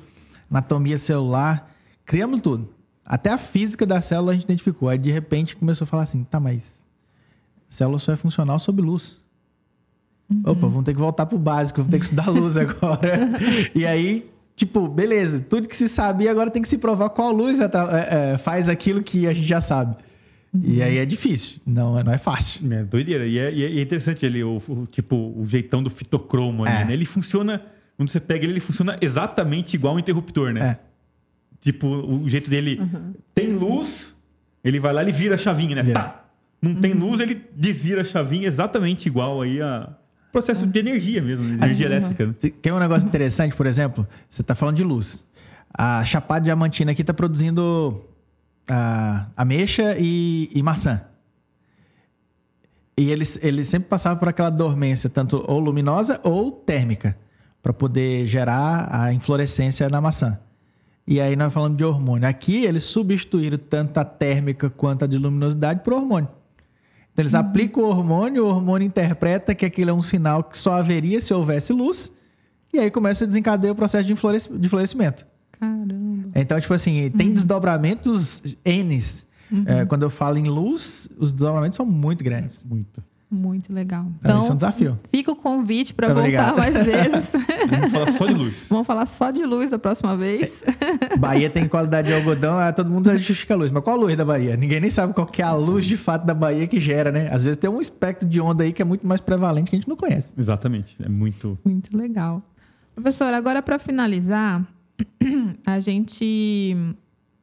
anatomia 0.49 0.97
celular, 0.97 1.75
criamos 2.07 2.41
tudo. 2.41 2.74
Até 3.05 3.31
a 3.31 3.39
física 3.39 3.85
da 3.85 4.01
célula 4.01 4.33
a 4.33 4.35
gente 4.35 4.45
identificou. 4.45 4.89
Aí 4.89 4.99
de 4.99 5.11
repente 5.11 5.57
começou 5.57 5.85
a 5.85 5.89
falar 5.89 6.05
assim: 6.05 6.25
tá, 6.25 6.41
mas 6.41 6.87
célula 7.69 7.99
só 7.99 8.13
é 8.13 8.17
funcional 8.17 8.59
sob 8.59 8.81
luz. 8.81 9.23
Uhum. 10.31 10.43
Opa, 10.45 10.67
vamos 10.67 10.85
ter 10.85 10.95
que 10.95 11.01
voltar 11.01 11.27
pro 11.27 11.37
básico, 11.37 11.79
vamos 11.79 11.91
ter 11.91 11.99
que 11.99 12.05
estudar 12.05 12.31
luz 12.31 12.57
agora. 12.59 13.31
e 13.75 13.85
aí, 13.85 14.31
tipo, 14.57 14.89
beleza, 14.89 15.41
tudo 15.41 15.69
que 15.69 15.77
se 15.77 15.87
sabia 15.87 16.31
agora 16.31 16.51
tem 16.51 16.63
que 16.63 16.69
se 16.69 16.79
provar 16.79 17.11
qual 17.11 17.31
luz 17.31 17.61
é, 17.61 17.69
é, 18.09 18.39
faz 18.39 18.69
aquilo 18.69 19.03
que 19.03 19.27
a 19.27 19.35
gente 19.35 19.47
já 19.47 19.61
sabe. 19.61 19.97
Uhum. 20.55 20.63
E 20.65 20.83
aí 20.83 20.99
é 20.99 21.05
difícil, 21.05 21.61
não, 21.67 22.03
não 22.03 22.13
é 22.13 22.19
fácil. 22.19 22.73
É 22.73 22.85
doideira. 22.85 23.27
E 23.27 23.39
é, 23.39 23.53
e 23.53 23.65
é 23.65 23.83
interessante 23.83 24.25
ele, 24.25 24.43
o, 24.43 24.63
o, 24.67 24.87
tipo, 24.87 25.17
o 25.17 25.45
jeitão 25.47 25.83
do 25.83 25.91
fitocromo 25.91 26.65
ali, 26.65 26.75
é. 26.75 26.85
né? 26.87 26.93
Ele 26.95 27.05
funciona, 27.05 27.61
quando 27.97 28.09
você 28.09 28.21
pega 28.21 28.45
ele, 28.45 28.55
ele 28.55 28.61
funciona 28.61 28.97
exatamente 29.01 29.75
igual 29.75 29.95
um 29.95 29.99
interruptor, 29.99 30.53
né? 30.53 30.79
É. 30.81 30.94
Tipo, 31.65 31.87
o 31.87 32.29
jeito 32.29 32.51
dele. 32.51 32.79
Uhum. 32.79 33.15
Tem 33.35 33.55
luz, 33.55 34.15
ele 34.63 34.79
vai 34.79 34.93
lá 34.93 35.03
e 35.03 35.11
vira 35.11 35.35
a 35.35 35.39
chavinha, 35.39 35.83
né? 35.83 35.93
Tá. 35.93 36.27
Não 36.61 36.73
uhum. 36.73 36.81
tem 36.81 36.93
luz, 36.93 37.21
ele 37.21 37.43
desvira 37.57 38.03
a 38.03 38.05
chavinha 38.05 38.47
exatamente 38.47 39.07
igual 39.07 39.41
aí 39.41 39.63
a 39.63 39.89
processo 40.31 40.67
de 40.67 40.79
energia 40.79 41.23
mesmo, 41.23 41.47
de 41.47 41.53
energia 41.53 41.89
uhum. 41.89 41.93
elétrica. 41.95 42.27
Né? 42.27 42.35
Tem 42.61 42.71
um 42.71 42.79
negócio 42.79 43.09
interessante, 43.09 43.57
por 43.57 43.67
exemplo, 43.67 44.07
você 44.29 44.43
está 44.43 44.55
falando 44.55 44.77
de 44.77 44.85
luz. 44.85 45.25
A 45.73 46.05
Chapada 46.05 46.45
Diamantina 46.45 46.93
aqui 46.93 47.01
está 47.01 47.15
produzindo 47.15 48.05
a 48.71 49.27
ameixa 49.35 49.97
e, 49.99 50.51
e 50.55 50.63
maçã. 50.63 51.01
E 52.95 53.11
eles, 53.11 53.39
eles 53.43 53.69
sempre 53.69 53.89
passavam 53.89 54.19
por 54.19 54.29
aquela 54.29 54.51
dormência, 54.51 55.09
tanto 55.09 55.43
ou 55.49 55.59
luminosa 55.59 56.21
ou 56.23 56.53
térmica, 56.53 57.17
para 57.63 57.73
poder 57.73 58.27
gerar 58.27 58.89
a 58.91 59.15
inflorescência 59.15 59.89
na 59.89 59.99
maçã. 60.01 60.39
E 61.07 61.21
aí 61.21 61.37
nós 61.37 61.53
falamos 61.53 61.77
de 61.77 61.85
hormônio. 61.85 62.27
Aqui 62.27 62.65
eles 62.65 62.85
substituíram 62.85 63.59
tanto 63.59 63.99
a 63.99 64.05
térmica 64.05 64.71
quanto 64.71 65.05
a 65.05 65.07
de 65.07 65.19
luminosidade 65.19 65.81
por 65.83 65.93
hormônio. 65.93 66.29
Então 67.13 67.23
eles 67.23 67.35
uhum. 67.35 67.41
aplicam 67.41 67.83
o 67.85 67.87
hormônio, 67.87 68.45
o 68.45 68.49
hormônio 68.49 68.87
interpreta 68.87 69.55
que 69.55 69.65
aquilo 69.65 69.91
é 69.91 69.93
um 69.93 70.03
sinal 70.03 70.43
que 70.43 70.59
só 70.59 70.73
haveria 70.73 71.21
se 71.21 71.33
houvesse 71.33 71.73
luz, 71.73 72.13
e 72.73 72.79
aí 72.79 72.91
começa 72.91 73.25
a 73.25 73.27
desencadear 73.27 73.73
o 73.73 73.77
processo 73.77 74.05
de 74.05 74.69
florescimento. 74.69 75.25
Caramba. 75.53 76.31
Então, 76.35 76.61
tipo 76.61 76.75
assim, 76.75 77.09
tem 77.11 77.29
uhum. 77.29 77.35
desdobramentos 77.35 78.43
N. 78.65 79.01
Uhum. 79.53 79.65
É, 79.67 79.85
quando 79.85 80.03
eu 80.03 80.11
falo 80.11 80.39
em 80.39 80.49
luz, 80.49 81.09
os 81.17 81.33
desdobramentos 81.33 81.77
são 81.77 81.87
muito 81.87 82.25
grandes. 82.25 82.65
Muito. 82.65 83.03
Muito 83.31 83.73
legal. 83.73 84.07
Então, 84.21 84.39
Isso 84.39 84.51
é 84.51 84.53
um 84.53 84.57
desafio. 84.57 85.01
Fica 85.11 85.33
o 85.33 85.37
convite 85.37 85.93
para 85.93 86.09
voltar 86.09 86.21
obrigado. 86.21 86.59
mais 86.59 86.85
vezes. 86.85 87.33
Vamos 87.69 87.91
falar 87.91 88.13
só 88.13 88.27
de 88.27 88.35
luz. 88.35 88.67
Vamos 88.69 88.87
falar 88.87 89.07
só 89.07 89.31
de 89.31 89.45
luz 89.45 89.73
a 89.73 89.79
próxima 89.79 90.17
vez. 90.17 90.65
Bahia 91.19 91.51
tem 91.51 91.67
qualidade 91.67 92.09
de 92.09 92.15
algodão, 92.15 92.57
ah, 92.57 92.73
todo 92.73 92.89
mundo 92.91 93.11
justifica 93.19 93.55
a 93.55 93.57
luz. 93.57 93.71
Mas 93.71 93.83
qual 93.83 93.97
a 93.97 93.99
luz 93.99 94.17
da 94.17 94.25
Bahia? 94.25 94.57
Ninguém 94.57 94.81
nem 94.81 94.91
sabe 94.91 95.13
qual 95.13 95.27
que 95.27 95.43
é 95.43 95.45
a 95.45 95.55
luz 95.55 95.85
de 95.85 95.97
fato 95.97 96.25
da 96.25 96.35
Bahia 96.35 96.67
que 96.67 96.79
gera, 96.79 97.11
né? 97.11 97.29
Às 97.33 97.45
vezes 97.45 97.57
tem 97.57 97.69
um 97.69 97.81
espectro 97.81 98.29
de 98.29 98.41
onda 98.41 98.63
aí 98.63 98.73
que 98.73 98.83
é 98.83 98.85
muito 98.85 99.07
mais 99.07 99.21
prevalente 99.21 99.71
que 99.71 99.77
a 99.77 99.79
gente 99.79 99.89
não 99.89 99.97
conhece. 99.97 100.35
Exatamente. 100.39 100.97
É 101.03 101.09
muito. 101.09 101.59
Muito 101.65 101.97
legal. 101.97 102.43
Professor, 102.95 103.35
agora 103.35 103.61
para 103.61 103.79
finalizar, 103.79 104.65
a 105.67 105.81
gente 105.81 106.77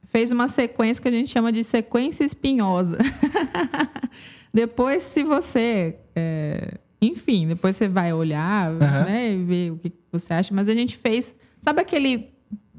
fez 0.06 0.32
uma 0.32 0.48
sequência 0.48 1.02
que 1.02 1.08
a 1.08 1.12
gente 1.12 1.30
chama 1.30 1.52
de 1.52 1.64
sequência 1.64 2.24
espinhosa. 2.24 2.98
Depois, 4.54 5.04
se 5.04 5.24
você. 5.24 5.98
É, 6.16 6.76
enfim, 7.02 7.48
depois 7.48 7.76
você 7.76 7.88
vai 7.88 8.14
olhar, 8.14 8.72
uhum. 8.72 8.78
né? 8.80 9.34
E 9.34 9.44
ver 9.44 9.72
o 9.72 9.78
que 9.78 9.92
você 10.12 10.34
acha. 10.34 10.54
Mas 10.54 10.68
a 10.68 10.74
gente 10.74 10.98
fez. 10.98 11.34
Sabe 11.62 11.82
aquele 11.82 12.30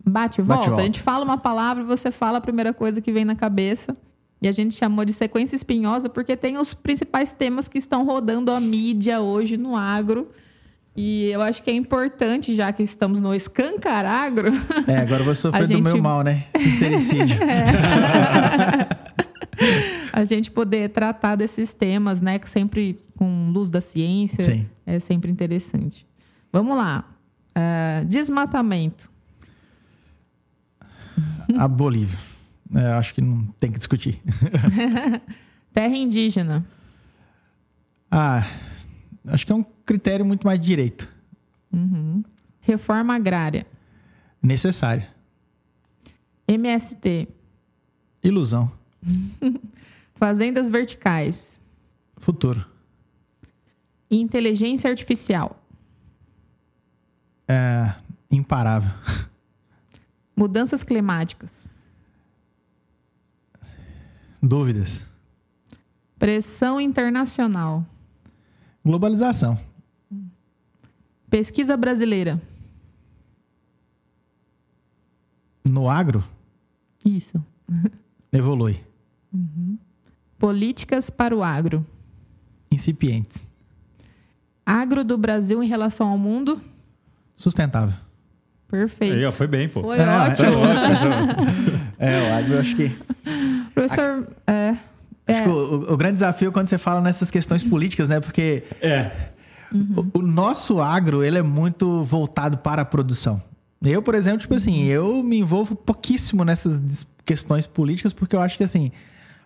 bate 0.04 0.40
e 0.40 0.44
volta? 0.44 0.70
Bate 0.70 0.80
a 0.80 0.84
gente 0.84 1.00
fala 1.00 1.24
uma 1.24 1.38
palavra, 1.38 1.84
você 1.84 2.10
fala 2.10 2.38
a 2.38 2.40
primeira 2.40 2.72
coisa 2.72 3.00
que 3.00 3.12
vem 3.12 3.24
na 3.24 3.34
cabeça. 3.34 3.96
E 4.40 4.48
a 4.48 4.52
gente 4.52 4.74
chamou 4.74 5.04
de 5.04 5.12
sequência 5.12 5.54
espinhosa 5.54 6.08
porque 6.08 6.36
tem 6.36 6.58
os 6.58 6.74
principais 6.74 7.32
temas 7.32 7.68
que 7.68 7.78
estão 7.78 8.04
rodando 8.04 8.50
a 8.50 8.58
mídia 8.58 9.20
hoje 9.20 9.56
no 9.56 9.76
agro. 9.76 10.28
E 10.96 11.30
eu 11.30 11.40
acho 11.40 11.62
que 11.62 11.70
é 11.70 11.74
importante, 11.74 12.54
já 12.54 12.70
que 12.72 12.82
estamos 12.82 13.20
no 13.20 13.34
escancaragro. 13.34 14.48
É, 14.86 14.98
agora 14.98 15.20
eu 15.20 15.24
vou 15.24 15.34
sofrer 15.34 15.66
gente... 15.66 15.82
do 15.82 15.84
meu 15.84 16.02
mal, 16.02 16.22
né? 16.22 16.44
Sincericídio. 16.56 17.38
É. 19.64 19.91
a 20.12 20.24
gente 20.24 20.50
poder 20.50 20.90
tratar 20.90 21.36
desses 21.36 21.72
temas, 21.72 22.20
né? 22.20 22.38
Sempre 22.44 23.00
com 23.16 23.50
luz 23.50 23.70
da 23.70 23.80
ciência. 23.80 24.42
Sim. 24.42 24.66
É 24.84 25.00
sempre 25.00 25.30
interessante. 25.30 26.06
Vamos 26.52 26.76
lá. 26.76 27.04
Uh, 27.56 28.04
desmatamento. 28.04 29.10
A 31.56 31.66
Bolívia. 31.66 32.18
É, 32.74 32.86
acho 32.92 33.14
que 33.14 33.20
não 33.20 33.46
tem 33.58 33.70
que 33.70 33.78
discutir. 33.78 34.20
Terra 35.72 35.96
indígena. 35.96 36.64
Ah, 38.10 38.46
acho 39.26 39.46
que 39.46 39.52
é 39.52 39.54
um 39.54 39.64
critério 39.84 40.24
muito 40.24 40.46
mais 40.46 40.60
direito. 40.60 41.08
Uhum. 41.72 42.22
Reforma 42.60 43.14
agrária. 43.14 43.66
Necessária. 44.42 45.08
MST. 46.46 47.28
Ilusão. 48.22 48.70
Fazendas 50.22 50.70
verticais. 50.70 51.60
Futuro. 52.16 52.64
Inteligência 54.08 54.88
artificial. 54.88 55.60
é, 57.48 57.92
imparável. 58.30 58.92
Mudanças 60.36 60.84
climáticas. 60.84 61.66
Dúvidas. 64.40 65.12
Pressão 66.20 66.80
internacional. 66.80 67.84
Globalização. 68.84 69.58
Pesquisa 71.28 71.76
brasileira. 71.76 72.40
No 75.68 75.90
agro? 75.90 76.22
Isso. 77.04 77.44
Evolui. 78.32 78.80
Uhum. 79.32 79.76
Políticas 80.42 81.08
para 81.08 81.36
o 81.36 81.40
agro. 81.40 81.86
Incipientes. 82.68 83.48
Agro 84.66 85.04
do 85.04 85.16
Brasil 85.16 85.62
em 85.62 85.68
relação 85.68 86.08
ao 86.08 86.18
mundo? 86.18 86.60
Sustentável. 87.36 87.94
Perfeito. 88.66 89.14
Aí, 89.14 89.24
ó, 89.24 89.30
foi 89.30 89.46
bem, 89.46 89.68
pô. 89.68 89.82
Foi 89.82 90.00
é, 90.00 90.04
ótimo. 90.04 90.48
Foi 90.48 90.56
ótimo. 90.56 91.86
é, 91.96 92.28
o 92.28 92.34
agro 92.34 92.54
eu 92.54 92.58
acho 92.58 92.74
que. 92.74 92.90
Professor. 93.72 94.26
É, 94.44 94.76
é. 95.28 95.46
O, 95.46 95.92
o, 95.92 95.96
grande 95.96 96.14
desafio 96.14 96.48
é 96.48 96.50
quando 96.50 96.66
você 96.66 96.76
fala 96.76 97.00
nessas 97.00 97.30
questões 97.30 97.62
políticas, 97.62 98.08
né? 98.08 98.18
Porque. 98.18 98.64
É. 98.80 99.12
Uhum. 99.72 100.10
O, 100.12 100.18
o, 100.18 100.22
nosso 100.22 100.80
agro, 100.80 101.22
ele 101.22 101.38
é 101.38 101.42
muito 101.42 102.02
voltado 102.02 102.58
para 102.58 102.82
a 102.82 102.84
produção. 102.84 103.40
Eu, 103.80 104.02
por 104.02 104.16
exemplo, 104.16 104.40
tipo 104.40 104.56
assim, 104.56 104.86
eu 104.86 105.22
me 105.22 105.38
envolvo 105.38 105.76
pouquíssimo 105.76 106.44
nessas 106.44 107.06
questões 107.24 107.64
políticas, 107.64 108.12
porque 108.12 108.34
eu 108.34 108.40
acho 108.40 108.58
que 108.58 108.64
assim, 108.64 108.90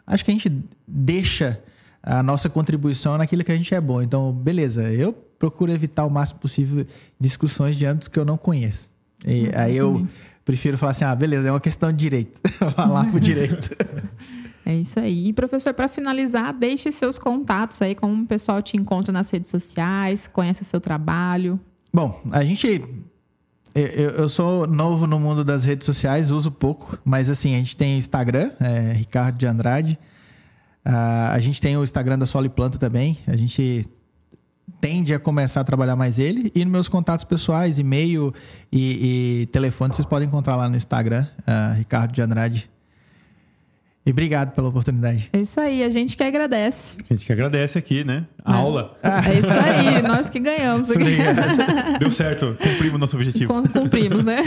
acho 0.07 0.25
que 0.25 0.31
a 0.31 0.35
gente 0.35 0.53
deixa 0.87 1.61
a 2.03 2.23
nossa 2.23 2.49
contribuição 2.49 3.19
naquilo 3.19 3.43
que 3.43 3.51
a 3.51 3.57
gente 3.57 3.75
é 3.75 3.81
bom. 3.81 4.01
Então, 4.01 4.33
beleza, 4.33 4.93
eu 4.93 5.13
procuro 5.13 5.73
evitar 5.73 6.05
o 6.07 6.11
máximo 6.11 6.41
possível 6.41 6.87
discussões 7.19 7.77
de 7.77 7.85
âmbitos 7.85 8.09
que 8.09 8.19
eu 8.19 8.25
não 8.25 8.39
conheço. 8.39 8.91
E 9.27 9.51
aí 9.55 9.77
eu 9.77 10.07
prefiro 10.45 10.79
falar 10.79 10.93
assim, 10.93 11.05
ah, 11.05 11.15
beleza, 11.15 11.49
é 11.49 11.51
uma 11.51 11.61
questão 11.61 11.91
de 11.91 11.99
direito. 11.99 12.41
falar 12.75 13.11
pro 13.11 13.19
direito. 13.21 13.71
É 14.65 14.75
isso 14.75 14.99
aí. 15.01 15.29
E, 15.29 15.33
professor, 15.33 15.75
para 15.75 15.89
finalizar, 15.89 16.53
deixe 16.53 16.93
seus 16.93 17.19
contatos 17.19 17.83
aí, 17.83 17.95
como 17.95 18.23
o 18.23 18.27
pessoal 18.27 18.63
te 18.63 18.77
encontra 18.77 19.13
nas 19.13 19.29
redes 19.31 19.51
sociais, 19.51 20.29
conhece 20.29 20.63
o 20.63 20.65
seu 20.65 20.81
trabalho. 20.81 21.59
Bom, 21.93 22.21
a 22.31 22.45
gente 22.45 22.85
eu, 23.81 24.11
eu, 24.11 24.29
sou 24.29 24.66
novo 24.66 25.07
no 25.07 25.20
mundo 25.20 25.45
das 25.45 25.64
redes 25.64 25.85
sociais, 25.85 26.31
uso 26.31 26.51
pouco, 26.51 26.99
mas 27.05 27.29
assim, 27.29 27.55
a 27.55 27.59
gente 27.59 27.77
tem 27.77 27.99
Instagram, 27.99 28.51
é, 28.59 28.93
Ricardo 28.93 29.37
de 29.37 29.47
Andrade. 29.47 29.99
Uh, 30.87 31.33
a 31.33 31.41
gente 31.41 31.61
tem 31.61 31.77
o 31.77 31.83
Instagram 31.83 32.18
da 32.18 32.27
Soli 32.27 32.49
Planta 32.49 32.79
também. 32.79 33.18
A 33.27 33.37
gente 33.37 33.87
tende 34.81 35.12
a 35.12 35.18
começar 35.18 35.61
a 35.61 35.64
trabalhar 35.64 35.97
mais 35.97 36.18
ele. 36.18 36.53
E 36.55 36.64
nos 36.64 36.72
meus 36.72 36.89
contatos 36.89 37.24
pessoais, 37.24 37.79
e-mail 37.79 38.33
e, 38.70 39.43
e 39.43 39.47
telefone, 39.47 39.93
vocês 39.93 40.07
podem 40.07 40.29
encontrar 40.29 40.57
lá 40.57 40.68
no 40.68 40.77
Instagram, 40.77 41.27
uh, 41.41 41.74
Ricardo 41.77 42.12
de 42.12 42.22
Andrade. 42.22 42.70
E 44.07 44.11
obrigado 44.13 44.53
pela 44.53 44.69
oportunidade. 44.69 45.29
É 45.33 45.41
isso 45.41 45.61
aí, 45.61 45.83
a 45.83 45.91
gente 45.91 46.17
que 46.17 46.23
agradece. 46.23 46.97
A 47.11 47.13
gente 47.13 47.27
que 47.27 47.33
agradece 47.33 47.77
aqui, 47.77 48.05
né? 48.05 48.25
A 48.45 48.55
é. 48.55 48.57
aula. 48.57 48.97
É 49.03 49.37
isso 49.37 49.59
aí, 49.59 50.01
nós 50.01 50.29
que 50.29 50.39
ganhamos 50.39 50.89
aqui. 50.89 51.17
Deu 51.99 52.13
certo, 52.13 52.57
cumprimos 52.63 53.01
nosso 53.01 53.17
objetivo. 53.17 53.53
Cumprimos, 53.73 54.23
né? 54.23 54.45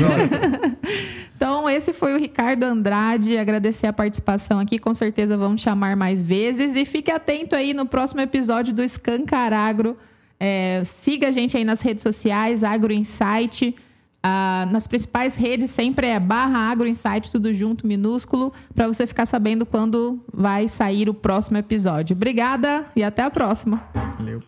então, 1.35 1.69
esse 1.69 1.91
foi 1.91 2.13
o 2.13 2.17
Ricardo 2.17 2.63
Andrade. 2.63 3.37
Agradecer 3.37 3.87
a 3.87 3.91
participação 3.91 4.59
aqui. 4.59 4.79
Com 4.79 4.93
certeza 4.93 5.37
vamos 5.37 5.59
chamar 5.59 5.97
mais 5.97 6.23
vezes. 6.23 6.73
E 6.77 6.85
fique 6.85 7.11
atento 7.11 7.53
aí 7.53 7.73
no 7.73 7.85
próximo 7.85 8.21
episódio 8.21 8.73
do 8.73 8.81
Escancaragro. 8.81 9.97
É, 10.39 10.83
siga 10.85 11.27
a 11.27 11.31
gente 11.33 11.57
aí 11.57 11.65
nas 11.65 11.81
redes 11.81 12.01
sociais, 12.01 12.63
Agro 12.63 12.93
Insight. 12.93 13.75
Ah, 14.21 14.67
nas 14.69 14.85
principais 14.85 15.35
redes 15.35 15.71
sempre 15.71 16.07
é 16.07 16.19
barra 16.19 16.71
agroinsight, 16.71 17.31
tudo 17.31 17.53
junto, 17.53 17.87
minúsculo, 17.87 18.51
para 18.75 18.87
você 18.87 19.07
ficar 19.07 19.25
sabendo 19.25 19.65
quando 19.65 20.23
vai 20.33 20.67
sair 20.67 21.09
o 21.09 21.13
próximo 21.13 21.57
episódio. 21.57 22.15
Obrigada 22.15 22.85
e 22.95 23.03
até 23.03 23.23
a 23.23 23.29
próxima. 23.29 23.83
Valeu. 24.17 24.43